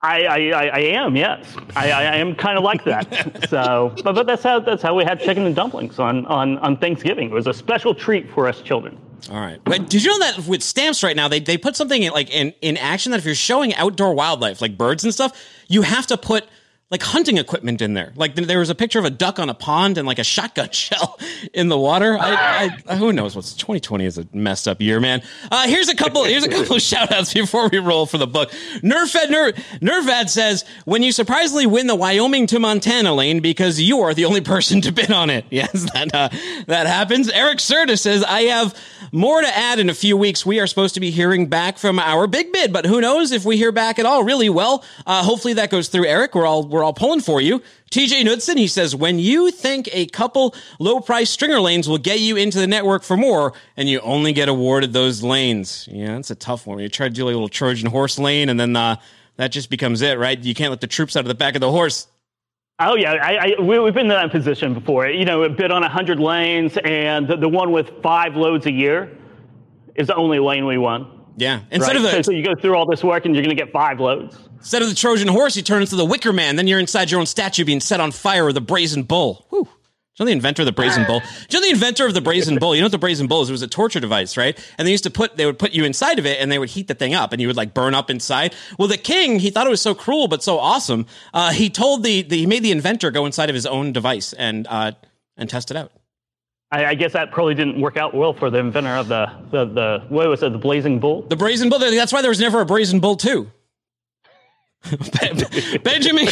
I, 0.02 0.24
I, 0.24 0.36
I 0.50 0.66
I 0.68 0.78
am, 0.80 1.14
yes. 1.14 1.44
I, 1.76 1.90
I 1.90 2.16
am 2.16 2.34
kind 2.34 2.56
of 2.56 2.64
like 2.64 2.84
that. 2.84 3.06
So, 3.50 3.94
but, 4.04 4.14
but 4.14 4.26
that's 4.26 4.42
how 4.42 4.60
that's 4.60 4.82
how 4.82 4.94
we 4.94 5.04
had 5.04 5.18
chicken 5.20 5.44
and 5.44 5.56
dumplings 5.56 5.98
on, 5.98 6.24
on, 6.26 6.56
on 6.58 6.76
Thanksgiving. 6.76 7.30
It 7.30 7.34
was 7.34 7.46
a 7.46 7.54
special 7.54 7.94
treat 7.94 8.30
for 8.30 8.46
us 8.46 8.60
children. 8.62 8.98
All 9.28 9.40
right. 9.40 9.60
But 9.64 9.90
did 9.90 10.04
you 10.04 10.10
know 10.10 10.26
that 10.26 10.46
with 10.46 10.62
stamps 10.62 11.02
right 11.02 11.16
now, 11.16 11.28
they, 11.28 11.40
they 11.40 11.58
put 11.58 11.76
something 11.76 12.02
in, 12.02 12.12
like 12.12 12.30
in, 12.30 12.54
in 12.60 12.76
action 12.76 13.12
that 13.12 13.18
if 13.18 13.24
you're 13.24 13.34
showing 13.34 13.74
outdoor 13.74 14.14
wildlife, 14.14 14.60
like 14.62 14.78
birds 14.78 15.04
and 15.04 15.12
stuff, 15.12 15.38
you 15.68 15.82
have 15.82 16.06
to 16.08 16.16
put 16.16 16.44
like 16.90 17.02
hunting 17.02 17.38
equipment 17.38 17.80
in 17.80 17.94
there. 17.94 18.12
Like 18.16 18.34
there 18.34 18.58
was 18.58 18.68
a 18.68 18.74
picture 18.74 18.98
of 18.98 19.04
a 19.04 19.10
duck 19.10 19.38
on 19.38 19.48
a 19.48 19.54
pond 19.54 19.96
and 19.96 20.08
like 20.08 20.18
a 20.18 20.24
shotgun 20.24 20.70
shell 20.72 21.18
in 21.54 21.68
the 21.68 21.78
water. 21.78 22.18
I, 22.18 22.76
I 22.88 22.96
who 22.96 23.12
knows 23.12 23.36
what's 23.36 23.54
2020 23.54 24.04
is 24.04 24.18
a 24.18 24.26
messed 24.32 24.66
up 24.66 24.80
year, 24.80 24.98
man. 24.98 25.22
Uh, 25.50 25.68
here's 25.68 25.88
a 25.88 25.94
couple. 25.94 26.24
Here's 26.24 26.44
a 26.44 26.48
couple 26.48 26.76
of 26.76 26.82
shout 26.90 27.12
outs 27.12 27.32
before 27.32 27.68
we 27.68 27.78
roll 27.78 28.06
for 28.06 28.18
the 28.18 28.26
book. 28.26 28.50
Nerfed 28.82 29.30
Ner, 29.30 29.52
Nervad 29.80 30.28
says 30.28 30.64
when 30.84 31.02
you 31.02 31.12
surprisingly 31.12 31.66
win 31.66 31.86
the 31.86 31.94
Wyoming 31.94 32.48
to 32.48 32.58
Montana 32.58 33.14
lane 33.14 33.40
because 33.40 33.80
you 33.80 34.00
are 34.00 34.12
the 34.12 34.24
only 34.24 34.40
person 34.40 34.80
to 34.80 34.92
bid 34.92 35.10
on 35.10 35.30
it. 35.30 35.44
Yes, 35.60 35.90
that 35.92 36.14
uh, 36.14 36.28
that 36.68 36.86
happens. 36.86 37.28
Eric 37.28 37.58
Serta 37.58 37.98
says 37.98 38.22
I 38.22 38.42
have 38.42 38.74
more 39.12 39.40
to 39.40 39.56
add 39.56 39.78
in 39.78 39.90
a 39.90 39.94
few 39.94 40.16
weeks. 40.16 40.46
We 40.46 40.60
are 40.60 40.66
supposed 40.66 40.94
to 40.94 41.00
be 41.00 41.10
hearing 41.10 41.46
back 41.46 41.78
from 41.78 41.98
our 41.98 42.26
big 42.26 42.52
bid, 42.52 42.72
but 42.72 42.86
who 42.86 43.00
knows 43.00 43.32
if 43.32 43.44
we 43.44 43.56
hear 43.56 43.72
back 43.72 43.98
at 43.98 44.06
all? 44.06 44.22
Really 44.22 44.48
well. 44.48 44.84
Uh, 45.06 45.22
hopefully 45.22 45.54
that 45.54 45.70
goes 45.70 45.88
through. 45.88 46.06
Eric, 46.06 46.34
we're 46.34 46.46
all 46.46 46.66
we're 46.66 46.84
all 46.84 46.92
pulling 46.92 47.20
for 47.20 47.40
you. 47.40 47.62
TJ 47.90 48.24
Knudsen, 48.24 48.56
he 48.56 48.68
says, 48.68 48.94
when 48.94 49.18
you 49.18 49.50
think 49.50 49.88
a 49.92 50.06
couple 50.06 50.54
low 50.78 51.00
price 51.00 51.28
stringer 51.28 51.60
lanes 51.60 51.88
will 51.88 51.98
get 51.98 52.20
you 52.20 52.36
into 52.36 52.58
the 52.58 52.68
network 52.68 53.02
for 53.02 53.16
more, 53.16 53.52
and 53.76 53.88
you 53.88 53.98
only 54.00 54.32
get 54.32 54.48
awarded 54.48 54.92
those 54.92 55.22
lanes. 55.22 55.88
Yeah, 55.90 56.14
that's 56.14 56.30
a 56.30 56.36
tough 56.36 56.66
one. 56.66 56.78
You 56.78 56.88
try 56.88 57.08
to 57.08 57.14
do 57.14 57.24
like 57.24 57.32
a 57.32 57.34
little 57.34 57.48
Trojan 57.48 57.90
horse 57.90 58.18
lane, 58.18 58.48
and 58.48 58.60
then 58.60 58.76
uh, 58.76 58.96
that 59.36 59.50
just 59.50 59.70
becomes 59.70 60.02
it, 60.02 60.18
right? 60.18 60.38
You 60.38 60.54
can't 60.54 60.70
let 60.70 60.80
the 60.80 60.86
troops 60.86 61.16
out 61.16 61.20
of 61.20 61.28
the 61.28 61.34
back 61.34 61.56
of 61.56 61.60
the 61.60 61.70
horse. 61.70 62.06
Oh 62.82 62.96
yeah, 62.96 63.12
I, 63.12 63.54
I, 63.58 63.60
we, 63.60 63.76
have 63.76 63.92
been 63.92 64.04
in 64.04 64.08
that 64.08 64.30
position 64.30 64.72
before. 64.72 65.06
You 65.06 65.26
know, 65.26 65.42
a 65.42 65.50
bid 65.50 65.70
on 65.70 65.82
hundred 65.82 66.18
lanes, 66.18 66.78
and 66.82 67.28
the, 67.28 67.36
the, 67.36 67.48
one 67.48 67.72
with 67.72 67.90
five 68.02 68.36
loads 68.36 68.64
a 68.64 68.72
year 68.72 69.16
is 69.94 70.06
the 70.06 70.14
only 70.14 70.38
lane 70.38 70.64
we 70.64 70.78
won. 70.78 71.20
Yeah, 71.36 71.60
instead 71.70 71.88
right? 71.88 71.96
of 71.96 72.02
the 72.02 72.10
so, 72.10 72.22
so 72.22 72.32
you 72.32 72.42
go 72.42 72.54
through 72.54 72.74
all 72.74 72.86
this 72.86 73.04
work, 73.04 73.26
and 73.26 73.34
you're 73.34 73.44
going 73.44 73.54
to 73.54 73.62
get 73.62 73.70
five 73.70 74.00
loads. 74.00 74.36
Instead 74.56 74.80
of 74.80 74.88
the 74.88 74.94
Trojan 74.94 75.28
horse, 75.28 75.56
you 75.56 75.62
turn 75.62 75.82
into 75.82 75.96
the 75.96 76.06
Wicker 76.06 76.32
Man. 76.32 76.56
Then 76.56 76.66
you're 76.66 76.78
inside 76.78 77.10
your 77.10 77.20
own 77.20 77.26
statue 77.26 77.66
being 77.66 77.80
set 77.80 78.00
on 78.00 78.12
fire 78.12 78.46
with 78.46 78.56
a 78.56 78.62
brazen 78.62 79.02
bull. 79.02 79.46
Whew. 79.50 79.68
You 80.18 80.24
know 80.24 80.26
the 80.26 80.32
inventor 80.32 80.62
of 80.62 80.66
the 80.66 80.72
brazen 80.72 81.04
bull? 81.06 81.20
Do 81.20 81.56
you 81.56 81.60
know 81.60 81.68
the 81.68 81.72
inventor 81.72 82.06
of 82.06 82.14
the 82.14 82.20
brazen 82.20 82.58
bull? 82.58 82.74
You 82.74 82.82
know 82.82 82.86
what 82.86 82.92
the 82.92 82.98
brazen 82.98 83.26
bull 83.26 83.42
is? 83.42 83.48
It 83.48 83.52
was 83.52 83.62
a 83.62 83.68
torture 83.68 84.00
device, 84.00 84.36
right? 84.36 84.58
And 84.76 84.86
they 84.86 84.92
used 84.92 85.04
to 85.04 85.10
put, 85.10 85.36
they 85.36 85.46
would 85.46 85.58
put 85.58 85.72
you 85.72 85.84
inside 85.84 86.18
of 86.18 86.26
it 86.26 86.40
and 86.40 86.52
they 86.52 86.58
would 86.58 86.68
heat 86.68 86.88
the 86.88 86.94
thing 86.94 87.14
up 87.14 87.32
and 87.32 87.40
you 87.40 87.46
would 87.46 87.56
like 87.56 87.72
burn 87.72 87.94
up 87.94 88.10
inside. 88.10 88.54
Well, 88.78 88.88
the 88.88 88.98
king, 88.98 89.38
he 89.38 89.50
thought 89.50 89.66
it 89.66 89.70
was 89.70 89.80
so 89.80 89.94
cruel 89.94 90.28
but 90.28 90.42
so 90.42 90.58
awesome. 90.58 91.06
Uh, 91.32 91.52
he 91.52 91.70
told 91.70 92.02
the, 92.02 92.22
the, 92.22 92.36
he 92.36 92.46
made 92.46 92.62
the 92.62 92.72
inventor 92.72 93.10
go 93.10 93.24
inside 93.24 93.48
of 93.48 93.54
his 93.54 93.64
own 93.66 93.92
device 93.92 94.32
and, 94.34 94.66
uh, 94.68 94.92
and 95.36 95.48
test 95.48 95.70
it 95.70 95.76
out. 95.76 95.92
I, 96.72 96.86
I, 96.86 96.94
guess 96.94 97.14
that 97.14 97.32
probably 97.32 97.54
didn't 97.54 97.80
work 97.80 97.96
out 97.96 98.14
well 98.14 98.32
for 98.32 98.50
the 98.50 98.58
inventor 98.58 98.90
of 98.90 99.08
the, 99.08 99.26
the, 99.50 99.64
the 99.64 100.04
what 100.08 100.28
was 100.28 100.42
it, 100.42 100.52
the 100.52 100.58
blazing 100.58 101.00
bull? 101.00 101.22
The 101.22 101.36
brazen 101.36 101.68
bull. 101.68 101.78
That's 101.78 102.12
why 102.12 102.20
there 102.20 102.30
was 102.30 102.40
never 102.40 102.60
a 102.60 102.66
brazen 102.66 103.00
bull 103.00 103.16
too. 103.16 103.50
Benjamin, 105.82 106.26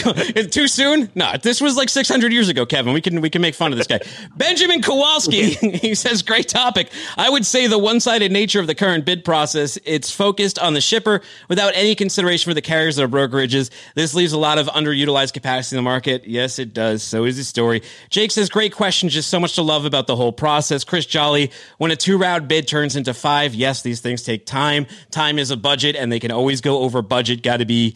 too 0.51 0.69
soon? 0.69 1.11
No, 1.15 1.35
this 1.43 1.61
was 1.61 1.77
like 1.77 1.91
600 1.91 2.33
years 2.33 2.49
ago, 2.49 2.65
Kevin. 2.65 2.95
We 2.95 3.03
can 3.03 3.21
we 3.21 3.29
can 3.29 3.43
make 3.43 3.55
fun 3.55 3.73
of 3.73 3.79
this 3.79 3.87
guy. 3.87 4.01
Benjamin 4.37 4.81
Kowalski, 4.81 5.51
he 5.53 5.95
says, 5.95 6.23
great 6.23 6.49
topic. 6.49 6.91
I 7.17 7.29
would 7.29 7.45
say 7.45 7.67
the 7.67 7.79
one-sided 7.79 8.33
nature 8.33 8.59
of 8.59 8.67
the 8.67 8.75
current 8.75 9.05
bid 9.05 9.23
process, 9.23 9.79
it's 9.85 10.11
focused 10.11 10.59
on 10.59 10.73
the 10.73 10.81
shipper 10.81 11.21
without 11.49 11.75
any 11.77 11.95
consideration 11.95 12.51
for 12.51 12.55
the 12.55 12.63
carriers 12.63 12.99
or 12.99 13.07
brokerages. 13.07 13.71
This 13.95 14.15
leaves 14.15 14.33
a 14.33 14.39
lot 14.39 14.57
of 14.57 14.67
underutilized 14.69 15.35
capacity 15.35 15.77
in 15.77 15.85
the 15.85 15.89
market. 15.89 16.27
Yes, 16.27 16.59
it 16.59 16.73
does. 16.73 17.03
So 17.03 17.25
is 17.25 17.37
the 17.37 17.45
story. 17.45 17.83
Jake 18.09 18.31
says, 18.31 18.49
great 18.49 18.73
question. 18.73 19.11
Just 19.11 19.29
so 19.29 19.39
much 19.39 19.57
to 19.57 19.63
love 19.63 19.85
about 19.85 20.07
the 20.07 20.17
whole 20.17 20.33
process. 20.33 20.85
Chris 20.85 21.05
Jolly, 21.05 21.53
when 21.77 21.91
a 21.91 21.97
two-round 21.97 22.49
bid 22.49 22.67
turns 22.67 22.97
into 22.97 23.13
five, 23.13 23.55
yes, 23.55 23.83
these 23.83 24.01
things 24.01 24.23
take 24.23 24.47
time. 24.47 24.87
Time 25.11 25.39
is 25.39 25.51
a 25.51 25.57
budget, 25.57 25.97
and 25.97 26.11
they 26.11 26.19
can 26.19 26.31
always 26.31 26.63
go 26.63 26.79
over 26.79 27.03
budget. 27.03 27.43
Got 27.43 27.59
to 27.59 27.67
be 27.67 27.95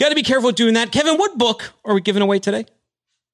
Got 0.00 0.08
to 0.08 0.14
be 0.14 0.22
careful 0.22 0.50
doing 0.50 0.72
that. 0.74 0.92
Kevin, 0.92 1.18
what 1.18 1.36
book 1.36 1.74
are 1.84 1.92
we 1.92 2.00
giving 2.00 2.22
away 2.22 2.38
today? 2.38 2.64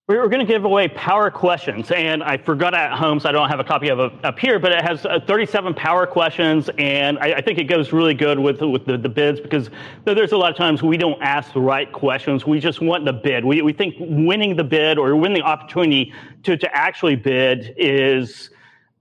We're 0.08 0.26
going 0.26 0.44
to 0.44 0.52
give 0.52 0.64
away 0.64 0.88
power 0.88 1.30
questions, 1.30 1.92
and 1.92 2.24
I 2.24 2.38
forgot 2.38 2.74
at 2.74 2.98
home, 2.98 3.20
so 3.20 3.28
I 3.28 3.32
don't 3.32 3.48
have 3.48 3.60
a 3.60 3.64
copy 3.64 3.88
of 3.88 4.00
it 4.00 4.12
up 4.24 4.36
here. 4.36 4.58
But 4.58 4.72
it 4.72 4.82
has 4.82 5.06
uh, 5.06 5.20
37 5.24 5.74
power 5.74 6.08
questions, 6.08 6.68
and 6.76 7.20
I, 7.20 7.40
think 7.40 7.60
it 7.60 7.64
goes 7.64 7.92
really 7.92 8.14
good 8.14 8.40
with 8.40 8.62
with 8.62 8.84
the, 8.84 8.98
the, 8.98 9.08
bids 9.08 9.38
because 9.38 9.70
there's 10.04 10.32
a 10.32 10.36
lot 10.36 10.50
of 10.50 10.56
times 10.56 10.82
we 10.82 10.96
don't 10.96 11.22
ask 11.22 11.52
the 11.52 11.60
right 11.60 11.90
questions. 11.92 12.46
We 12.46 12.58
just 12.58 12.80
want 12.80 13.04
the 13.04 13.12
bid. 13.12 13.44
We 13.44 13.62
we 13.62 13.72
think 13.72 13.94
winning 14.00 14.56
the 14.56 14.64
bid 14.64 14.98
or 14.98 15.14
winning 15.14 15.42
the 15.42 15.46
opportunity 15.46 16.12
to 16.42 16.56
to 16.56 16.76
actually 16.76 17.14
bid 17.14 17.76
is 17.76 18.50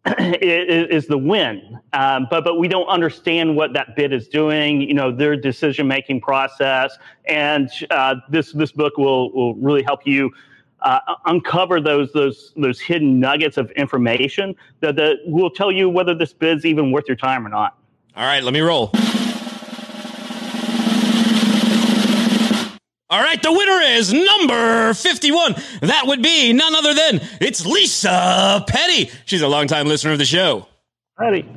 is, 0.20 1.04
is 1.04 1.08
the 1.08 1.18
win. 1.18 1.80
Um, 1.94 2.28
but 2.30 2.44
but 2.44 2.60
we 2.60 2.68
don't 2.68 2.88
understand 2.88 3.56
what 3.56 3.74
that 3.74 3.96
bid 3.96 4.14
is 4.14 4.28
doing. 4.28 4.82
You 4.82 4.94
know 4.94 5.12
their 5.12 5.36
decision 5.36 5.88
making 5.88 6.22
process, 6.22 6.98
and 7.26 7.70
uh, 7.90 8.16
this 8.30 8.52
this 8.52 8.72
book 8.72 8.98
will 8.98 9.32
will 9.34 9.56
really 9.56 9.84
help 9.84 10.02
you. 10.06 10.32
Uh, 10.82 11.00
uncover 11.26 11.82
those 11.82 12.12
those 12.14 12.54
those 12.56 12.80
hidden 12.80 13.20
nuggets 13.20 13.58
of 13.58 13.72
information 13.72 14.56
that, 14.82 14.96
that 14.96 15.18
will 15.26 15.50
tell 15.50 15.72
you 15.72 15.90
whether 15.90 16.14
this 16.14 16.34
bid's 16.34 16.66
even 16.66 16.92
worth 16.92 17.06
your 17.08 17.18
time 17.18 17.46
or 17.46 17.50
not. 17.50 17.76
All 18.16 18.26
right, 18.26 18.44
let 18.44 18.54
me 18.54 18.62
roll. 18.62 18.92
All 23.16 23.22
right, 23.22 23.42
the 23.42 23.50
winner 23.50 23.80
is 23.82 24.12
number 24.12 24.94
51. 24.94 25.56
That 25.84 26.06
would 26.06 26.22
be 26.22 26.52
none 26.52 26.76
other 26.76 26.94
than 26.94 27.22
it's 27.40 27.66
Lisa 27.66 28.62
Petty. 28.68 29.10
She's 29.24 29.42
a 29.42 29.48
longtime 29.48 29.88
listener 29.88 30.12
of 30.12 30.18
the 30.18 30.26
show. 30.26 30.68
Petty. 31.18 31.50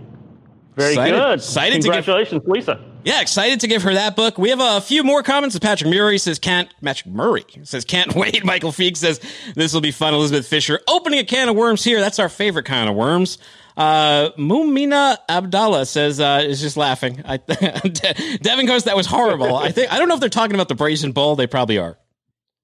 Very 0.77 0.93
excited, 0.93 1.19
good. 1.19 1.39
Excited 1.41 1.83
Congratulations, 1.83 2.43
to 2.43 2.47
give, 2.47 2.49
Lisa. 2.49 2.85
Yeah, 3.03 3.21
excited 3.21 3.59
to 3.59 3.67
give 3.67 3.83
her 3.83 3.93
that 3.93 4.15
book. 4.15 4.39
We 4.39 4.51
have 4.51 4.61
a 4.61 4.81
few 4.81 5.03
more 5.03 5.25
comments. 5.25 5.59
Patrick 5.59 5.93
Murray 5.93 6.19
says 6.19 6.39
can't 6.39 6.73
Patrick 6.81 7.13
Murray 7.13 7.45
says 7.65 7.85
can't 7.85 8.15
wait. 8.15 8.45
Michael 8.45 8.71
Feek 8.71 8.97
says 8.97 9.21
this 9.57 9.75
will 9.75 9.81
be 9.81 9.91
fun. 9.91 10.15
Elizabeth 10.15 10.47
Fisher 10.47 10.79
opening 10.87 11.19
a 11.19 11.25
can 11.25 11.49
of 11.49 11.57
worms 11.57 11.83
here. 11.83 11.99
That's 11.99 12.21
our 12.21 12.29
favorite 12.29 12.67
kind 12.67 12.89
of 12.89 12.95
worms. 12.95 13.37
Uh, 13.79 14.33
Mumina 14.37 15.19
Abdallah 15.29 15.87
says 15.87 16.19
uh, 16.19 16.43
is 16.45 16.61
just 16.61 16.77
laughing. 16.77 17.23
I, 17.25 17.37
Devin 18.43 18.67
goes, 18.67 18.85
that 18.85 18.97
was 18.97 19.07
horrible. 19.07 19.55
I 19.55 19.71
think 19.71 19.93
I 19.93 19.99
don't 19.99 20.09
know 20.09 20.15
if 20.15 20.21
they're 20.21 20.29
talking 20.29 20.57
about 20.57 20.69
the 20.69 20.75
brazen 20.75 21.13
bull. 21.13 21.37
They 21.37 21.47
probably 21.47 21.79
are. 21.79 21.97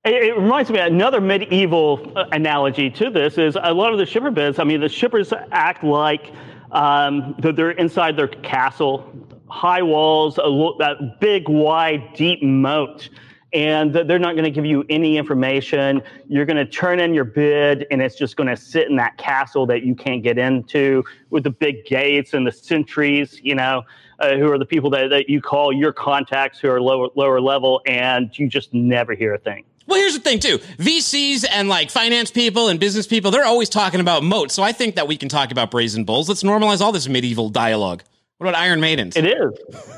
It, 0.05 0.37
reminds 0.37 0.71
me 0.71 0.81
another 0.81 1.21
medieval 1.21 2.13
uh, 2.17 2.25
analogy 2.33 2.91
to 2.91 3.11
this 3.11 3.39
is 3.39 3.57
a 3.63 3.73
lot 3.73 3.93
of 3.93 4.01
the 4.01 4.07
shipper 4.07 4.33
bids. 4.33 4.59
I 4.59 4.65
mean, 4.65 4.81
the 4.81 4.89
shippers 4.89 5.33
act 5.53 5.85
like 5.85 6.33
um, 6.73 7.37
they're 7.39 7.71
inside 7.71 8.17
their 8.17 8.29
castle, 8.29 9.09
high 9.49 9.83
walls, 9.83 10.37
a, 10.39 10.73
that 10.81 11.21
big, 11.21 11.49
wide, 11.49 12.13
deep 12.15 12.43
moat 12.43 13.09
and 13.55 13.95
they're 13.95 14.19
not 14.19 14.33
going 14.33 14.45
to 14.45 14.51
give 14.51 14.67
you 14.67 14.85
any 14.91 15.17
information. 15.17 16.03
You're 16.29 16.45
going 16.45 16.57
to 16.57 16.67
turn 16.67 16.99
in 16.99 17.15
your 17.15 17.25
bid, 17.25 17.87
and 17.91 18.03
it's 18.03 18.17
just 18.17 18.37
going 18.37 18.49
to 18.49 18.57
sit 18.57 18.89
in 18.91 18.97
that 18.97 19.17
castle 19.17 19.65
that 19.67 19.85
you 19.85 19.95
can't 19.95 20.23
get 20.25 20.39
into 20.39 21.05
with 21.31 21.45
the 21.45 21.51
big 21.51 21.87
gates 21.87 22.35
and 22.35 22.45
the 22.45 22.53
sentries, 22.53 23.41
you 23.43 23.55
know, 23.55 23.83
uh, 24.19 24.37
who 24.37 24.51
are 24.51 24.59
the 24.59 24.67
people 24.67 24.91
that, 24.91 25.09
that 25.11 25.29
you 25.29 25.41
call 25.41 25.73
your 25.73 25.93
contacts 25.93 26.59
who 26.59 26.69
are 26.69 26.81
lower, 26.81 27.09
lower 27.15 27.41
level, 27.41 27.81
and 27.87 28.37
you 28.37 28.49
just 28.49 28.75
never 28.75 29.15
hear 29.15 29.33
a 29.35 29.39
thing. 29.39 29.65
Well, 29.87 29.99
here's 29.99 30.15
the 30.15 30.21
thing 30.21 30.41
too. 30.41 30.59
VCs 30.79 31.45
and 31.49 31.69
like 31.69 31.91
finance 31.91 32.31
people 32.31 32.69
and 32.69 32.81
business 32.81 33.07
people, 33.07 33.31
they're 33.31 33.45
always 33.45 33.69
talking 33.69 34.01
about 34.01 34.23
moats. 34.23 34.55
So 34.55 34.63
I 34.63 34.73
think 34.73 34.97
that 34.97 35.07
we 35.07 35.17
can 35.17 35.29
talk 35.29 35.53
about 35.53 35.71
brazen 35.71 36.05
bulls. 36.05 36.29
Let's 36.29 36.43
normalize 36.43 36.81
all 36.81 36.91
this 36.91 37.07
medieval 37.07 37.51
dialogue. 37.51 38.03
What 38.39 38.49
about 38.49 38.61
Iron 38.61 38.81
Maidens? 38.81 39.17
It 39.17 39.27
is 39.27 39.53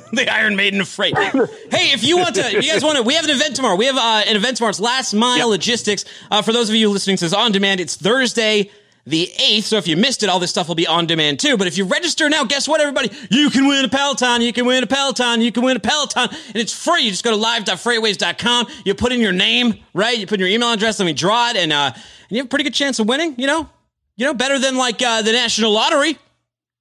the 0.12 0.28
Iron 0.30 0.57
Maiden 0.57 0.80
of 0.80 0.89
freight. 0.89 1.16
hey, 1.16 1.93
if 1.93 2.05
you 2.05 2.18
want 2.18 2.34
to, 2.34 2.43
if 2.43 2.64
you 2.64 2.72
guys 2.72 2.84
want 2.84 2.97
to, 2.97 3.03
we 3.03 3.14
have 3.14 3.24
an 3.24 3.30
event 3.30 3.57
tomorrow. 3.57 3.76
We 3.76 3.87
have 3.87 3.97
uh, 3.97 4.22
an 4.26 4.37
event 4.37 4.59
tomorrow. 4.59 4.70
It's 4.70 4.80
Last 4.80 5.14
Mile 5.14 5.39
yep. 5.39 5.47
Logistics. 5.47 6.05
Uh, 6.30 6.43
for 6.43 6.53
those 6.53 6.68
of 6.68 6.74
you 6.74 6.91
listening 6.91 7.16
to 7.16 7.24
this 7.24 7.32
on 7.32 7.53
demand, 7.53 7.80
it's 7.80 7.97
Thursday 7.97 8.70
the 9.07 9.30
8th. 9.37 9.62
So 9.62 9.76
if 9.76 9.87
you 9.87 9.97
missed 9.97 10.22
it, 10.22 10.28
all 10.28 10.39
this 10.39 10.51
stuff 10.51 10.68
will 10.68 10.74
be 10.74 10.87
on 10.87 11.07
demand 11.07 11.39
too. 11.39 11.57
But 11.57 11.68
if 11.68 11.78
you 11.78 11.84
register 11.84 12.28
now, 12.28 12.45
guess 12.45 12.68
what, 12.68 12.80
everybody? 12.80 13.11
You 13.30 13.51
can 13.51 13.66
win 13.66 13.84
a 13.84 13.89
Peloton. 13.89 14.43
You 14.43 14.53
can 14.53 14.66
win 14.66 14.82
a 14.82 14.87
Peloton. 14.87 15.41
You 15.41 15.53
can 15.53 15.62
win 15.62 15.76
a 15.76 15.80
Peloton. 15.80 16.28
And 16.30 16.57
it's 16.57 16.72
free. 16.72 17.03
You 17.03 17.11
just 17.11 17.24
go 17.24 17.30
to 17.30 17.37
live.freightwaves.com. 17.37 18.66
You 18.84 18.95
put 18.95 19.12
in 19.12 19.20
your 19.20 19.32
name, 19.32 19.74
right? 19.95 20.18
You 20.18 20.26
put 20.26 20.34
in 20.34 20.41
your 20.41 20.49
email 20.49 20.72
address. 20.72 20.99
Let 20.99 21.07
me 21.07 21.12
draw 21.12 21.51
it. 21.51 21.57
And, 21.57 21.72
uh, 21.72 21.93
and 21.95 22.05
you 22.30 22.39
have 22.39 22.47
a 22.47 22.49
pretty 22.49 22.64
good 22.64 22.74
chance 22.74 22.99
of 22.99 23.09
winning, 23.09 23.37
you 23.39 23.47
know? 23.47 23.68
You 24.16 24.26
know, 24.26 24.34
better 24.34 24.59
than 24.59 24.76
like, 24.76 25.01
uh, 25.01 25.22
the 25.22 25.32
national 25.32 25.70
lottery, 25.70 26.18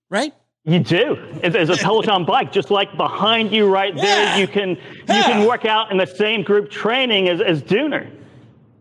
right? 0.09 0.33
You 0.65 0.79
do. 0.79 1.17
There's 1.43 1.69
a 1.69 1.77
Peloton 1.77 2.25
bike 2.25 2.51
just 2.51 2.71
like 2.71 2.97
behind 2.97 3.51
you 3.51 3.69
right 3.71 3.95
there. 3.95 4.25
Yeah. 4.25 4.37
You 4.37 4.47
can 4.47 4.69
you 4.69 4.77
yeah. 5.07 5.23
can 5.23 5.47
work 5.47 5.65
out 5.65 5.91
in 5.91 5.97
the 5.97 6.07
same 6.07 6.41
group 6.41 6.71
training 6.71 7.29
as, 7.29 7.39
as 7.39 7.61
Dooner. 7.61 8.09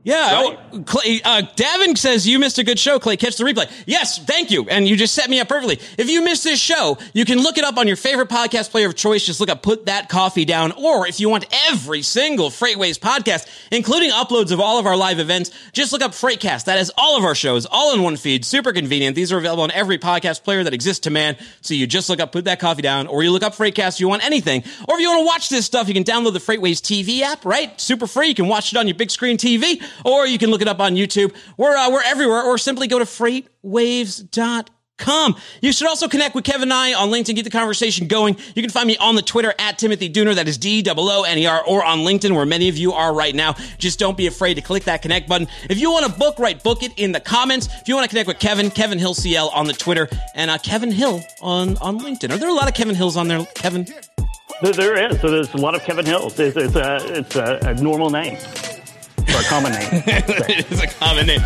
Yeah, 0.05 0.35
Right? 0.35 0.87
Clay, 0.87 1.23
uh, 1.25 1.43
Davin 1.57 1.97
says 1.97 2.29
you 2.29 2.39
missed 2.39 2.59
a 2.59 2.63
good 2.65 2.79
show, 2.79 2.99
Clay. 2.99 3.17
Catch 3.17 3.39
the 3.39 3.45
replay. 3.45 3.71
Yes, 3.87 4.19
thank 4.19 4.51
you, 4.51 4.69
and 4.69 4.87
you 4.87 4.97
just 4.97 5.15
set 5.15 5.31
me 5.31 5.41
up 5.41 5.49
perfectly. 5.49 5.81
If 5.97 6.11
you 6.11 6.23
missed 6.23 6.45
this 6.45 6.61
show, 6.61 6.99
you 7.15 7.25
can 7.25 7.43
look 7.43 7.57
it 7.57 7.65
up 7.65 7.79
on 7.79 7.87
your 7.87 7.97
favorite 7.97 8.29
podcast 8.29 8.71
player 8.71 8.87
of 8.89 8.97
choice. 8.97 9.25
Just 9.25 9.41
look 9.41 9.49
up 9.49 9.63
"Put 9.63 9.87
That 9.87 10.11
Coffee 10.11 10.45
Down," 10.45 10.73
or 10.73 11.07
if 11.07 11.21
you 11.21 11.31
want 11.31 11.47
every 11.71 12.03
single 12.03 12.51
FreightWaves 12.51 12.99
podcast, 12.99 13.47
including 13.71 14.11
uploads 14.11 14.53
of 14.53 14.61
all 14.61 14.79
of 14.79 14.85
our 14.85 14.97
live 14.97 15.21
events, 15.21 15.51
just 15.73 15.91
look 15.91 16.03
up 16.03 16.11
Freightcast. 16.13 16.67
That 16.67 16.77
has 16.77 16.91
all 16.99 17.17
of 17.17 17.25
our 17.25 17.35
shows, 17.35 17.65
all 17.65 17.95
in 17.95 18.03
one 18.03 18.17
feed. 18.19 18.45
Super 18.45 18.75
convenient. 18.75 19.17
These 19.17 19.33
are 19.33 19.39
available 19.39 19.63
on 19.63 19.71
every 19.71 19.97
podcast 19.97 20.45
player 20.45 20.63
that 20.65 20.75
exists 20.75 21.05
to 21.05 21.11
man. 21.11 21.37
So 21.63 21.73
you 21.73 21.87
just 21.87 22.11
look 22.11 22.21
up 22.21 22.31
"Put 22.31 22.45
That 22.45 22.61
Coffee 22.61 22.83
Down," 22.83 23.07
or 23.07 23.23
you 23.23 23.31
look 23.31 23.43
up 23.43 23.55
Freightcast. 23.55 23.95
If 23.95 24.01
you 24.01 24.09
want 24.09 24.23
anything, 24.23 24.65
or 24.87 24.97
if 24.97 25.01
you 25.01 25.09
want 25.09 25.21
to 25.23 25.27
watch 25.27 25.49
this 25.49 25.65
stuff, 25.65 25.89
you 25.89 25.95
can 25.95 26.05
download 26.05 26.35
the 26.35 26.41
FreightWaves 26.41 26.83
TV 26.83 27.23
app. 27.23 27.47
Right, 27.47 27.81
super 27.81 28.07
free. 28.07 28.29
You 28.29 28.35
can 28.35 28.49
watch 28.49 28.71
it 28.71 28.77
on 28.77 28.87
your 28.87 28.97
big 28.97 29.11
screen 29.11 29.39
TV, 29.39 29.83
or 30.05 30.27
you 30.27 30.39
can 30.39 30.51
look 30.51 30.63
it 30.63 30.69
up 30.69 30.81
on 30.81 30.95
YouTube. 30.95 31.35
We're 31.57 31.77
uh, 31.77 31.91
we're 31.91 32.03
everywhere, 32.05 32.43
or 32.43 32.59
simply 32.59 32.87
go 32.87 32.99
to 32.99 33.05
freightwaves.com. 33.05 35.37
You 35.61 35.73
should 35.73 35.89
also 35.89 36.07
connect 36.07 36.37
with 36.37 36.45
Kevin 36.45 36.63
and 36.63 36.73
I 36.73 36.95
on 36.95 37.11
LinkedIn, 37.11 37.35
get 37.35 37.45
the 37.45 37.51
conversation 37.51 38.07
going. 38.07 38.37
You 38.55 38.63
can 38.63 38.71
find 38.71 38.87
me 38.87 38.97
on 38.97 39.17
the 39.17 39.23
Twitter 39.23 39.53
at 39.59 39.77
Timothy 39.77 40.09
Dooner, 40.09 40.37
that 40.37 40.47
is 40.47 40.57
D 40.57 40.85
O 40.87 40.95
O 40.97 41.23
N 41.25 41.39
E 41.39 41.47
R, 41.47 41.65
or 41.67 41.85
on 41.85 42.01
LinkedIn, 42.01 42.35
where 42.35 42.47
many 42.47 42.69
of 42.69 42.77
you 42.77 42.93
are 42.93 43.13
right 43.13 43.35
now. 43.35 43.55
Just 43.79 43.99
don't 43.99 44.17
be 44.17 44.29
afraid 44.29 44.55
to 44.55 44.61
click 44.61 44.85
that 44.85 45.03
connect 45.03 45.29
button. 45.29 45.49
If 45.69 45.79
you 45.79 45.91
want 45.91 46.07
to 46.07 46.13
book, 46.13 46.39
right, 46.39 46.63
book 46.63 46.83
it 46.83 46.93
in 46.97 47.13
the 47.13 47.21
comments. 47.21 47.69
If 47.81 47.89
you 47.89 47.97
want 47.97 48.05
to 48.05 48.09
connect 48.09 48.29
with 48.29 48.39
Kevin, 48.39 48.71
Kevin 48.71 48.99
Hill 48.99 49.15
CL 49.15 49.49
on 49.49 49.67
the 49.67 49.73
Twitter, 49.73 50.09
and 50.35 50.51
uh, 50.51 50.59
Kevin 50.59 50.93
Hill 50.93 51.23
on, 51.43 51.77
on 51.79 51.99
LinkedIn. 51.99 52.31
Are 52.31 52.39
there 52.39 52.49
a 52.49 52.55
lot 52.55 52.69
of 52.69 52.75
Kevin 52.75 52.95
Hills 52.95 53.17
on 53.17 53.27
there, 53.27 53.45
Kevin? 53.55 53.87
There, 54.63 54.73
there 54.73 55.11
is. 55.11 55.21
So 55.21 55.29
there's 55.29 55.53
a 55.55 55.59
lot 55.59 55.75
of 55.75 55.83
Kevin 55.83 56.07
Hills. 56.07 56.39
It's, 56.39 56.57
it's 56.57 56.77
a 56.77 57.19
it's 57.19 57.37
a, 57.37 57.59
a 57.63 57.75
normal 57.75 58.11
name 58.11 58.39
or 59.35 59.41
a 59.41 59.45
common 59.45 59.73
name. 59.73 59.89
it 60.07 60.71
is 60.71 60.81
a 60.81 60.87
common 60.87 61.27
name. 61.27 61.41